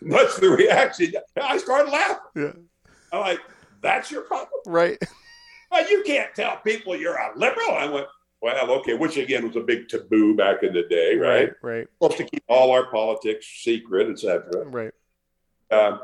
much 0.00 0.36
the 0.36 0.50
reaction. 0.50 1.14
I 1.40 1.58
started 1.58 1.90
laughing. 1.90 2.20
Yeah. 2.36 2.52
I'm 3.12 3.20
like, 3.20 3.40
"That's 3.82 4.10
your 4.10 4.22
problem, 4.22 4.60
right?" 4.66 4.98
Well, 5.70 5.90
you 5.90 6.02
can't 6.06 6.34
tell 6.34 6.56
people 6.58 6.96
you're 6.96 7.16
a 7.16 7.36
liberal. 7.36 7.72
I 7.72 7.86
went, 7.86 8.06
well, 8.40 8.70
okay, 8.70 8.94
which 8.94 9.16
again 9.16 9.46
was 9.46 9.56
a 9.56 9.60
big 9.60 9.88
taboo 9.88 10.36
back 10.36 10.62
in 10.62 10.72
the 10.72 10.84
day, 10.84 11.16
right? 11.16 11.52
Right. 11.62 11.78
right. 11.78 11.88
Supposed 12.00 12.18
to 12.18 12.24
keep 12.24 12.44
all 12.48 12.70
our 12.70 12.90
politics 12.90 13.46
secret, 13.46 14.08
etc. 14.08 14.64
Right. 14.64 14.92
Um, 15.70 16.00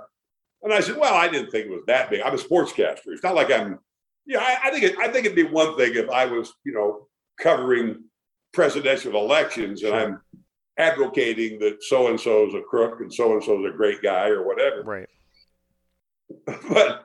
and 0.62 0.72
I 0.72 0.80
said, 0.80 0.96
well, 0.96 1.14
I 1.14 1.28
didn't 1.28 1.50
think 1.50 1.66
it 1.66 1.70
was 1.70 1.84
that 1.86 2.10
big. 2.10 2.20
I'm 2.22 2.34
a 2.34 2.38
sportscaster. 2.38 3.06
It's 3.08 3.22
not 3.22 3.34
like 3.34 3.50
I'm. 3.50 3.78
Yeah, 4.26 4.40
I, 4.40 4.68
I 4.68 4.70
think 4.70 4.84
it, 4.84 4.98
I 4.98 5.08
think 5.08 5.26
it'd 5.26 5.36
be 5.36 5.44
one 5.44 5.76
thing 5.76 5.92
if 5.94 6.08
I 6.10 6.26
was, 6.26 6.52
you 6.64 6.72
know, 6.72 7.08
covering 7.40 8.04
presidential 8.52 9.16
elections 9.16 9.82
and 9.82 9.94
I'm 9.94 10.20
advocating 10.78 11.58
that 11.60 11.82
so 11.82 12.08
and 12.08 12.18
so 12.18 12.46
is 12.46 12.54
a 12.54 12.62
crook 12.62 13.00
and 13.00 13.12
so 13.12 13.32
and 13.32 13.42
so 13.44 13.64
is 13.64 13.72
a 13.72 13.76
great 13.76 14.02
guy 14.02 14.28
or 14.28 14.46
whatever. 14.46 14.82
Right. 14.82 15.08
But 16.68 17.04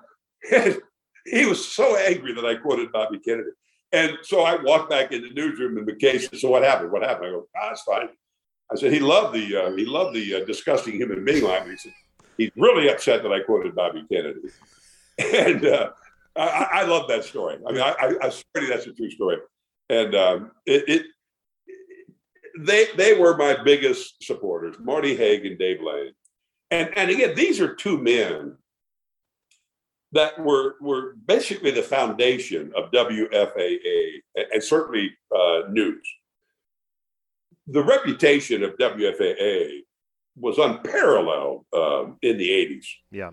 he 1.25 1.45
was 1.45 1.67
so 1.67 1.97
angry 1.97 2.33
that 2.33 2.45
I 2.45 2.55
quoted 2.55 2.91
Bobby 2.91 3.19
Kennedy. 3.19 3.49
And 3.91 4.17
so 4.21 4.41
I 4.41 4.61
walked 4.61 4.89
back 4.89 5.11
in 5.11 5.21
the 5.21 5.31
newsroom 5.31 5.77
and 5.77 5.87
McCaa 5.87 6.21
said, 6.21 6.39
"So 6.39 6.49
what 6.49 6.63
happened? 6.63 6.91
What 6.91 7.01
happened?" 7.01 7.27
I 7.27 7.31
go, 7.31 7.47
"Ah, 7.55 7.71
it's 7.71 7.81
fine." 7.81 8.09
I 8.71 8.75
said, 8.75 8.93
"He 8.93 8.99
loved 8.99 9.35
the 9.35 9.55
uh, 9.55 9.71
he 9.75 9.85
loved 9.85 10.15
the 10.15 10.35
uh, 10.35 10.45
disgusting 10.45 10.93
human 10.93 11.25
being 11.25 11.43
line." 11.43 11.69
He 11.69 11.77
said, 11.77 11.93
"He's 12.37 12.51
really 12.55 12.89
upset 12.89 13.23
that 13.23 13.33
I 13.33 13.39
quoted 13.41 13.75
Bobby 13.75 14.05
Kennedy," 14.11 14.41
and 15.17 15.65
uh, 15.65 15.89
I, 16.35 16.67
I, 16.71 16.83
love 16.83 17.07
that 17.09 17.23
story. 17.23 17.57
I 17.67 17.71
mean, 17.71 17.81
I, 17.81 17.95
I, 17.99 18.27
I 18.27 18.29
swear 18.29 18.67
that's 18.67 18.87
a 18.87 18.93
true 18.93 19.09
story, 19.09 19.37
and 19.89 20.15
um, 20.15 20.51
it, 20.65 20.83
it 20.87 21.05
they 22.59 22.87
they 22.95 23.19
were 23.19 23.35
my 23.35 23.61
biggest 23.63 24.23
supporters, 24.23 24.75
Marty 24.79 25.17
Haag 25.17 25.45
and 25.45 25.57
Dave 25.57 25.81
Lane, 25.81 26.13
and 26.71 26.97
and 26.97 27.09
again, 27.09 27.35
these 27.35 27.59
are 27.59 27.75
two 27.75 27.97
men 27.97 28.55
that 30.11 30.39
were 30.39 30.75
were 30.81 31.15
basically 31.25 31.71
the 31.71 31.83
foundation 31.83 32.71
of 32.75 32.91
WFAA 32.91 34.21
and 34.35 34.63
certainly 34.63 35.11
uh, 35.35 35.61
news. 35.69 36.07
The 37.67 37.83
reputation 37.83 38.63
of 38.63 38.77
WFAA 38.77 39.81
was 40.35 40.57
unparalleled 40.57 41.65
um, 41.73 42.17
in 42.21 42.37
the 42.37 42.49
80s. 42.49 42.85
Yeah. 43.11 43.31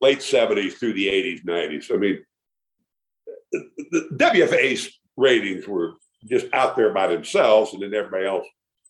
Late 0.00 0.18
70s 0.18 0.74
through 0.74 0.92
the 0.92 1.06
80s, 1.06 1.44
90s. 1.44 1.92
I 1.92 1.96
mean, 1.96 2.18
the, 3.52 3.68
the 3.90 4.08
WFAA's 4.16 4.90
ratings 5.16 5.66
were 5.66 5.94
just 6.28 6.46
out 6.52 6.76
there 6.76 6.92
by 6.92 7.06
themselves, 7.06 7.72
and 7.72 7.82
then 7.82 7.94
everybody 7.94 8.26
else 8.26 8.46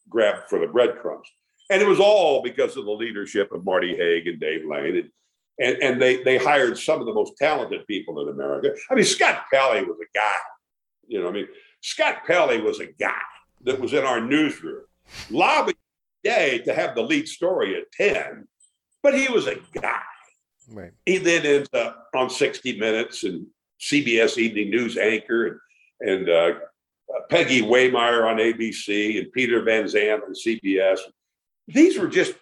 grabbed 0.08 0.48
for 0.48 0.58
the 0.58 0.66
breadcrumbs. 0.66 1.28
And 1.70 1.82
it 1.82 1.88
was 1.88 2.00
all 2.00 2.42
because 2.42 2.76
of 2.76 2.84
the 2.84 2.90
leadership 2.90 3.52
of 3.52 3.64
Marty 3.64 3.96
Haag 3.96 4.28
and 4.28 4.40
Dave 4.40 4.64
Lane. 4.64 4.96
And 4.96 5.10
and, 5.58 5.82
and 5.82 6.02
they 6.02 6.22
they 6.22 6.36
hired 6.36 6.78
some 6.78 7.00
of 7.00 7.06
the 7.06 7.14
most 7.14 7.36
talented 7.38 7.86
people 7.86 8.20
in 8.20 8.28
America. 8.28 8.74
I 8.90 8.94
mean, 8.94 9.04
Scott 9.04 9.44
Pelley 9.52 9.82
was 9.82 9.96
a 10.00 10.18
guy. 10.18 10.36
You 11.06 11.22
know, 11.22 11.28
I 11.28 11.32
mean, 11.32 11.48
Scott 11.80 12.26
Pelley 12.26 12.60
was 12.60 12.80
a 12.80 12.86
guy 12.86 13.14
that 13.62 13.80
was 13.80 13.94
in 13.94 14.04
our 14.04 14.20
newsroom, 14.20 14.82
lobbying 15.30 15.76
day 16.22 16.58
to 16.58 16.74
have 16.74 16.94
the 16.94 17.02
lead 17.02 17.28
story 17.28 17.76
at 17.76 17.90
10, 17.92 18.46
but 19.02 19.14
he 19.14 19.28
was 19.28 19.46
a 19.46 19.56
guy. 19.80 20.02
Right. 20.70 20.92
He 21.04 21.18
then 21.18 21.46
ends 21.46 21.68
up 21.72 22.08
on 22.14 22.30
60 22.30 22.78
Minutes 22.78 23.24
and 23.24 23.46
CBS 23.80 24.38
Evening 24.38 24.70
News 24.70 24.96
anchor 24.96 25.62
and, 26.00 26.10
and 26.10 26.28
uh, 26.28 26.58
Peggy 27.30 27.62
Wehmeyer 27.62 28.28
on 28.28 28.38
ABC 28.38 29.18
and 29.18 29.32
Peter 29.32 29.62
Van 29.62 29.88
Sant 29.88 30.22
on 30.24 30.34
CBS. 30.34 30.98
These 31.68 31.98
were 31.98 32.08
just 32.08 32.34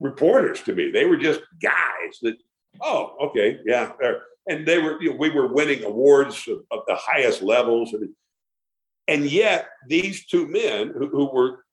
reporters 0.00 0.60
to 0.62 0.74
me. 0.74 0.90
They 0.90 1.04
were 1.04 1.16
just 1.16 1.40
guys 1.60 2.18
that 2.22 2.36
oh, 2.80 3.16
okay, 3.20 3.60
yeah. 3.64 3.92
And 4.48 4.66
they 4.66 4.78
were, 4.78 5.00
you 5.00 5.10
know, 5.10 5.16
we 5.16 5.30
were 5.30 5.52
winning 5.52 5.84
awards 5.84 6.48
of, 6.48 6.62
of, 6.70 6.80
the 6.86 6.96
highest 6.96 7.42
levels. 7.42 7.92
And, 7.92 8.08
and 9.06 9.24
yet 9.24 9.68
these 9.88 10.26
two 10.26 10.48
men 10.48 10.92
who, 10.96 11.08
who 11.08 11.26
were, 11.26 11.64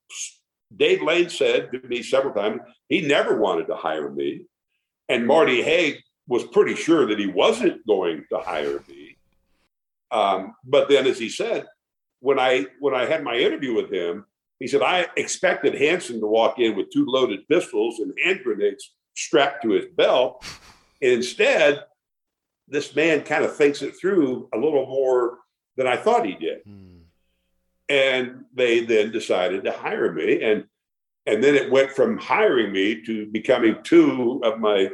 Dave 0.76 1.02
Lane 1.02 1.28
said 1.28 1.70
to 1.72 1.80
me 1.88 2.02
several 2.02 2.32
times, 2.32 2.60
he 2.88 3.00
never 3.00 3.36
wanted 3.36 3.66
to 3.66 3.74
hire 3.74 4.10
me. 4.10 4.42
And 5.10 5.26
Marty 5.26 5.62
Haag 5.62 5.98
was 6.28 6.44
pretty 6.44 6.76
sure 6.76 7.04
that 7.06 7.18
he 7.18 7.26
wasn't 7.26 7.84
going 7.86 8.24
to 8.30 8.38
hire 8.38 8.82
me. 8.88 9.16
Um, 10.12 10.54
but 10.64 10.88
then, 10.88 11.06
as 11.06 11.18
he 11.18 11.28
said, 11.28 11.66
when 12.20 12.38
I 12.38 12.66
when 12.78 12.94
I 12.94 13.06
had 13.06 13.24
my 13.24 13.34
interview 13.34 13.74
with 13.74 13.92
him, 13.92 14.24
he 14.60 14.68
said 14.68 14.82
I 14.82 15.08
expected 15.16 15.74
Hansen 15.74 16.20
to 16.20 16.26
walk 16.26 16.60
in 16.60 16.76
with 16.76 16.90
two 16.90 17.04
loaded 17.06 17.46
pistols 17.48 17.98
and 17.98 18.14
hand 18.24 18.40
grenades 18.44 18.94
strapped 19.16 19.62
to 19.64 19.70
his 19.70 19.86
belt, 19.96 20.44
And 21.02 21.12
Instead, 21.12 21.84
this 22.68 22.94
man 22.94 23.22
kind 23.22 23.44
of 23.44 23.56
thinks 23.56 23.82
it 23.82 23.96
through 23.98 24.48
a 24.54 24.56
little 24.56 24.86
more 24.86 25.38
than 25.76 25.88
I 25.88 25.96
thought 25.96 26.24
he 26.24 26.34
did. 26.34 26.64
Mm. 26.64 27.00
And 27.88 28.44
they 28.54 28.84
then 28.84 29.10
decided 29.10 29.64
to 29.64 29.72
hire 29.72 30.12
me. 30.12 30.40
And 30.42 30.66
and 31.26 31.44
then 31.44 31.54
it 31.54 31.70
went 31.70 31.90
from 31.90 32.18
hiring 32.18 32.72
me 32.72 33.02
to 33.04 33.26
becoming 33.26 33.76
two 33.82 34.40
of 34.42 34.58
my 34.58 34.90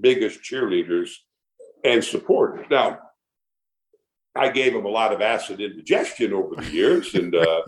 biggest 0.00 0.42
cheerleaders 0.42 1.10
and 1.84 2.02
supporters. 2.02 2.66
Now, 2.70 2.98
I 4.34 4.48
gave 4.48 4.72
them 4.72 4.84
a 4.84 4.90
lot 4.90 5.12
of 5.12 5.20
acid 5.20 5.60
indigestion 5.60 6.32
over 6.32 6.56
the 6.56 6.70
years, 6.70 7.14
and 7.14 7.34
uh, 7.34 7.62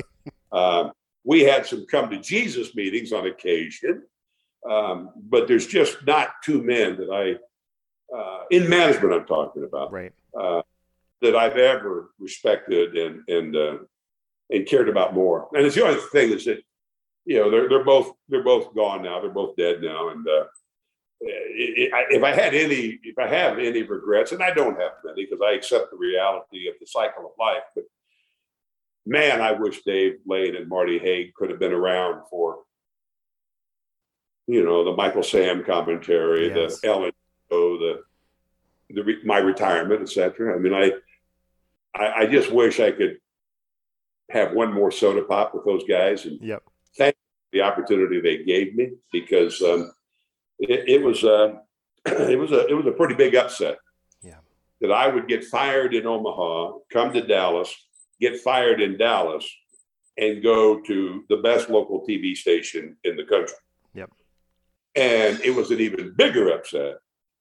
uh, 0.50 0.90
we 1.24 1.42
had 1.42 1.66
some 1.66 1.86
come 1.86 2.10
to 2.10 2.18
Jesus 2.18 2.74
meetings 2.74 3.12
on 3.12 3.26
occasion. 3.26 4.02
Um, 4.68 5.10
but 5.16 5.46
there's 5.46 5.66
just 5.66 6.04
not 6.06 6.30
two 6.42 6.62
men 6.62 6.96
that 6.96 7.10
I 7.10 7.36
uh, 8.14 8.44
in 8.50 8.68
management, 8.68 9.14
I'm 9.14 9.26
talking 9.26 9.64
about, 9.64 9.92
right? 9.92 10.12
Uh, 10.38 10.62
that 11.22 11.36
I've 11.36 11.56
ever 11.56 12.10
respected 12.18 12.96
and 12.96 13.28
and 13.28 13.56
uh, 13.56 13.78
and 14.50 14.66
cared 14.66 14.88
about 14.88 15.14
more. 15.14 15.48
And 15.52 15.64
it's 15.64 15.74
the 15.74 15.84
only 15.84 16.00
thing 16.12 16.32
is 16.32 16.44
that 16.46 16.62
you 17.24 17.38
know 17.38 17.50
they're 17.50 17.68
they're 17.68 17.84
both 17.84 18.12
they're 18.28 18.44
both 18.44 18.74
gone 18.74 19.02
now. 19.02 19.20
They're 19.20 19.30
both 19.30 19.56
dead 19.56 19.82
now. 19.82 20.08
And 20.10 20.26
uh, 20.26 20.44
it, 21.20 21.92
it, 21.92 22.06
if 22.10 22.22
I 22.22 22.32
had 22.32 22.54
any, 22.54 22.98
if 23.02 23.18
I 23.18 23.26
have 23.26 23.58
any 23.58 23.82
regrets, 23.82 24.32
and 24.32 24.42
I 24.42 24.50
don't 24.52 24.78
have 24.78 24.92
many 25.04 25.24
because 25.24 25.40
I 25.44 25.52
accept 25.52 25.90
the 25.90 25.96
reality 25.96 26.68
of 26.68 26.74
the 26.80 26.86
cycle 26.86 27.26
of 27.26 27.32
life, 27.38 27.62
but 27.74 27.84
man, 29.06 29.40
I 29.40 29.52
wish 29.52 29.82
Dave 29.82 30.18
Lane 30.26 30.56
and 30.56 30.68
Marty 30.68 30.98
Haag 30.98 31.32
could 31.34 31.50
have 31.50 31.58
been 31.58 31.72
around 31.72 32.22
for, 32.28 32.58
you 34.46 34.64
know, 34.64 34.84
the 34.84 34.96
Michael 34.96 35.22
Sam 35.22 35.64
commentary, 35.64 36.48
yes. 36.48 36.80
the 36.80 36.88
Ellen 36.88 37.12
oh, 37.50 37.78
the 37.78 38.02
the 38.90 39.16
my 39.24 39.38
retirement, 39.38 40.02
etc. 40.02 40.54
I 40.54 40.58
mean, 40.58 40.74
I, 40.74 40.92
I, 41.94 42.22
I 42.22 42.26
just 42.26 42.52
wish 42.52 42.80
I 42.80 42.92
could 42.92 43.18
have 44.30 44.52
one 44.52 44.72
more 44.72 44.90
soda 44.90 45.22
pop 45.22 45.54
with 45.54 45.64
those 45.64 45.84
guys 45.88 46.26
and 46.26 46.40
yep. 46.40 46.62
thank 46.96 47.14
the 47.52 47.62
opportunity 47.62 48.20
they 48.20 48.44
gave 48.44 48.74
me 48.74 48.90
because 49.12 49.62
um, 49.62 49.92
it, 50.58 50.88
it, 50.88 51.02
was 51.02 51.24
uh, 51.24 51.54
it 52.06 52.38
was 52.38 52.52
a 52.52 52.66
it 52.66 52.74
was 52.74 52.86
a 52.86 52.92
pretty 52.92 53.14
big 53.14 53.34
upset. 53.34 53.78
Yeah, 54.22 54.38
that 54.80 54.92
I 54.92 55.08
would 55.08 55.28
get 55.28 55.44
fired 55.44 55.94
in 55.94 56.06
Omaha, 56.06 56.78
come 56.92 57.12
to 57.12 57.26
Dallas, 57.26 57.74
get 58.20 58.40
fired 58.40 58.80
in 58.80 58.96
Dallas, 58.96 59.48
and 60.18 60.42
go 60.42 60.80
to 60.80 61.24
the 61.28 61.38
best 61.38 61.68
local 61.68 62.06
TV 62.06 62.36
station 62.36 62.96
in 63.04 63.16
the 63.16 63.24
country. 63.24 63.56
Yep. 63.94 64.10
And 64.94 65.40
it 65.40 65.54
was 65.54 65.70
an 65.70 65.80
even 65.80 66.14
bigger 66.16 66.50
upset 66.50 66.96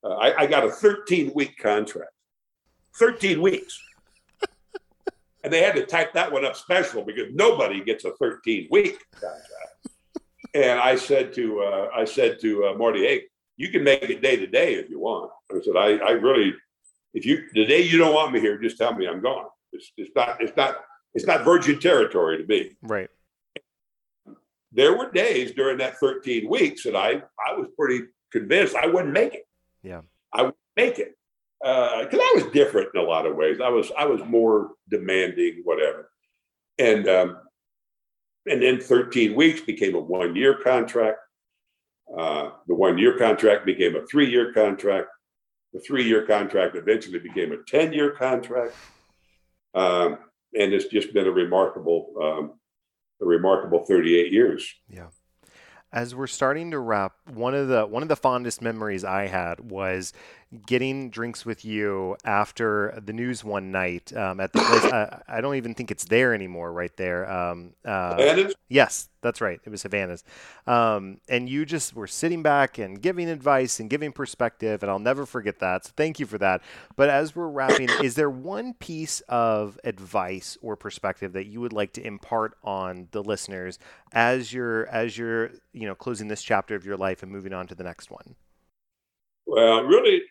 uh, 0.05 0.15
I, 0.15 0.43
I, 0.43 0.45
got 0.45 0.63
a 0.63 0.69
13 0.69 1.31
week 1.33 1.57
contract, 1.57 2.11
13 2.99 3.41
weeks. 3.41 3.79
and 5.43 5.51
they 5.51 5.61
had 5.61 5.75
to 5.75 5.85
type 5.85 6.13
that 6.13 6.31
one 6.31 6.45
up 6.45 6.55
special 6.55 7.03
because 7.03 7.33
nobody 7.33 7.83
gets 7.83 8.05
a 8.05 8.11
13 8.17 8.67
week 8.69 9.03
contract. 9.13 9.87
And 10.55 10.79
I 10.79 10.95
said 10.95 11.33
to 11.33 11.61
uh, 11.61 11.89
I 11.93 12.05
said 12.05 12.39
to 12.41 12.67
uh, 12.67 12.73
Marty, 12.75 13.01
hey, 13.01 13.23
you 13.57 13.69
can 13.69 13.83
make 13.83 14.03
it 14.03 14.21
day 14.21 14.37
to 14.37 14.47
day 14.47 14.75
if 14.75 14.89
you 14.89 14.99
want. 14.99 15.31
I 15.51 15.59
said, 15.61 15.75
I, 15.75 15.97
I 15.97 16.11
really, 16.11 16.53
if 17.13 17.25
you 17.25 17.43
the 17.53 17.65
day 17.65 17.81
you 17.81 17.97
don't 17.97 18.15
want 18.15 18.31
me 18.31 18.39
here, 18.39 18.57
just 18.57 18.77
tell 18.77 18.95
me 18.95 19.05
I'm 19.05 19.21
gone. 19.21 19.47
It's, 19.73 19.91
it's 19.97 20.11
not 20.15 20.41
it's 20.41 20.55
not 20.55 20.77
it's 21.13 21.27
not 21.27 21.43
virgin 21.43 21.79
territory 21.79 22.37
to 22.37 22.45
me. 22.45 22.71
Right. 22.81 23.09
There 24.71 24.97
were 24.97 25.11
days 25.11 25.51
during 25.51 25.77
that 25.79 25.97
13 25.97 26.49
weeks 26.49 26.83
that 26.83 26.95
I 26.95 27.21
I 27.47 27.57
was 27.57 27.67
pretty 27.77 28.05
convinced 28.31 28.75
I 28.75 28.87
wouldn't 28.87 29.13
make 29.13 29.33
it. 29.33 29.47
Yeah. 29.83 30.01
I 30.31 30.43
would 30.43 30.55
make 30.77 30.99
it. 30.99 31.17
Because 31.59 32.13
uh, 32.13 32.17
I 32.21 32.33
was 32.35 32.45
different 32.53 32.89
in 32.93 33.01
a 33.01 33.03
lot 33.03 33.25
of 33.25 33.35
ways. 33.35 33.59
I 33.61 33.69
was 33.69 33.91
I 33.97 34.05
was 34.05 34.21
more 34.23 34.71
demanding, 34.89 35.61
whatever. 35.65 36.11
And 36.77 37.07
um, 37.07 37.37
and 38.45 38.61
then 38.61 38.79
13 38.79 39.35
weeks 39.35 39.61
became 39.61 39.95
a 39.95 39.99
one 39.99 40.35
year 40.35 40.55
contract. 40.55 41.19
Uh, 42.15 42.51
the 42.67 42.75
one 42.75 42.97
year 42.97 43.17
contract 43.17 43.65
became 43.65 43.95
a 43.95 44.05
three 44.05 44.29
year 44.29 44.53
contract. 44.53 45.07
The 45.73 45.79
three 45.79 46.03
year 46.03 46.25
contract 46.25 46.75
eventually 46.75 47.19
became 47.19 47.51
a 47.51 47.57
10 47.67 47.93
year 47.93 48.11
contract. 48.11 48.73
Um, 49.73 50.19
and 50.53 50.73
it's 50.73 50.85
just 50.85 51.13
been 51.13 51.27
a 51.27 51.31
remarkable, 51.31 52.13
um, 52.21 52.59
a 53.21 53.25
remarkable 53.25 53.85
38 53.85 54.31
years. 54.31 54.73
Yeah 54.87 55.07
as 55.95 56.13
we're 56.13 56.27
starting 56.27 56.71
to 56.71 56.77
wrap 56.77 57.13
one 57.33 57.55
of 57.55 57.69
the 57.69 57.85
one 57.85 58.03
of 58.03 58.09
the 58.09 58.15
fondest 58.15 58.61
memories 58.61 59.03
i 59.03 59.27
had 59.27 59.59
was 59.71 60.13
getting 60.55 61.09
drinks 61.09 61.45
with 61.45 61.65
you 61.65 62.17
after 62.23 62.99
the 63.03 63.13
news 63.13 63.43
one 63.43 63.71
night 63.71 64.15
um, 64.15 64.39
at 64.39 64.53
the 64.53 64.59
place. 64.59 64.85
I, 64.85 65.21
I, 65.27 65.41
don't 65.41 65.55
even 65.55 65.73
think 65.73 65.91
it's 65.91 66.05
there 66.05 66.33
anymore. 66.33 66.71
Right 66.71 66.95
there. 66.97 67.29
Um, 67.31 67.73
uh, 67.83 68.49
yes, 68.69 69.09
that's 69.21 69.41
right. 69.41 69.59
It 69.63 69.69
was 69.69 69.83
Havana's. 69.83 70.23
Um, 70.67 71.19
and 71.27 71.49
you 71.49 71.65
just 71.65 71.95
were 71.95 72.07
sitting 72.07 72.43
back 72.43 72.77
and 72.77 73.01
giving 73.01 73.29
advice 73.29 73.79
and 73.79 73.89
giving 73.89 74.11
perspective, 74.11 74.83
and 74.83 74.91
I'll 74.91 74.99
never 74.99 75.25
forget 75.25 75.59
that. 75.59 75.85
So 75.85 75.91
thank 75.95 76.19
you 76.19 76.25
for 76.25 76.37
that. 76.37 76.61
But 76.95 77.09
as 77.09 77.35
we're 77.35 77.47
wrapping, 77.47 77.89
is 78.03 78.15
there 78.15 78.29
one 78.29 78.73
piece 78.75 79.21
of 79.21 79.79
advice 79.83 80.57
or 80.61 80.75
perspective 80.75 81.33
that 81.33 81.47
you 81.47 81.61
would 81.61 81.73
like 81.73 81.93
to 81.93 82.05
impart 82.05 82.57
on 82.63 83.07
the 83.11 83.23
listeners 83.23 83.79
as 84.11 84.53
you're 84.53 84.87
as 84.87 85.17
you're 85.17 85.51
you 85.73 85.87
know 85.87 85.95
closing 85.95 86.27
this 86.27 86.41
chapter 86.41 86.75
of 86.75 86.85
your 86.85 86.97
life 86.97 87.23
and 87.23 87.31
moving 87.31 87.53
on 87.53 87.67
to 87.67 87.75
the 87.75 87.83
next 87.83 88.11
one? 88.11 88.35
Well, 89.45 89.83
really, 89.83 90.21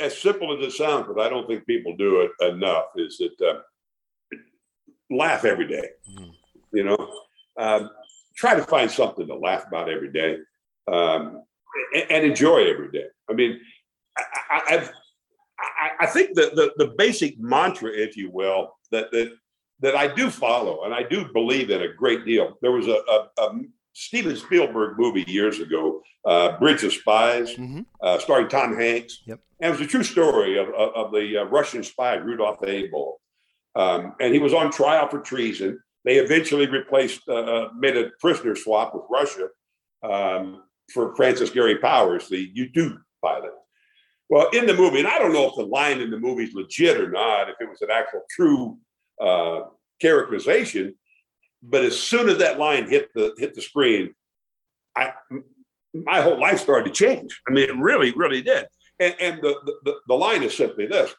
as 0.00 0.18
simple 0.18 0.56
as 0.56 0.66
it 0.66 0.72
sounds, 0.72 1.06
but 1.06 1.24
I 1.24 1.28
don't 1.28 1.46
think 1.46 1.66
people 1.66 1.96
do 1.96 2.22
it 2.22 2.54
enough. 2.54 2.86
Is 2.96 3.18
that 3.18 3.46
uh, 3.46 3.60
laugh 5.10 5.44
every 5.44 5.68
day? 5.68 5.88
Mm-hmm. 6.10 6.30
You 6.72 6.84
know, 6.84 7.12
um, 7.58 7.90
try 8.36 8.54
to 8.54 8.62
find 8.62 8.90
something 8.90 9.26
to 9.26 9.36
laugh 9.36 9.66
about 9.66 9.88
every 9.88 10.12
day 10.12 10.38
um, 10.90 11.42
and, 11.94 12.10
and, 12.10 12.26
enjoy 12.26 12.68
every 12.70 12.90
day. 12.90 13.06
I 13.30 13.32
mean, 13.32 13.58
I, 14.18 14.62
I've, 14.70 14.92
I, 15.58 15.90
I 16.00 16.06
think 16.06 16.34
that 16.34 16.54
the, 16.54 16.72
the 16.76 16.94
basic 16.98 17.38
mantra, 17.38 17.90
if 17.92 18.16
you 18.16 18.30
will, 18.30 18.76
that, 18.90 19.10
that 19.12 19.32
that 19.80 19.94
I 19.94 20.06
do 20.06 20.30
follow 20.30 20.84
and 20.84 20.94
I 20.94 21.02
do 21.02 21.30
believe 21.32 21.70
in 21.70 21.82
a 21.82 21.92
great 21.92 22.24
deal. 22.24 22.56
There 22.62 22.72
was 22.72 22.88
a, 22.88 22.98
a, 23.08 23.28
a 23.42 23.60
Steven 23.98 24.36
Spielberg 24.36 24.98
movie 24.98 25.24
years 25.26 25.58
ago, 25.58 26.02
uh, 26.26 26.58
Bridge 26.58 26.84
of 26.84 26.92
Spies, 26.92 27.54
mm-hmm. 27.54 27.80
uh, 28.02 28.18
starring 28.18 28.46
Tom 28.46 28.76
Hanks. 28.76 29.22
Yep. 29.24 29.40
And 29.60 29.68
it 29.68 29.78
was 29.78 29.86
a 29.86 29.90
true 29.90 30.02
story 30.02 30.58
of, 30.58 30.68
of, 30.68 30.94
of 30.94 31.12
the 31.12 31.38
uh, 31.38 31.44
Russian 31.44 31.82
spy 31.82 32.16
Rudolf 32.16 32.62
Abel. 32.62 33.18
Um, 33.74 34.12
and 34.20 34.34
he 34.34 34.38
was 34.38 34.52
on 34.52 34.70
trial 34.70 35.08
for 35.08 35.20
treason. 35.20 35.80
They 36.04 36.16
eventually 36.16 36.66
replaced, 36.66 37.22
uh, 37.26 37.36
uh, 37.36 37.68
made 37.74 37.96
a 37.96 38.10
prisoner 38.20 38.54
swap 38.54 38.94
with 38.94 39.04
Russia 39.10 39.48
um, 40.02 40.64
for 40.92 41.16
Francis 41.16 41.48
Gary 41.48 41.78
Powers, 41.78 42.28
the 42.28 42.50
U 42.52 42.70
2 42.70 42.98
pilot. 43.24 43.52
Well, 44.28 44.50
in 44.52 44.66
the 44.66 44.74
movie, 44.74 44.98
and 44.98 45.08
I 45.08 45.18
don't 45.18 45.32
know 45.32 45.48
if 45.48 45.54
the 45.56 45.64
line 45.64 46.02
in 46.02 46.10
the 46.10 46.20
movie 46.20 46.44
is 46.44 46.52
legit 46.52 47.00
or 47.00 47.10
not, 47.10 47.48
if 47.48 47.56
it 47.60 47.68
was 47.68 47.80
an 47.80 47.90
actual 47.90 48.20
true 48.30 48.76
uh, 49.22 49.60
characterization, 50.02 50.94
but 51.62 51.84
as 51.84 51.98
soon 51.98 52.28
as 52.28 52.38
that 52.38 52.58
line 52.58 52.88
hit 52.88 53.10
the 53.14 53.34
hit 53.38 53.54
the 53.54 53.62
screen, 53.62 54.14
I 54.96 55.12
my 55.92 56.20
whole 56.20 56.40
life 56.40 56.60
started 56.60 56.92
to 56.92 57.06
change. 57.06 57.40
I 57.48 57.52
mean, 57.52 57.68
it 57.68 57.76
really, 57.76 58.12
really 58.12 58.42
did. 58.42 58.66
And, 59.00 59.14
and 59.20 59.42
the, 59.42 59.54
the 59.84 59.96
the 60.06 60.14
line 60.14 60.42
is 60.42 60.56
simply 60.56 60.86
this: 60.86 61.14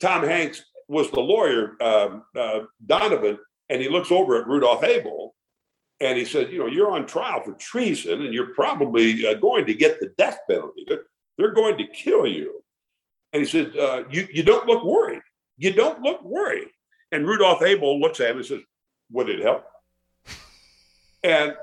Tom 0.00 0.24
Hanks 0.24 0.64
was 0.88 1.10
the 1.10 1.20
lawyer, 1.20 1.76
um, 1.82 2.22
uh, 2.36 2.60
Donovan, 2.84 3.38
and 3.68 3.82
he 3.82 3.88
looks 3.88 4.12
over 4.12 4.40
at 4.40 4.46
Rudolph 4.46 4.84
Abel 4.84 5.34
and 6.00 6.18
he 6.18 6.24
said, 6.24 6.52
You 6.52 6.58
know, 6.58 6.66
you're 6.66 6.90
on 6.90 7.06
trial 7.06 7.42
for 7.42 7.52
treason 7.54 8.22
and 8.22 8.34
you're 8.34 8.54
probably 8.54 9.26
uh, 9.26 9.34
going 9.34 9.66
to 9.66 9.74
get 9.74 10.00
the 10.00 10.12
death 10.18 10.38
penalty. 10.48 10.84
They're, 10.86 11.04
they're 11.38 11.54
going 11.54 11.78
to 11.78 11.86
kill 11.88 12.26
you. 12.26 12.62
And 13.32 13.42
he 13.42 13.48
said, 13.48 13.76
uh, 13.76 14.04
you, 14.10 14.26
you 14.32 14.42
don't 14.42 14.66
look 14.66 14.84
worried. 14.84 15.22
You 15.58 15.72
don't 15.72 16.00
look 16.00 16.22
worried. 16.22 16.68
And 17.12 17.26
Rudolph 17.26 17.62
Abel 17.62 18.00
looks 18.00 18.20
at 18.20 18.30
him 18.30 18.38
and 18.38 18.46
says, 18.46 18.60
Would 19.12 19.28
it 19.28 19.40
help? 19.40 19.64
And 21.22 21.56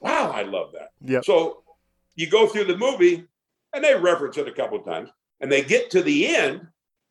wow, 0.00 0.30
I 0.30 0.42
love 0.42 0.72
that. 0.72 0.90
Yeah. 1.00 1.20
So 1.22 1.62
you 2.14 2.28
go 2.28 2.46
through 2.46 2.64
the 2.64 2.76
movie 2.76 3.24
and 3.72 3.84
they 3.84 3.94
reference 3.94 4.36
it 4.36 4.48
a 4.48 4.52
couple 4.52 4.78
of 4.78 4.84
times 4.84 5.10
and 5.40 5.50
they 5.50 5.62
get 5.62 5.90
to 5.90 6.02
the 6.02 6.28
end 6.28 6.66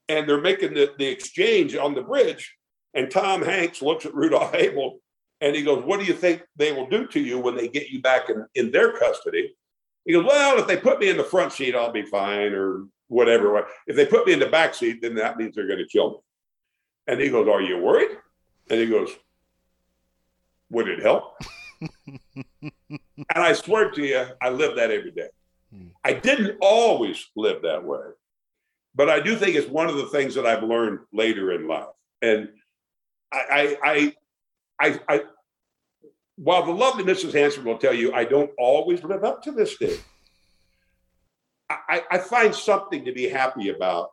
and 0.09 0.27
they're 0.27 0.41
making 0.41 0.73
the, 0.73 0.93
the 0.97 1.05
exchange 1.05 1.75
on 1.75 1.93
the 1.93 2.01
bridge 2.01 2.55
and 2.93 3.09
Tom 3.09 3.41
Hanks 3.41 3.81
looks 3.81 4.05
at 4.05 4.13
Rudolph 4.13 4.53
Abel 4.55 4.99
and 5.41 5.55
he 5.55 5.63
goes, 5.63 5.83
What 5.83 5.99
do 5.99 6.05
you 6.05 6.13
think 6.13 6.43
they 6.55 6.71
will 6.71 6.87
do 6.87 7.07
to 7.07 7.19
you 7.19 7.39
when 7.39 7.55
they 7.55 7.67
get 7.67 7.89
you 7.89 8.01
back 8.01 8.29
in, 8.29 8.45
in 8.55 8.71
their 8.71 8.93
custody? 8.93 9.53
He 10.05 10.13
goes, 10.13 10.25
Well, 10.25 10.59
if 10.59 10.67
they 10.67 10.77
put 10.77 10.99
me 10.99 11.09
in 11.09 11.17
the 11.17 11.23
front 11.23 11.51
seat, 11.51 11.75
I'll 11.75 11.91
be 11.91 12.05
fine, 12.05 12.53
or 12.53 12.85
whatever. 13.07 13.65
If 13.87 13.95
they 13.95 14.05
put 14.05 14.25
me 14.25 14.33
in 14.33 14.39
the 14.39 14.47
back 14.47 14.73
seat, 14.73 15.01
then 15.01 15.15
that 15.15 15.37
means 15.37 15.55
they're 15.55 15.67
going 15.67 15.79
to 15.79 15.87
kill 15.87 16.11
me. 16.11 16.17
And 17.07 17.19
he 17.19 17.29
goes, 17.29 17.47
Are 17.47 17.61
you 17.61 17.77
worried? 17.77 18.17
And 18.69 18.79
he 18.79 18.87
goes, 18.87 19.09
Would 20.69 20.87
it 20.87 21.01
help? 21.01 21.35
and 21.81 22.71
I 23.35 23.53
swear 23.53 23.91
to 23.91 24.01
you, 24.01 24.25
I 24.41 24.49
live 24.49 24.75
that 24.75 24.91
every 24.91 25.11
day. 25.11 25.29
Hmm. 25.73 25.87
I 26.03 26.13
didn't 26.13 26.57
always 26.61 27.25
live 27.35 27.61
that 27.63 27.83
way, 27.83 27.99
but 28.95 29.09
I 29.09 29.19
do 29.19 29.35
think 29.35 29.55
it's 29.55 29.69
one 29.69 29.87
of 29.87 29.95
the 29.97 30.07
things 30.07 30.35
that 30.35 30.45
I've 30.45 30.63
learned 30.63 30.99
later 31.11 31.51
in 31.51 31.67
life. 31.67 31.87
And 32.21 32.49
I, 33.31 33.77
I, 33.83 34.15
I, 34.79 34.99
I, 35.09 35.23
while 36.35 36.65
the 36.65 36.71
lovely 36.71 37.03
Mrs. 37.03 37.33
Hansen 37.33 37.63
will 37.63 37.77
tell 37.77 37.93
you, 37.93 38.13
I 38.13 38.25
don't 38.25 38.51
always 38.57 39.03
live 39.03 39.23
up 39.23 39.43
to 39.43 39.51
this 39.51 39.77
day. 39.77 39.97
I, 41.69 42.03
I 42.11 42.17
find 42.19 42.53
something 42.53 43.05
to 43.05 43.11
be 43.11 43.27
happy 43.27 43.69
about 43.69 44.11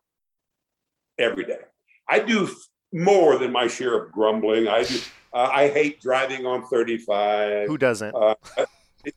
every 1.18 1.44
day. 1.44 1.60
I 2.08 2.20
do 2.20 2.48
more 2.92 3.38
than 3.38 3.52
my 3.52 3.66
share 3.66 3.94
of 3.94 4.12
grumbling. 4.12 4.68
I 4.68 4.84
do. 4.84 4.98
Uh, 5.32 5.48
I 5.52 5.68
hate 5.68 6.00
driving 6.00 6.44
on 6.44 6.66
35. 6.66 7.68
Who 7.68 7.78
doesn't? 7.78 8.14
Uh, 8.14 8.34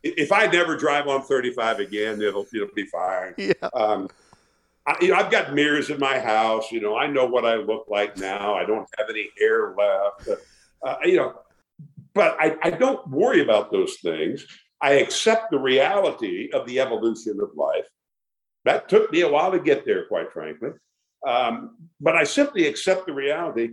if 0.03 0.31
I 0.31 0.45
never 0.47 0.77
drive 0.77 1.07
on 1.07 1.23
35 1.23 1.79
again, 1.79 2.21
it'll 2.21 2.45
it'll 2.53 2.67
be 2.75 2.85
fine. 2.85 3.33
Yeah. 3.37 3.53
Um, 3.73 4.09
I, 4.85 4.95
you 5.01 5.09
know, 5.09 5.15
I've 5.15 5.31
got 5.31 5.53
mirrors 5.53 5.89
in 5.89 5.99
my 5.99 6.19
house. 6.19 6.71
You 6.71 6.81
know, 6.81 6.95
I 6.95 7.07
know 7.07 7.25
what 7.25 7.45
I 7.45 7.55
look 7.55 7.85
like 7.89 8.17
now. 8.17 8.53
I 8.53 8.65
don't 8.65 8.87
have 8.97 9.09
any 9.09 9.29
hair 9.39 9.73
left. 9.75 10.41
Uh, 10.83 10.95
you 11.03 11.17
know, 11.17 11.39
but 12.13 12.37
I, 12.39 12.57
I 12.61 12.69
don't 12.69 13.07
worry 13.09 13.41
about 13.41 13.71
those 13.71 13.95
things. 14.01 14.45
I 14.81 14.93
accept 14.93 15.51
the 15.51 15.59
reality 15.59 16.49
of 16.53 16.67
the 16.67 16.79
evolution 16.79 17.39
of 17.41 17.55
life. 17.55 17.87
That 18.65 18.89
took 18.89 19.11
me 19.11 19.21
a 19.21 19.29
while 19.29 19.51
to 19.51 19.59
get 19.59 19.85
there, 19.85 20.05
quite 20.05 20.31
frankly. 20.31 20.71
Um, 21.27 21.77
but 22.01 22.15
I 22.15 22.23
simply 22.23 22.67
accept 22.67 23.05
the 23.05 23.13
reality. 23.13 23.69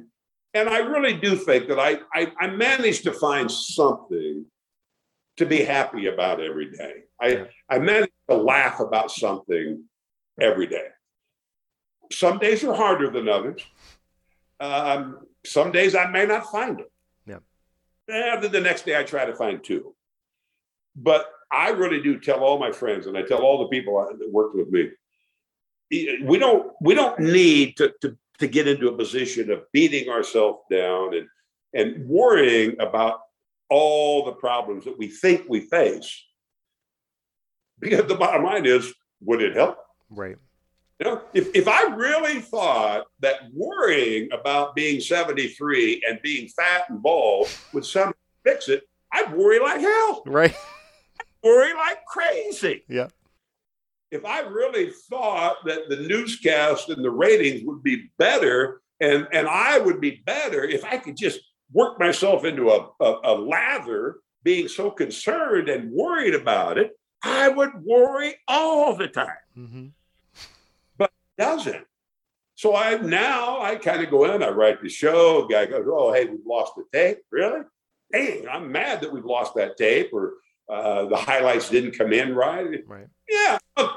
And 0.55 0.68
I 0.68 0.78
really 0.78 1.14
do 1.14 1.36
think 1.36 1.68
that 1.68 1.78
I, 1.78 1.98
I, 2.14 2.32
I 2.40 2.46
managed 2.48 3.05
to 3.05 3.12
find 3.12 3.51
something 3.51 4.46
to 5.36 5.46
be 5.46 5.62
happy 5.62 6.07
about 6.07 6.40
every 6.40 6.70
day. 6.70 7.05
I, 7.20 7.46
I 7.68 7.78
managed 7.78 8.12
to 8.28 8.36
laugh 8.36 8.80
about 8.80 9.11
something 9.11 9.84
every 10.40 10.66
day. 10.66 10.88
Some 12.12 12.38
days 12.38 12.64
are 12.64 12.74
harder 12.74 13.11
than 13.11 13.28
others. 13.28 13.62
Um, 14.59 15.20
some 15.46 15.70
days 15.70 15.94
I 15.94 16.11
may 16.11 16.26
not 16.26 16.51
find 16.51 16.80
it. 16.80 16.92
Yeah. 17.26 17.38
And 18.09 18.42
then 18.42 18.53
the 18.53 18.61
next 18.61 18.84
day 18.84 18.98
I 18.98 19.05
try 19.05 19.24
to 19.24 19.34
find 19.34 19.62
two. 19.62 19.94
But 20.96 21.30
I 21.53 21.70
really 21.70 22.03
do 22.03 22.18
tell 22.18 22.40
all 22.40 22.59
my 22.59 22.72
friends, 22.72 23.07
and 23.07 23.16
I 23.16 23.22
tell 23.22 23.42
all 23.42 23.59
the 23.59 23.68
people 23.68 24.05
that 24.05 24.30
worked 24.30 24.57
with 24.57 24.70
me, 24.70 24.90
we 25.91 26.38
don't 26.38 26.72
we 26.80 26.95
don't 26.95 27.18
need 27.18 27.76
to, 27.76 27.93
to, 28.01 28.16
to 28.38 28.47
get 28.47 28.68
into 28.68 28.88
a 28.88 28.97
position 28.97 29.51
of 29.51 29.62
beating 29.72 30.09
ourselves 30.09 30.61
down 30.70 31.14
and 31.14 31.26
and 31.74 32.09
worrying 32.09 32.76
about 32.80 33.20
all 33.68 34.24
the 34.24 34.32
problems 34.32 34.84
that 34.84 34.99
we 34.99 35.09
think 35.09 35.45
we 35.49 35.61
face. 35.61 36.26
Because 37.78 38.07
the 38.07 38.16
bottom 38.16 38.45
line 38.45 38.66
is, 38.66 38.93
would 39.20 39.41
it 39.41 39.57
help? 39.57 39.78
Right. 40.11 40.36
You 40.99 41.07
know, 41.07 41.22
if, 41.32 41.55
if 41.55 41.66
I 41.66 41.84
really 41.95 42.41
thought 42.41 43.07
that 43.20 43.36
worrying 43.55 44.28
about 44.32 44.74
being 44.74 45.01
73 45.01 46.03
and 46.07 46.20
being 46.20 46.49
fat 46.49 46.91
and 46.91 47.03
bald 47.03 47.49
would 47.72 47.86
somehow 47.86 48.12
fix 48.45 48.68
it, 48.68 48.82
I'd 49.12 49.32
worry 49.32 49.61
like 49.61 49.80
hell. 49.80 50.22
Right. 50.26 50.55
I'd 51.20 51.26
worry 51.43 51.72
like 51.72 52.05
crazy. 52.05 52.84
Yeah. 52.86 53.09
If 54.11 54.24
I 54.24 54.40
really 54.40 54.90
thought 55.08 55.56
that 55.66 55.88
the 55.88 55.96
newscast 55.96 56.88
and 56.88 57.04
the 57.04 57.11
ratings 57.11 57.62
would 57.64 57.82
be 57.82 58.11
better 58.18 58.80
and, 59.00 59.26
and 59.32 59.46
I 59.46 59.78
would 59.78 60.00
be 60.00 60.22
better 60.26 60.64
if 60.64 60.84
I 60.84 60.98
could 60.98 61.16
just 61.16 61.40
work 61.72 61.98
myself 61.98 62.44
into 62.44 62.70
a, 62.70 62.88
a, 63.00 63.20
a 63.24 63.34
lather 63.34 64.16
being 64.42 64.68
so 64.68 64.90
concerned 64.90 65.68
and 65.68 65.92
worried 65.92 66.34
about 66.34 66.76
it, 66.78 66.98
I 67.22 67.48
would 67.48 67.70
worry 67.84 68.34
all 68.48 68.96
the 68.96 69.08
time. 69.08 69.36
Mm-hmm 69.56 69.86
doesn't. 71.40 71.86
So 72.54 72.76
I 72.76 72.96
now 72.98 73.62
I 73.62 73.76
kind 73.76 74.02
of 74.02 74.11
go 74.11 74.32
in, 74.32 74.42
I 74.42 74.50
write 74.50 74.82
the 74.82 74.90
show. 74.90 75.48
Guy 75.48 75.64
goes, 75.64 75.86
"Oh, 75.88 76.12
hey, 76.12 76.26
we've 76.26 76.46
lost 76.46 76.74
the 76.76 76.84
tape. 76.92 77.18
Really? 77.30 77.62
Dang, 78.12 78.46
I'm 78.48 78.70
mad 78.70 79.00
that 79.00 79.12
we've 79.12 79.24
lost 79.24 79.54
that 79.54 79.78
tape, 79.78 80.11
or 80.12 80.34
uh, 80.70 81.06
the 81.06 81.16
highlights 81.16 81.68
didn't 81.68 81.96
come 81.98 82.12
in 82.12 82.34
right. 82.34 82.82
Right. 82.86 83.06
Yeah. 83.28 83.58
All 83.76 83.90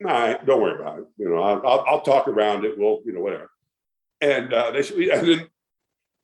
right, 0.00 0.44
don't 0.46 0.62
worry 0.62 0.80
about 0.80 1.00
it. 1.00 1.06
You 1.18 1.28
know, 1.28 1.42
I'll, 1.42 1.84
I'll 1.86 2.00
talk 2.00 2.26
around 2.26 2.64
it. 2.64 2.78
We'll, 2.78 3.00
you 3.04 3.12
know, 3.12 3.20
whatever. 3.20 3.50
And 4.22 4.52
uh, 4.52 4.70
they 4.70 5.10
and 5.10 5.28
then 5.28 5.48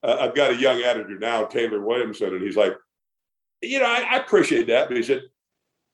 uh, 0.03 0.17
I've 0.21 0.35
got 0.35 0.53
a 0.53 0.57
young 0.57 0.81
editor 0.81 1.19
now, 1.19 1.45
Taylor 1.45 1.81
Williamson, 1.81 2.35
and 2.35 2.43
he's 2.43 2.57
like, 2.57 2.75
you 3.63 3.79
know, 3.79 3.87
I, 3.87 4.07
I 4.13 4.17
appreciate 4.19 4.67
that, 4.69 4.89
but 4.89 4.97
he 4.97 5.03
said, 5.03 5.23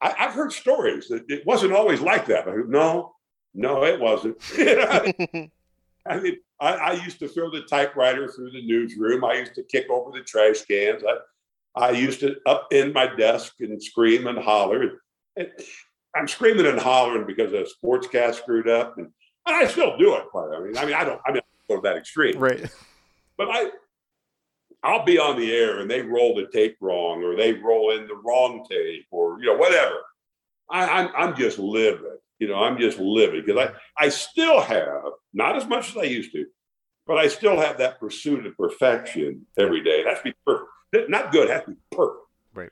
I, 0.00 0.12
have 0.16 0.34
heard 0.34 0.52
stories 0.52 1.08
that 1.08 1.24
it 1.28 1.46
wasn't 1.46 1.72
always 1.72 2.00
like 2.00 2.26
that. 2.26 2.48
I 2.48 2.54
no, 2.66 3.14
No, 3.54 3.84
it 3.84 4.00
wasn't. 4.00 4.36
I 6.06 6.18
mean, 6.20 6.38
I, 6.60 6.74
I, 6.74 6.92
used 7.04 7.20
to 7.20 7.28
throw 7.28 7.50
the 7.50 7.62
typewriter 7.62 8.28
through 8.28 8.50
the 8.50 8.66
newsroom. 8.66 9.24
I 9.24 9.34
used 9.34 9.54
to 9.54 9.62
kick 9.62 9.88
over 9.88 10.10
the 10.10 10.24
trash 10.24 10.62
cans. 10.62 11.02
I, 11.06 11.18
I 11.74 11.90
used 11.90 12.20
to 12.20 12.36
up 12.46 12.68
in 12.70 12.92
my 12.92 13.06
desk 13.06 13.54
and 13.60 13.82
scream 13.82 14.26
and 14.26 14.38
holler. 14.38 15.00
And 15.36 15.48
I'm 16.14 16.28
screaming 16.28 16.66
and 16.66 16.78
hollering 16.78 17.26
because 17.26 17.52
a 17.52 17.64
sportscast 17.64 18.34
screwed 18.34 18.68
up, 18.68 18.98
and, 18.98 19.06
and 19.46 19.56
I 19.56 19.66
still 19.66 19.96
do 19.96 20.14
it. 20.14 20.24
I 20.34 20.60
mean, 20.60 20.76
I 20.76 20.84
mean, 20.84 20.94
I 20.94 21.04
don't. 21.04 21.20
I 21.26 21.32
mean, 21.32 21.40
I 21.40 21.74
go 21.74 21.76
to 21.76 21.82
that 21.82 21.96
extreme, 21.96 22.38
right? 22.38 22.70
But 23.38 23.48
I, 23.50 23.70
I'll 24.82 25.04
be 25.04 25.18
on 25.18 25.38
the 25.38 25.50
air 25.50 25.80
and 25.80 25.90
they 25.90 26.02
roll 26.02 26.34
the 26.34 26.46
tape 26.52 26.76
wrong, 26.80 27.22
or 27.22 27.34
they 27.34 27.54
roll 27.54 27.96
in 27.96 28.06
the 28.06 28.16
wrong 28.16 28.66
tape, 28.70 29.06
or 29.10 29.40
you 29.40 29.46
know, 29.46 29.56
whatever. 29.56 29.96
I, 30.70 30.86
I'm 30.86 31.10
I'm 31.16 31.36
just 31.36 31.58
living. 31.58 32.18
You 32.38 32.48
know, 32.48 32.62
I'm 32.62 32.78
just 32.78 32.98
living 32.98 33.42
because 33.46 33.68
I 33.68 34.04
I 34.04 34.08
still 34.10 34.60
have 34.60 35.02
not 35.32 35.56
as 35.56 35.66
much 35.66 35.90
as 35.90 35.96
I 35.96 36.02
used 36.02 36.32
to, 36.32 36.44
but 37.06 37.16
I 37.16 37.28
still 37.28 37.58
have 37.58 37.78
that 37.78 37.98
pursuit 37.98 38.44
of 38.44 38.56
perfection 38.58 39.46
every 39.56 39.82
day. 39.82 40.04
That's 40.04 40.20
be 40.20 40.34
perfect 40.44 40.68
not 41.08 41.32
good, 41.32 41.50
has 41.50 41.64
to 41.64 41.70
be 41.70 41.76
perfect. 41.90 42.26
Right. 42.54 42.70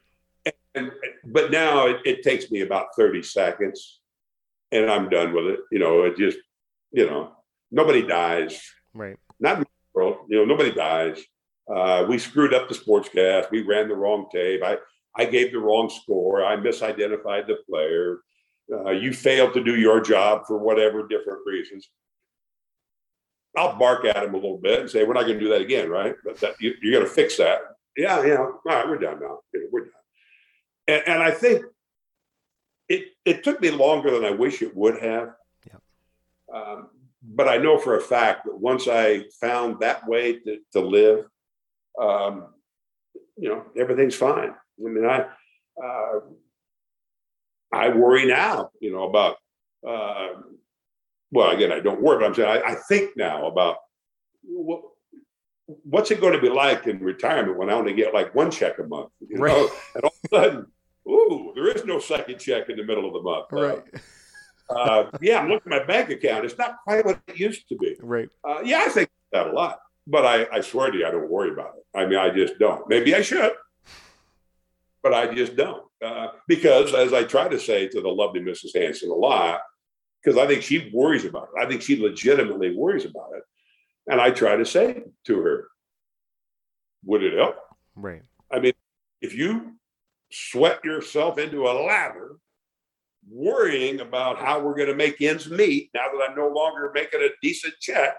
And, 0.74 0.92
but 1.24 1.50
now 1.50 1.86
it, 1.86 2.00
it, 2.04 2.22
takes 2.22 2.50
me 2.50 2.60
about 2.60 2.94
30 2.96 3.22
seconds 3.22 4.00
and 4.72 4.90
I'm 4.90 5.08
done 5.08 5.32
with 5.32 5.46
it. 5.46 5.60
You 5.72 5.78
know, 5.78 6.04
it 6.04 6.16
just, 6.16 6.38
you 6.92 7.06
know, 7.06 7.32
nobody 7.70 8.06
dies. 8.06 8.62
Right. 8.94 9.16
Not 9.40 9.58
in 9.58 9.60
the 9.62 9.68
world, 9.94 10.26
you 10.28 10.36
know, 10.36 10.44
nobody 10.44 10.72
dies. 10.72 11.20
Uh, 11.72 12.04
we 12.08 12.18
screwed 12.18 12.54
up 12.54 12.68
the 12.68 12.74
sportscast. 12.74 13.50
We 13.50 13.62
ran 13.62 13.88
the 13.88 13.96
wrong 13.96 14.28
tape. 14.32 14.62
I, 14.64 14.78
I 15.16 15.24
gave 15.24 15.52
the 15.52 15.58
wrong 15.58 15.88
score. 15.88 16.44
I 16.44 16.56
misidentified 16.56 17.46
the 17.46 17.58
player. 17.68 18.20
Uh, 18.72 18.90
you 18.90 19.12
failed 19.12 19.54
to 19.54 19.64
do 19.64 19.76
your 19.76 20.00
job 20.00 20.46
for 20.46 20.58
whatever 20.58 21.06
different 21.06 21.40
reasons. 21.46 21.88
I'll 23.56 23.76
bark 23.76 24.04
at 24.04 24.22
him 24.22 24.34
a 24.34 24.36
little 24.36 24.58
bit 24.58 24.80
and 24.80 24.90
say, 24.90 25.04
"We're 25.04 25.14
not 25.14 25.26
going 25.26 25.38
to 25.38 25.44
do 25.44 25.50
that 25.50 25.60
again, 25.60 25.90
right? 25.90 26.14
But 26.24 26.38
that, 26.40 26.54
you, 26.60 26.70
are 26.72 26.92
going 26.92 27.04
to 27.04 27.10
fix 27.10 27.36
that." 27.38 27.60
Yeah, 28.01 28.24
yeah, 28.24 28.38
all 28.38 28.61
right, 28.64 28.88
we're 28.88 28.98
done 28.98 29.20
now. 29.20 29.40
We're 29.70 29.84
done. 29.84 29.90
And, 30.88 31.03
and 31.07 31.22
I 31.22 31.30
think 31.30 31.64
it 32.88 33.09
it 33.24 33.44
took 33.44 33.61
me 33.61 33.70
longer 33.70 34.11
than 34.11 34.24
I 34.24 34.30
wish 34.30 34.62
it 34.62 34.74
would 34.74 35.01
have. 35.03 35.34
Yeah. 35.66 36.55
Um, 36.55 36.88
but 37.22 37.48
I 37.48 37.59
know 37.59 37.78
for 37.78 37.96
a 37.96 38.01
fact 38.01 38.46
that 38.46 38.59
once 38.59 38.88
I 38.88 39.24
found 39.40 39.80
that 39.80 40.07
way 40.09 40.38
to, 40.38 40.59
to 40.72 40.80
live, 40.80 41.26
um, 42.01 42.55
you 43.36 43.51
know, 43.51 43.66
everything's 43.78 44.16
fine. 44.16 44.51
I 44.51 44.88
mean, 44.88 45.05
I 45.05 45.26
uh, 45.82 46.20
I 47.72 47.90
worry 47.90 48.26
now, 48.26 48.70
you 48.80 48.92
know, 48.92 49.05
about 49.05 49.36
uh, 49.86 50.40
well, 51.30 51.51
again, 51.51 51.70
I 51.70 51.80
don't 51.80 52.01
worry, 52.01 52.18
but 52.18 52.26
I'm 52.26 52.34
saying 52.34 52.62
I, 52.64 52.72
I 52.72 52.74
think 52.88 53.16
now 53.16 53.46
about 53.46 53.76
what 54.42 54.82
what's 55.84 56.10
it 56.10 56.20
going 56.20 56.32
to 56.32 56.40
be 56.40 56.48
like 56.48 56.86
in 56.86 57.00
retirement 57.00 57.58
when 57.58 57.70
I 57.70 57.74
only 57.74 57.92
get 57.92 58.14
like 58.14 58.34
one 58.34 58.50
check 58.50 58.78
a 58.78 58.84
month? 58.84 59.10
You 59.20 59.36
know? 59.36 59.42
Right. 59.42 59.70
And 59.94 60.04
all 60.04 60.10
of 60.10 60.32
a 60.32 60.36
sudden, 60.36 60.66
ooh, 61.08 61.52
there 61.54 61.68
is 61.68 61.84
no 61.84 61.98
second 61.98 62.38
check 62.38 62.68
in 62.68 62.76
the 62.76 62.84
middle 62.84 63.06
of 63.06 63.12
the 63.12 63.22
month. 63.22 63.46
Right. 63.50 63.82
Uh, 64.68 64.74
uh, 64.74 65.10
yeah, 65.20 65.40
I'm 65.40 65.48
looking 65.48 65.72
at 65.72 65.80
my 65.80 65.86
bank 65.86 66.10
account. 66.10 66.44
It's 66.44 66.58
not 66.58 66.76
quite 66.84 67.04
what 67.04 67.20
it 67.26 67.38
used 67.38 67.68
to 67.68 67.76
be. 67.76 67.96
Right. 68.00 68.28
Uh, 68.44 68.60
yeah, 68.64 68.84
I 68.86 68.88
think 68.88 69.10
that 69.32 69.48
a 69.48 69.52
lot, 69.52 69.80
but 70.06 70.24
I, 70.24 70.46
I 70.52 70.60
swear 70.60 70.90
to 70.90 70.98
you, 70.98 71.06
I 71.06 71.10
don't 71.10 71.30
worry 71.30 71.50
about 71.50 71.74
it. 71.76 71.98
I 71.98 72.06
mean, 72.06 72.18
I 72.18 72.30
just 72.30 72.58
don't. 72.58 72.88
Maybe 72.88 73.14
I 73.14 73.22
should, 73.22 73.52
but 75.02 75.14
I 75.14 75.32
just 75.34 75.56
don't. 75.56 75.84
Uh, 76.04 76.28
because 76.48 76.94
as 76.94 77.12
I 77.12 77.24
try 77.24 77.48
to 77.48 77.58
say 77.58 77.88
to 77.88 78.00
the 78.00 78.08
lovely 78.08 78.40
Mrs. 78.40 78.74
Hansen 78.74 79.10
a 79.10 79.14
lot, 79.14 79.60
because 80.22 80.38
I 80.38 80.46
think 80.46 80.62
she 80.62 80.90
worries 80.92 81.24
about 81.24 81.48
it. 81.54 81.62
I 81.62 81.68
think 81.68 81.82
she 81.82 82.00
legitimately 82.00 82.76
worries 82.76 83.04
about 83.04 83.30
it. 83.36 83.42
And 84.07 84.20
I 84.20 84.30
try 84.30 84.57
to 84.57 84.64
say 84.64 85.05
to 85.26 85.40
her, 85.40 85.68
would 87.05 87.22
it 87.22 87.38
help? 87.38 87.57
Right. 87.94 88.22
I 88.51 88.59
mean, 88.61 88.72
if 89.20 89.34
you 89.34 89.76
sweat 90.32 90.84
yourself 90.84 91.38
into 91.38 91.66
a 91.66 91.72
lather, 91.86 92.36
worrying 93.30 94.01
about 94.01 94.38
how 94.38 94.61
we're 94.61 94.74
going 94.74 94.88
to 94.88 94.94
make 94.94 95.20
ends 95.20 95.48
meet 95.48 95.90
now 95.94 96.07
that 96.12 96.28
I'm 96.28 96.36
no 96.36 96.48
longer 96.48 96.90
making 96.94 97.20
a 97.20 97.28
decent 97.42 97.74
check, 97.80 98.14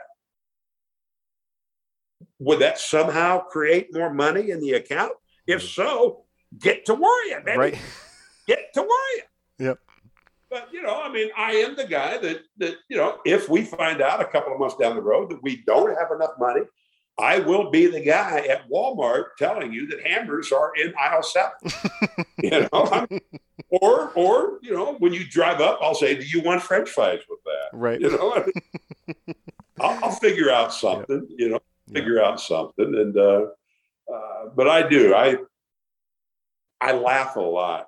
would 2.39 2.59
that 2.59 2.79
somehow 2.79 3.39
create 3.39 3.93
more 3.93 4.13
money 4.13 4.51
in 4.51 4.59
the 4.61 4.73
account? 4.73 5.13
If 5.47 5.63
so, 5.63 6.25
get 6.57 6.85
to 6.85 6.93
worrying, 6.93 7.43
baby. 7.45 7.57
Right. 7.57 7.77
Get 8.47 8.73
to 8.73 8.81
worrying. 8.81 9.27
Yep. 9.59 9.79
But 10.51 10.67
you 10.73 10.83
know, 10.83 11.01
I 11.01 11.09
mean, 11.09 11.29
I 11.37 11.53
am 11.53 11.77
the 11.77 11.87
guy 11.87 12.17
that 12.17 12.41
that 12.57 12.75
you 12.89 12.97
know, 12.97 13.19
if 13.25 13.47
we 13.47 13.63
find 13.63 14.01
out 14.01 14.19
a 14.19 14.25
couple 14.25 14.51
of 14.53 14.59
months 14.59 14.75
down 14.75 14.97
the 14.97 15.01
road 15.01 15.31
that 15.31 15.41
we 15.41 15.63
don't 15.65 15.97
have 15.97 16.11
enough 16.11 16.31
money, 16.37 16.63
I 17.17 17.39
will 17.39 17.71
be 17.71 17.87
the 17.87 18.01
guy 18.01 18.39
at 18.49 18.69
Walmart 18.69 19.37
telling 19.37 19.71
you 19.71 19.87
that 19.87 20.05
hammers 20.05 20.51
are 20.51 20.73
in 20.75 20.93
aisle 20.99 21.23
seven. 21.23 22.25
you 22.43 22.49
know, 22.49 23.07
or 23.69 24.09
or 24.09 24.59
you 24.61 24.73
know, 24.73 24.95
when 24.99 25.13
you 25.13 25.25
drive 25.25 25.61
up, 25.61 25.79
I'll 25.81 25.95
say, 25.95 26.15
"Do 26.15 26.25
you 26.25 26.41
want 26.41 26.61
French 26.61 26.89
fries 26.89 27.21
with 27.29 27.39
that?" 27.45 27.69
Right. 27.71 28.01
You 28.01 28.09
know, 28.09 28.33
I 28.33 28.45
mean, 28.45 29.35
I'll, 29.79 30.03
I'll, 30.03 30.11
figure 30.11 30.51
out 30.51 30.73
something. 30.73 31.27
Yep. 31.29 31.39
You 31.39 31.49
know, 31.49 31.59
figure 31.93 32.15
yep. 32.15 32.25
out 32.25 32.41
something, 32.41 32.93
and 32.93 33.17
uh, 33.17 33.45
uh, 34.13 34.47
but 34.53 34.67
I 34.67 34.85
do. 34.85 35.15
I 35.15 35.37
I 36.81 36.91
laugh 36.91 37.37
a 37.37 37.39
lot 37.39 37.87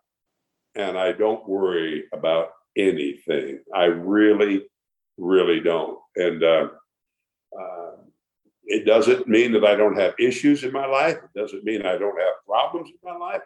and 0.76 0.97
I 0.97 1.11
don't 1.11 1.47
worry 1.47 2.05
about 2.13 2.49
anything. 2.78 3.59
I 3.74 3.86
really, 3.86 4.65
really 5.17 5.59
don't. 5.59 5.99
And 6.15 6.43
uh, 6.43 6.67
uh, 7.59 7.91
it 8.65 8.86
doesn't 8.86 9.28
mean 9.28 9.51
that 9.53 9.65
I 9.65 9.76
don't 9.76 9.99
have 9.99 10.15
issues 10.19 10.63
in 10.63 10.71
my 10.71 10.86
life. 10.86 11.17
It 11.17 11.39
doesn't 11.39 11.63
mean 11.63 11.86
I 11.86 11.97
don't 11.97 12.19
have 12.19 12.45
problems 12.45 12.89
in 12.89 12.97
my 13.03 13.17
life. 13.17 13.41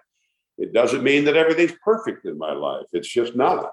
It 0.57 0.73
doesn't 0.73 1.03
mean 1.03 1.25
that 1.25 1.37
everything's 1.37 1.77
perfect 1.83 2.25
in 2.25 2.37
my 2.37 2.53
life. 2.53 2.85
It's 2.91 3.07
just 3.07 3.35
not. 3.35 3.71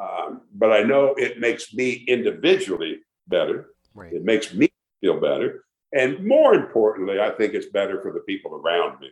Um, 0.00 0.42
but 0.54 0.72
I 0.72 0.82
know 0.82 1.14
it 1.16 1.40
makes 1.40 1.74
me 1.74 2.04
individually 2.08 3.00
better. 3.28 3.70
Right. 3.94 4.12
It 4.12 4.24
makes 4.24 4.54
me 4.54 4.68
feel 5.00 5.20
better. 5.20 5.64
And 5.92 6.24
more 6.24 6.54
importantly, 6.54 7.20
I 7.20 7.30
think 7.30 7.54
it's 7.54 7.66
better 7.66 8.00
for 8.00 8.12
the 8.12 8.20
people 8.20 8.54
around 8.54 9.00
me. 9.00 9.10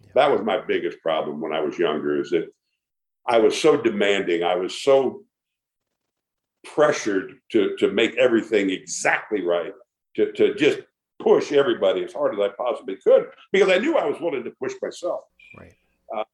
Yeah. 0.00 0.10
That 0.14 0.30
was 0.30 0.40
my 0.42 0.60
biggest 0.60 1.00
problem 1.00 1.40
when 1.40 1.52
I 1.52 1.60
was 1.60 1.78
younger 1.78 2.20
is 2.20 2.30
that 2.30 2.52
I 3.26 3.38
was 3.38 3.60
so 3.60 3.80
demanding. 3.80 4.42
I 4.42 4.56
was 4.56 4.80
so 4.80 5.24
pressured 6.64 7.34
to 7.52 7.76
to 7.76 7.90
make 7.90 8.16
everything 8.16 8.70
exactly 8.70 9.42
right, 9.42 9.72
to 10.16 10.32
to 10.32 10.54
just 10.54 10.80
push 11.20 11.52
everybody 11.52 12.04
as 12.04 12.12
hard 12.12 12.34
as 12.34 12.40
I 12.40 12.48
possibly 12.48 12.96
could 12.96 13.26
because 13.52 13.68
I 13.68 13.78
knew 13.78 13.96
I 13.96 14.04
was 14.04 14.20
willing 14.20 14.44
to 14.44 14.50
push 14.50 14.72
myself. 14.82 15.20
Right. 15.56 15.74
Uh, 16.14 16.24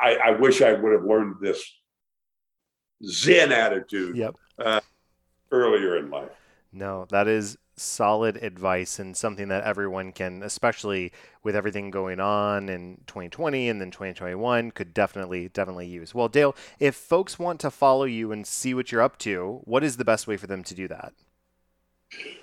I, 0.00 0.16
I, 0.16 0.30
wish 0.32 0.60
I 0.60 0.72
would 0.72 0.92
have 0.92 1.04
learned 1.04 1.36
this 1.40 1.62
Zen 3.04 3.52
attitude 3.52 4.16
yep. 4.16 4.34
uh, 4.58 4.80
earlier 5.52 5.98
in 5.98 6.10
life. 6.10 6.30
No, 6.72 7.06
that 7.10 7.28
is 7.28 7.56
solid 7.80 8.36
advice 8.36 8.98
and 8.98 9.16
something 9.16 9.48
that 9.48 9.64
everyone 9.64 10.12
can, 10.12 10.42
especially 10.42 11.12
with 11.42 11.56
everything 11.56 11.90
going 11.90 12.20
on 12.20 12.68
in 12.68 12.98
2020 13.06 13.68
and 13.68 13.80
then 13.80 13.90
2021, 13.90 14.70
could 14.70 14.92
definitely 14.92 15.48
definitely 15.48 15.86
use. 15.86 16.14
Well, 16.14 16.28
Dale, 16.28 16.54
if 16.78 16.94
folks 16.94 17.38
want 17.38 17.60
to 17.60 17.70
follow 17.70 18.04
you 18.04 18.32
and 18.32 18.46
see 18.46 18.74
what 18.74 18.92
you're 18.92 19.02
up 19.02 19.18
to, 19.18 19.60
what 19.64 19.82
is 19.82 19.96
the 19.96 20.04
best 20.04 20.26
way 20.26 20.36
for 20.36 20.46
them 20.46 20.62
to 20.64 20.74
do 20.74 20.88
that? 20.88 21.12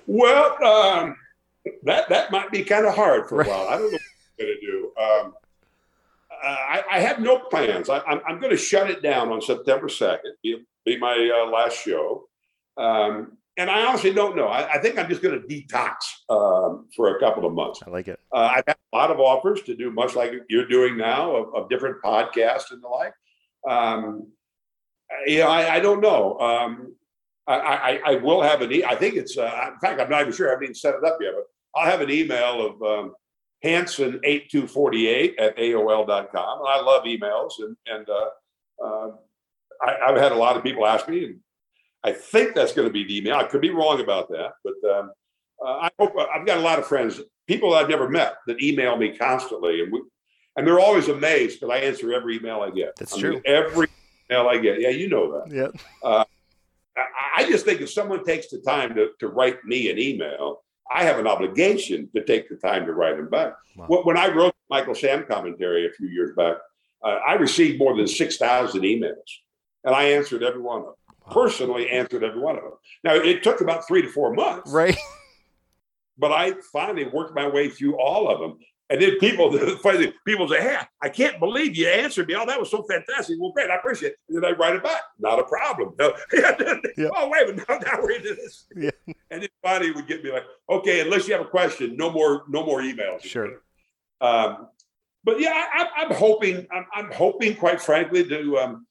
Well, 0.06 0.64
um, 0.64 1.18
that 1.84 2.10
that 2.10 2.32
might 2.32 2.52
be 2.52 2.64
kind 2.64 2.86
of 2.86 2.96
hard 2.96 3.28
for 3.28 3.42
a 3.42 3.48
while. 3.48 3.68
I 3.68 3.78
don't 3.78 3.92
know 3.92 3.98
what 3.98 4.02
I'm 4.40 4.46
going 4.46 4.58
to 4.60 4.66
do. 4.66 4.92
Um, 5.02 5.34
I, 6.44 6.84
I, 6.92 7.00
have 7.00 7.20
no 7.20 7.40
plans. 7.40 7.90
I, 7.90 8.02
am 8.28 8.40
going 8.40 8.52
to 8.52 8.58
shut 8.58 8.90
it 8.90 9.02
down 9.02 9.30
on 9.30 9.42
September 9.42 9.88
2nd. 9.88 10.20
Be, 10.44 10.64
be 10.86 10.98
my 10.98 11.30
uh, 11.34 11.50
last 11.50 11.78
show. 11.78 12.28
Um, 12.78 13.38
and 13.58 13.70
I 13.70 13.86
honestly 13.86 14.14
don't 14.14 14.36
know. 14.36 14.48
I, 14.48 14.74
I 14.74 14.78
think 14.80 15.00
I'm 15.00 15.10
just 15.10 15.22
going 15.22 15.42
to 15.42 15.48
detox 15.48 15.96
um, 16.30 16.88
for 16.96 17.16
a 17.16 17.20
couple 17.20 17.46
of 17.46 17.54
months. 17.54 17.82
I 17.86 17.90
like 17.90 18.08
it. 18.08 18.20
Uh, 18.32 18.50
I've 18.56 18.64
had 18.68 18.78
a 18.94 18.96
lot 18.96 19.12
of 19.12 19.20
offers 19.20 19.62
to 19.64 19.76
do 19.76 19.92
much 19.92 20.16
like 20.16 20.34
you're 20.48 20.68
doing 20.68 20.96
now 20.96 21.36
of, 21.36 21.56
of 21.56 21.70
different 21.70 22.02
podcasts 22.04 22.72
and 22.72 22.84
the 22.84 22.88
like. 22.88 23.14
Um, 23.68 24.32
you 25.26 25.40
know, 25.40 25.48
I, 25.48 25.76
I 25.76 25.80
don't 25.80 26.02
know. 26.02 26.38
Um, 26.40 26.96
I, 27.48 27.56
I, 27.56 28.00
I, 28.06 28.16
will 28.16 28.42
have 28.42 28.62
an. 28.62 28.72
E- 28.72 28.84
I 28.84 28.96
think 28.96 29.16
it's. 29.16 29.38
Uh, 29.38 29.70
in 29.74 29.80
fact, 29.80 30.00
I'm 30.02 30.10
not 30.10 30.22
even 30.22 30.34
sure. 30.34 30.50
I 30.50 30.52
haven't 30.52 30.66
even 30.66 30.76
set 30.76 30.96
it 30.96 31.04
up 31.04 31.18
yet. 31.22 31.34
But 31.34 31.46
I'll 31.80 31.90
have 31.90 32.02
an 32.02 32.12
email 32.12 32.66
of 32.66 32.82
um, 32.84 33.14
Hanson8248 33.64 35.34
at 35.40 35.58
AOL.com. 35.58 36.60
And 36.60 36.68
I 36.68 36.82
love 36.82 37.06
emails, 37.06 37.54
and 37.60 37.78
and 37.88 38.08
uh, 38.10 38.86
uh, 38.86 39.12
I, 39.82 40.12
have 40.12 40.18
had 40.18 40.32
a 40.34 40.36
lot 40.36 40.58
of 40.58 40.64
people 40.64 40.86
ask 40.86 41.08
me, 41.08 41.36
I 42.04 42.12
think 42.14 42.56
that's 42.56 42.74
going 42.74 42.88
to 42.88 42.94
be 42.94 43.04
the 43.04 43.18
email. 43.18 43.36
I 43.36 43.44
could 43.44 43.62
be 43.62 43.70
wrong 43.70 44.00
about 44.00 44.30
that, 44.30 44.54
but 44.64 44.90
um, 44.90 45.12
uh, 45.64 45.72
I 45.72 45.90
hope 46.00 46.14
I've 46.34 46.46
got 46.46 46.58
a 46.58 46.62
lot 46.62 46.80
of 46.80 46.88
friends, 46.88 47.20
people 47.48 47.74
I've 47.74 47.90
never 47.90 48.08
met, 48.08 48.36
that 48.48 48.62
email 48.62 48.96
me 48.98 49.18
constantly, 49.18 49.82
and 49.82 49.92
we, 49.92 50.02
and 50.56 50.66
they're 50.66 50.80
always 50.80 51.08
amazed 51.08 51.60
because 51.60 51.74
I 51.74 51.80
answer 51.80 52.14
every 52.14 52.38
email 52.38 52.62
I 52.62 52.72
get. 52.72 52.96
That's 52.98 53.14
I 53.14 53.20
true. 53.20 53.34
Mean, 53.34 53.42
every 53.46 53.88
email 54.30 54.48
I 54.48 54.58
get. 54.58 54.80
Yeah, 54.80 54.90
you 54.90 55.10
know 55.10 55.32
that. 55.34 55.54
Yeah. 55.54 55.68
I, 56.04 56.26
I 57.38 57.50
just 57.50 57.66
think 57.66 57.82
if 57.82 57.92
someone 57.92 58.24
takes 58.24 58.50
the 58.50 58.60
time 58.60 58.96
to, 58.96 59.10
to 59.20 59.28
write 59.28 59.64
me 59.66 59.90
an 59.92 60.00
email, 60.00 60.64
I 60.92 61.04
have 61.04 61.20
an 61.20 61.28
obligation 61.28 62.10
to 62.16 62.24
take 62.24 62.50
the 62.50 62.56
time 62.56 62.86
to 62.86 62.94
write 62.94 63.18
them 63.18 63.30
back. 63.30 63.54
Wow. 63.76 64.02
When 64.04 64.18
I 64.18 64.34
wrote 64.34 64.56
Michael 64.70 64.96
Sam 64.96 65.26
commentary 65.28 65.86
a 65.86 65.92
few 65.92 66.08
years 66.08 66.36
back, 66.36 66.58
uh, 67.04 67.20
I 67.28 67.34
received 67.34 67.78
more 67.78 67.96
than 67.96 68.08
6,000 68.08 68.82
emails 68.82 69.14
and 69.84 69.94
I 69.94 70.04
answered 70.06 70.44
every 70.44 70.62
one 70.62 70.80
of 70.80 70.86
them. 70.86 70.94
Personally, 71.32 71.90
answered 71.90 72.24
every 72.24 72.40
one 72.40 72.56
of 72.58 72.64
them. 72.64 72.74
Now, 73.04 73.16
it 73.16 73.44
took 73.44 73.62
about 73.62 73.88
three 73.88 74.02
to 74.02 74.10
four 74.10 74.34
months, 74.34 74.72
Right. 74.72 74.98
but 76.18 76.32
I 76.32 76.54
finally 76.74 77.06
worked 77.06 77.36
my 77.36 77.48
way 77.48 77.70
through 77.70 77.98
all 78.00 78.30
of 78.30 78.40
them. 78.40 78.58
And 78.90 79.02
then 79.02 79.20
people, 79.20 79.52
thing, 79.84 80.14
people 80.26 80.48
say, 80.48 80.62
"Hey, 80.62 80.78
I 81.02 81.10
can't 81.10 81.40
believe 81.42 81.76
you 81.76 81.88
answered 81.90 82.26
me. 82.30 82.36
Oh, 82.36 82.46
that 82.46 82.58
was 82.58 82.72
so 82.72 82.84
fantastic. 82.84 83.36
Well, 83.38 83.52
great, 83.52 83.70
I 83.70 83.76
appreciate 83.76 84.14
it." 84.14 84.18
And 84.30 84.38
then 84.42 84.46
I 84.46 84.56
write 84.56 84.76
it 84.78 84.84
back. 84.84 85.02
Not 85.20 85.40
a 85.40 85.44
problem. 85.44 85.94
No. 86.00 86.14
Yeah. 86.98 87.10
Oh, 87.14 87.28
wait 87.30 87.48
but. 87.54 87.68
Now, 87.68 87.78
now 87.80 88.02
we're 88.02 88.12
into 88.12 88.34
this. 88.34 88.66
Yeah. 88.76 88.92
And 89.30 89.42
then 89.42 89.50
finally 89.62 89.92
would 89.92 90.08
get 90.08 90.24
me 90.24 90.32
like, 90.32 90.46
"Okay, 90.70 91.02
unless 91.02 91.28
you 91.28 91.34
have 91.36 91.46
a 91.46 91.50
question, 91.50 91.98
no 91.98 92.10
more, 92.10 92.44
no 92.48 92.66
more 92.66 92.80
emails." 92.82 93.24
Sure. 93.24 93.62
Um, 94.22 94.70
but 95.26 95.42
yeah, 95.42 95.52
I, 95.74 95.80
I'm- 95.82 95.92
I'm 96.10 96.16
hoping, 96.16 96.66
I'm, 96.72 96.86
I'm 96.96 97.12
hoping, 97.12 97.56
quite 97.58 97.82
frankly, 97.82 98.24
to 98.30 98.58
um, 98.58 98.87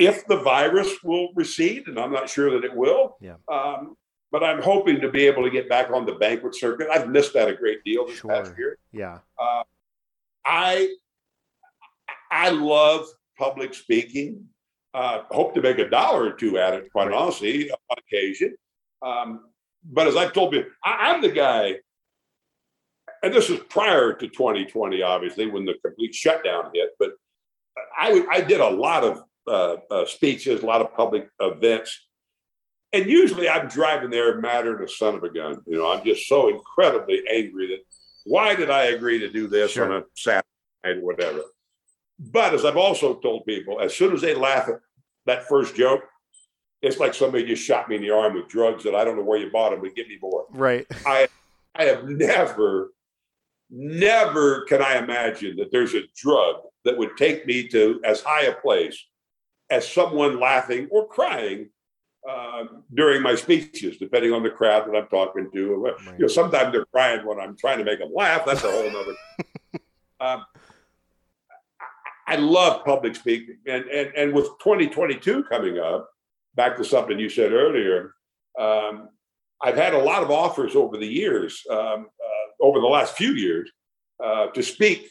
if 0.00 0.26
the 0.26 0.38
virus 0.38 1.02
will 1.04 1.28
recede, 1.34 1.86
and 1.88 1.98
I'm 1.98 2.12
not 2.12 2.28
sure 2.28 2.50
that 2.52 2.64
it 2.64 2.74
will. 2.74 3.16
Yeah. 3.20 3.36
Um, 3.52 3.96
but 4.32 4.42
I'm 4.44 4.62
hoping 4.62 5.00
to 5.00 5.10
be 5.10 5.26
able 5.26 5.42
to 5.42 5.50
get 5.50 5.68
back 5.68 5.90
on 5.90 6.06
the 6.06 6.14
banquet 6.14 6.54
circuit. 6.54 6.88
I've 6.90 7.08
missed 7.08 7.34
that 7.34 7.48
a 7.48 7.54
great 7.54 7.82
deal 7.84 8.06
this 8.06 8.20
past 8.20 8.52
year. 8.56 8.78
Yeah. 8.92 9.18
I 10.46 10.88
I 12.30 12.50
love 12.50 13.06
public 13.38 13.74
speaking. 13.74 14.46
Uh, 14.94 15.22
hope 15.30 15.54
to 15.54 15.60
make 15.60 15.78
a 15.78 15.88
dollar 15.88 16.24
or 16.24 16.32
two 16.32 16.58
at 16.58 16.74
it, 16.74 16.90
quite 16.92 17.08
Right. 17.08 17.16
honestly, 17.16 17.70
on 17.70 17.96
occasion. 17.98 18.56
Um, 19.02 19.50
but 19.84 20.06
as 20.08 20.16
I've 20.16 20.32
told 20.32 20.54
you, 20.54 20.64
I, 20.84 21.10
I'm 21.12 21.22
the 21.22 21.30
guy, 21.30 21.76
and 23.22 23.32
this 23.32 23.48
was 23.48 23.60
prior 23.68 24.12
to 24.14 24.28
2020, 24.28 25.02
obviously, 25.02 25.46
when 25.46 25.64
the 25.64 25.74
complete 25.84 26.14
shutdown 26.14 26.70
hit. 26.74 26.90
But 26.98 27.10
I 27.98 28.24
I 28.30 28.40
did 28.40 28.60
a 28.60 28.68
lot 28.68 29.04
of 29.04 29.22
uh, 29.50 29.76
uh, 29.90 30.06
speeches, 30.06 30.62
a 30.62 30.66
lot 30.66 30.80
of 30.80 30.94
public 30.94 31.28
events, 31.40 32.06
and 32.92 33.06
usually 33.06 33.48
I'm 33.48 33.68
driving 33.68 34.10
there 34.10 34.40
mad 34.40 34.66
as 34.66 34.80
a 34.80 34.88
son 34.88 35.16
of 35.16 35.24
a 35.24 35.30
gun. 35.30 35.60
You 35.66 35.78
know, 35.78 35.92
I'm 35.92 36.04
just 36.04 36.28
so 36.28 36.48
incredibly 36.48 37.22
angry 37.30 37.68
that 37.68 37.80
why 38.24 38.54
did 38.54 38.70
I 38.70 38.84
agree 38.84 39.18
to 39.18 39.30
do 39.30 39.48
this 39.48 39.72
Sure. 39.72 39.92
on 39.92 40.02
a 40.02 40.04
Saturday 40.14 40.46
or 40.84 41.04
whatever? 41.04 41.42
But 42.18 42.54
as 42.54 42.64
I've 42.64 42.76
also 42.76 43.14
told 43.14 43.46
people, 43.46 43.80
as 43.80 43.96
soon 43.96 44.12
as 44.12 44.20
they 44.20 44.34
laugh 44.34 44.68
at 44.68 44.80
that 45.26 45.48
first 45.48 45.74
joke, 45.74 46.02
it's 46.82 46.98
like 46.98 47.14
somebody 47.14 47.44
just 47.44 47.64
shot 47.64 47.88
me 47.88 47.96
in 47.96 48.02
the 48.02 48.10
arm 48.10 48.34
with 48.34 48.48
drugs 48.48 48.84
that 48.84 48.94
I 48.94 49.04
don't 49.04 49.16
know 49.16 49.22
where 49.22 49.38
you 49.38 49.50
bought 49.50 49.70
them, 49.70 49.80
but 49.80 49.94
give 49.94 50.08
me 50.08 50.18
more. 50.20 50.46
Right. 50.50 50.86
I 51.06 51.28
I 51.74 51.84
have 51.84 52.08
never, 52.08 52.92
never 53.70 54.64
can 54.64 54.82
I 54.82 54.96
imagine 54.98 55.56
that 55.56 55.70
there's 55.70 55.94
a 55.94 56.02
drug 56.16 56.56
that 56.84 56.96
would 56.96 57.16
take 57.16 57.46
me 57.46 57.68
to 57.68 58.00
as 58.04 58.20
high 58.20 58.44
a 58.44 58.54
place 58.54 58.98
as 59.70 59.90
someone 59.90 60.40
laughing 60.40 60.88
or 60.90 61.06
crying 61.06 61.70
uh, 62.28 62.64
during 62.92 63.22
my 63.22 63.34
speeches, 63.34 63.96
depending 63.96 64.32
on 64.32 64.42
the 64.42 64.50
crowd 64.50 64.86
that 64.86 64.96
I'm 64.96 65.08
talking 65.08 65.50
to. 65.52 65.74
Right. 65.74 65.94
You 66.18 66.18
know, 66.18 66.28
sometimes 66.28 66.72
they're 66.72 66.84
crying 66.86 67.26
when 67.26 67.40
I'm 67.40 67.56
trying 67.56 67.78
to 67.78 67.84
make 67.84 67.98
them 67.98 68.12
laugh. 68.14 68.44
That's 68.44 68.64
a 68.64 68.70
whole 68.70 68.96
other. 68.96 69.14
um, 70.20 70.44
I 72.26 72.36
love 72.36 72.84
public 72.84 73.16
speaking, 73.16 73.56
and 73.66 73.84
and 73.86 74.12
and 74.14 74.32
with 74.32 74.46
2022 74.62 75.44
coming 75.44 75.78
up, 75.78 76.10
back 76.54 76.76
to 76.76 76.84
something 76.84 77.18
you 77.18 77.28
said 77.28 77.52
earlier. 77.52 78.14
Um, 78.58 79.08
I've 79.62 79.76
had 79.76 79.94
a 79.94 79.98
lot 79.98 80.22
of 80.22 80.30
offers 80.30 80.74
over 80.74 80.96
the 80.96 81.06
years, 81.06 81.62
um, 81.70 82.06
uh, 82.24 82.64
over 82.64 82.80
the 82.80 82.86
last 82.86 83.16
few 83.16 83.32
years, 83.32 83.70
uh, 84.22 84.46
to 84.48 84.62
speak 84.62 85.10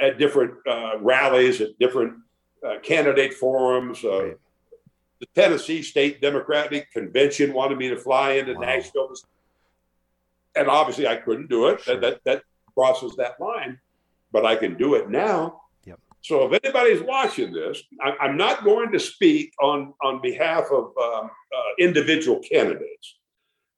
at 0.00 0.18
different 0.18 0.54
uh, 0.66 0.98
rallies, 1.00 1.60
at 1.60 1.78
different 1.78 2.14
uh, 2.66 2.78
candidate 2.82 3.34
forums. 3.34 4.04
Uh, 4.04 4.24
Right. 4.24 4.36
The 5.20 5.26
Tennessee 5.34 5.82
State 5.82 6.22
Democratic 6.22 6.90
Convention 6.92 7.52
wanted 7.52 7.76
me 7.76 7.90
to 7.90 7.96
fly 7.98 8.32
into 8.32 8.54
Wow. 8.54 8.60
Nashville, 8.60 9.12
and 10.54 10.66
obviously 10.66 11.06
I 11.06 11.16
couldn't 11.16 11.50
do 11.50 11.68
it. 11.68 11.82
Sure. 11.82 12.00
That, 12.00 12.24
that 12.24 12.24
that 12.24 12.42
crosses 12.74 13.16
that 13.16 13.38
line, 13.38 13.78
but 14.32 14.46
I 14.46 14.56
can 14.56 14.78
do 14.78 14.94
it 14.94 15.10
now. 15.10 15.60
Yep. 15.84 15.98
So 16.22 16.50
if 16.50 16.58
anybody's 16.64 17.02
watching 17.02 17.52
this, 17.52 17.82
I, 18.02 18.12
I'm 18.18 18.38
not 18.38 18.64
going 18.64 18.92
to 18.92 18.98
speak 18.98 19.52
on 19.60 19.92
on 20.02 20.22
behalf 20.22 20.64
of 20.72 20.84
um, 20.96 21.30
uh, 21.54 21.70
individual 21.78 22.38
candidates. 22.38 23.18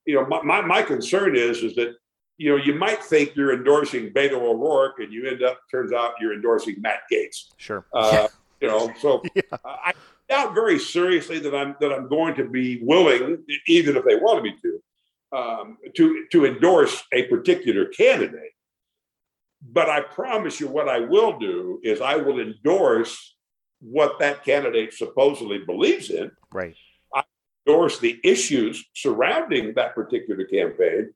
You 0.06 0.14
know, 0.16 0.26
my, 0.26 0.42
my, 0.42 0.60
my 0.60 0.82
concern 0.82 1.34
is 1.34 1.64
is 1.64 1.74
that 1.74 1.96
you 2.38 2.50
know 2.50 2.56
you 2.56 2.74
might 2.76 3.02
think 3.02 3.34
you're 3.34 3.52
endorsing 3.52 4.10
Beto 4.10 4.34
O'Rourke, 4.34 5.00
and 5.00 5.12
you 5.12 5.26
end 5.26 5.42
up 5.42 5.58
turns 5.72 5.92
out 5.92 6.12
you're 6.20 6.34
endorsing 6.34 6.76
Matt 6.80 7.00
Gaetz. 7.12 7.48
Sure. 7.56 7.84
Uh, 7.92 8.28
you 8.62 8.68
know, 8.68 8.92
so 9.00 9.22
Yeah. 9.34 9.42
I 9.64 9.92
doubt 10.28 10.54
very 10.54 10.78
seriously 10.78 11.38
that 11.40 11.54
I'm 11.54 11.76
that 11.80 11.92
I'm 11.92 12.08
going 12.08 12.34
to 12.36 12.48
be 12.48 12.80
willing, 12.82 13.44
even 13.66 13.96
if 13.96 14.04
they 14.04 14.16
wanted 14.16 14.44
me 14.44 14.54
to, 14.62 15.36
um, 15.36 15.78
to 15.96 16.26
to 16.30 16.46
endorse 16.46 17.02
a 17.12 17.24
particular 17.24 17.86
candidate. 17.86 18.52
But 19.60 19.88
I 19.88 20.00
promise 20.00 20.60
you, 20.60 20.68
what 20.68 20.88
I 20.88 21.00
will 21.00 21.38
do 21.38 21.80
is 21.82 22.00
I 22.00 22.16
will 22.16 22.40
endorse 22.40 23.36
what 23.80 24.18
that 24.20 24.44
candidate 24.44 24.92
supposedly 24.94 25.58
believes 25.58 26.08
in, 26.10 26.30
Right. 26.52 26.76
I 27.12 27.24
endorse 27.66 27.98
the 27.98 28.20
issues 28.22 28.84
surrounding 28.94 29.74
that 29.74 29.94
particular 29.94 30.44
campaign, 30.44 31.12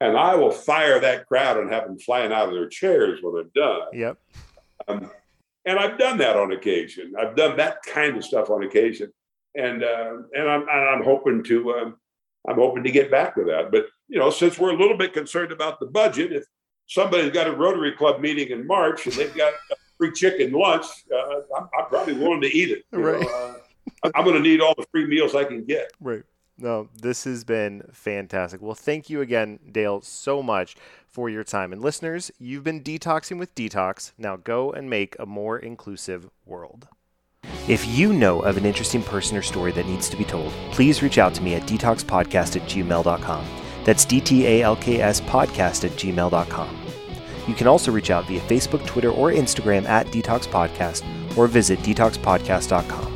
and 0.00 0.16
I 0.16 0.34
will 0.34 0.50
fire 0.50 1.00
that 1.00 1.26
crowd 1.26 1.56
and 1.56 1.70
have 1.72 1.86
them 1.86 1.98
flying 1.98 2.32
out 2.32 2.48
of 2.48 2.54
their 2.54 2.68
chairs 2.68 3.20
when 3.22 3.34
I'm 3.40 3.50
done. 3.54 3.88
Yep. 3.94 4.18
Um, 4.88 5.10
and 5.64 5.78
I've 5.78 5.98
done 5.98 6.18
that 6.18 6.36
on 6.36 6.52
occasion. 6.52 7.14
I've 7.18 7.36
done 7.36 7.56
that 7.58 7.82
kind 7.82 8.16
of 8.16 8.24
stuff 8.24 8.50
on 8.50 8.62
occasion, 8.62 9.12
and 9.54 9.82
uh, 9.82 10.16
and 10.34 10.48
I'm 10.48 10.62
and 10.62 10.70
I'm 10.70 11.04
hoping 11.04 11.42
to 11.44 11.72
um, 11.72 11.96
I'm 12.48 12.56
hoping 12.56 12.82
to 12.84 12.90
get 12.90 13.10
back 13.10 13.34
to 13.36 13.44
that. 13.44 13.70
But 13.70 13.86
you 14.08 14.18
know, 14.18 14.30
since 14.30 14.58
we're 14.58 14.70
a 14.70 14.78
little 14.78 14.96
bit 14.96 15.12
concerned 15.12 15.52
about 15.52 15.80
the 15.80 15.86
budget, 15.86 16.32
if 16.32 16.44
somebody's 16.86 17.32
got 17.32 17.46
a 17.46 17.52
Rotary 17.52 17.92
Club 17.92 18.20
meeting 18.20 18.50
in 18.50 18.66
March 18.66 19.06
and 19.06 19.14
they've 19.14 19.34
got 19.34 19.52
a 19.70 19.76
free 19.98 20.12
chicken 20.12 20.52
lunch, 20.52 20.86
uh, 21.12 21.40
I'm, 21.56 21.68
I'm 21.78 21.86
probably 21.86 22.14
willing 22.14 22.40
to 22.40 22.48
eat 22.48 22.70
it. 22.70 22.84
you 22.92 22.98
know. 22.98 23.12
Right. 23.12 23.26
Uh, 23.26 23.54
I'm 24.14 24.24
going 24.24 24.36
to 24.36 24.42
need 24.42 24.60
all 24.60 24.74
the 24.76 24.86
free 24.90 25.06
meals 25.06 25.34
I 25.34 25.44
can 25.44 25.64
get. 25.64 25.92
Right. 26.00 26.22
No, 26.60 26.88
this 26.94 27.24
has 27.24 27.44
been 27.44 27.82
fantastic. 27.92 28.60
Well, 28.60 28.74
thank 28.74 29.08
you 29.08 29.20
again, 29.20 29.58
Dale, 29.70 30.00
so 30.02 30.42
much 30.42 30.76
for 31.08 31.28
your 31.28 31.44
time. 31.44 31.72
And 31.72 31.82
listeners, 31.82 32.30
you've 32.38 32.64
been 32.64 32.82
detoxing 32.82 33.38
with 33.38 33.54
DTalks. 33.54 34.12
Now 34.18 34.36
go 34.36 34.70
and 34.70 34.88
make 34.88 35.16
a 35.18 35.26
more 35.26 35.58
inclusive 35.58 36.28
world. 36.44 36.88
If 37.68 37.86
you 37.86 38.12
know 38.12 38.40
of 38.40 38.56
an 38.56 38.66
interesting 38.66 39.02
person 39.02 39.36
or 39.36 39.42
story 39.42 39.72
that 39.72 39.86
needs 39.86 40.08
to 40.10 40.16
be 40.16 40.24
told, 40.24 40.52
please 40.72 41.02
reach 41.02 41.18
out 41.18 41.34
to 41.34 41.42
me 41.42 41.54
at 41.54 41.62
dtalkspodcast 41.62 42.56
at 42.56 42.68
gmail.com. 42.68 43.46
That's 43.84 44.04
D 44.04 44.20
T 44.20 44.46
A 44.46 44.62
L 44.62 44.76
K 44.76 45.00
S 45.00 45.20
podcast 45.20 45.84
at 45.84 45.92
gmail.com. 45.92 46.76
You 47.46 47.54
can 47.54 47.66
also 47.66 47.90
reach 47.90 48.10
out 48.10 48.26
via 48.26 48.40
Facebook, 48.42 48.86
Twitter, 48.86 49.10
or 49.10 49.30
Instagram 49.32 49.84
at 49.86 50.06
DTalks 50.08 50.46
Podcast 50.46 51.02
or 51.36 51.46
visit 51.46 51.78
dtalkspodcast.com. 51.80 53.14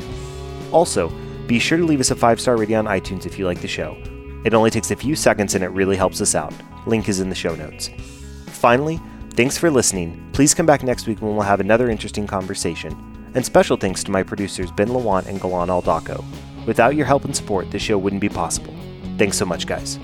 Also, 0.72 1.12
be 1.46 1.58
sure 1.58 1.78
to 1.78 1.84
leave 1.84 2.00
us 2.00 2.10
a 2.10 2.16
five 2.16 2.40
star 2.40 2.56
rating 2.56 2.76
on 2.76 2.86
iTunes 2.86 3.26
if 3.26 3.38
you 3.38 3.46
like 3.46 3.60
the 3.60 3.68
show. 3.68 3.96
It 4.44 4.54
only 4.54 4.70
takes 4.70 4.90
a 4.90 4.96
few 4.96 5.16
seconds 5.16 5.54
and 5.54 5.64
it 5.64 5.68
really 5.68 5.96
helps 5.96 6.20
us 6.20 6.34
out. 6.34 6.52
Link 6.86 7.08
is 7.08 7.20
in 7.20 7.28
the 7.28 7.34
show 7.34 7.54
notes. 7.54 7.90
Finally, 8.46 9.00
thanks 9.30 9.56
for 9.56 9.70
listening. 9.70 10.30
Please 10.32 10.54
come 10.54 10.66
back 10.66 10.82
next 10.82 11.06
week 11.06 11.20
when 11.22 11.34
we'll 11.34 11.46
have 11.46 11.60
another 11.60 11.88
interesting 11.88 12.26
conversation. 12.26 12.92
And 13.34 13.44
special 13.44 13.76
thanks 13.76 14.04
to 14.04 14.10
my 14.10 14.22
producers 14.22 14.70
Ben 14.70 14.88
Lawant 14.88 15.26
and 15.26 15.40
Galan 15.40 15.68
Aldaco. 15.68 16.24
Without 16.66 16.94
your 16.94 17.06
help 17.06 17.24
and 17.24 17.34
support, 17.34 17.70
this 17.70 17.82
show 17.82 17.98
wouldn't 17.98 18.20
be 18.20 18.28
possible. 18.28 18.74
Thanks 19.18 19.36
so 19.36 19.44
much, 19.44 19.66
guys. 19.66 19.98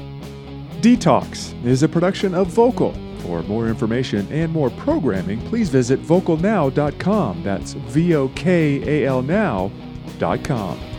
DTalks 0.81 1.65
is 1.65 1.83
a 1.83 1.89
production 1.89 2.35
of 2.35 2.49
Vokal. 2.49 2.95
For 3.23 3.43
more 3.43 3.69
information 3.69 4.27
and 4.33 4.51
more 4.51 4.71
programming, 4.71 5.41
please 5.49 5.69
visit 5.69 6.03
vokalnow.com. 6.03 7.43
That's 7.43 7.75
V 7.75 8.15
O 8.15 8.29
K 8.29 9.05
A 9.05 9.07
L 9.07 9.23
now.com. 9.23 10.90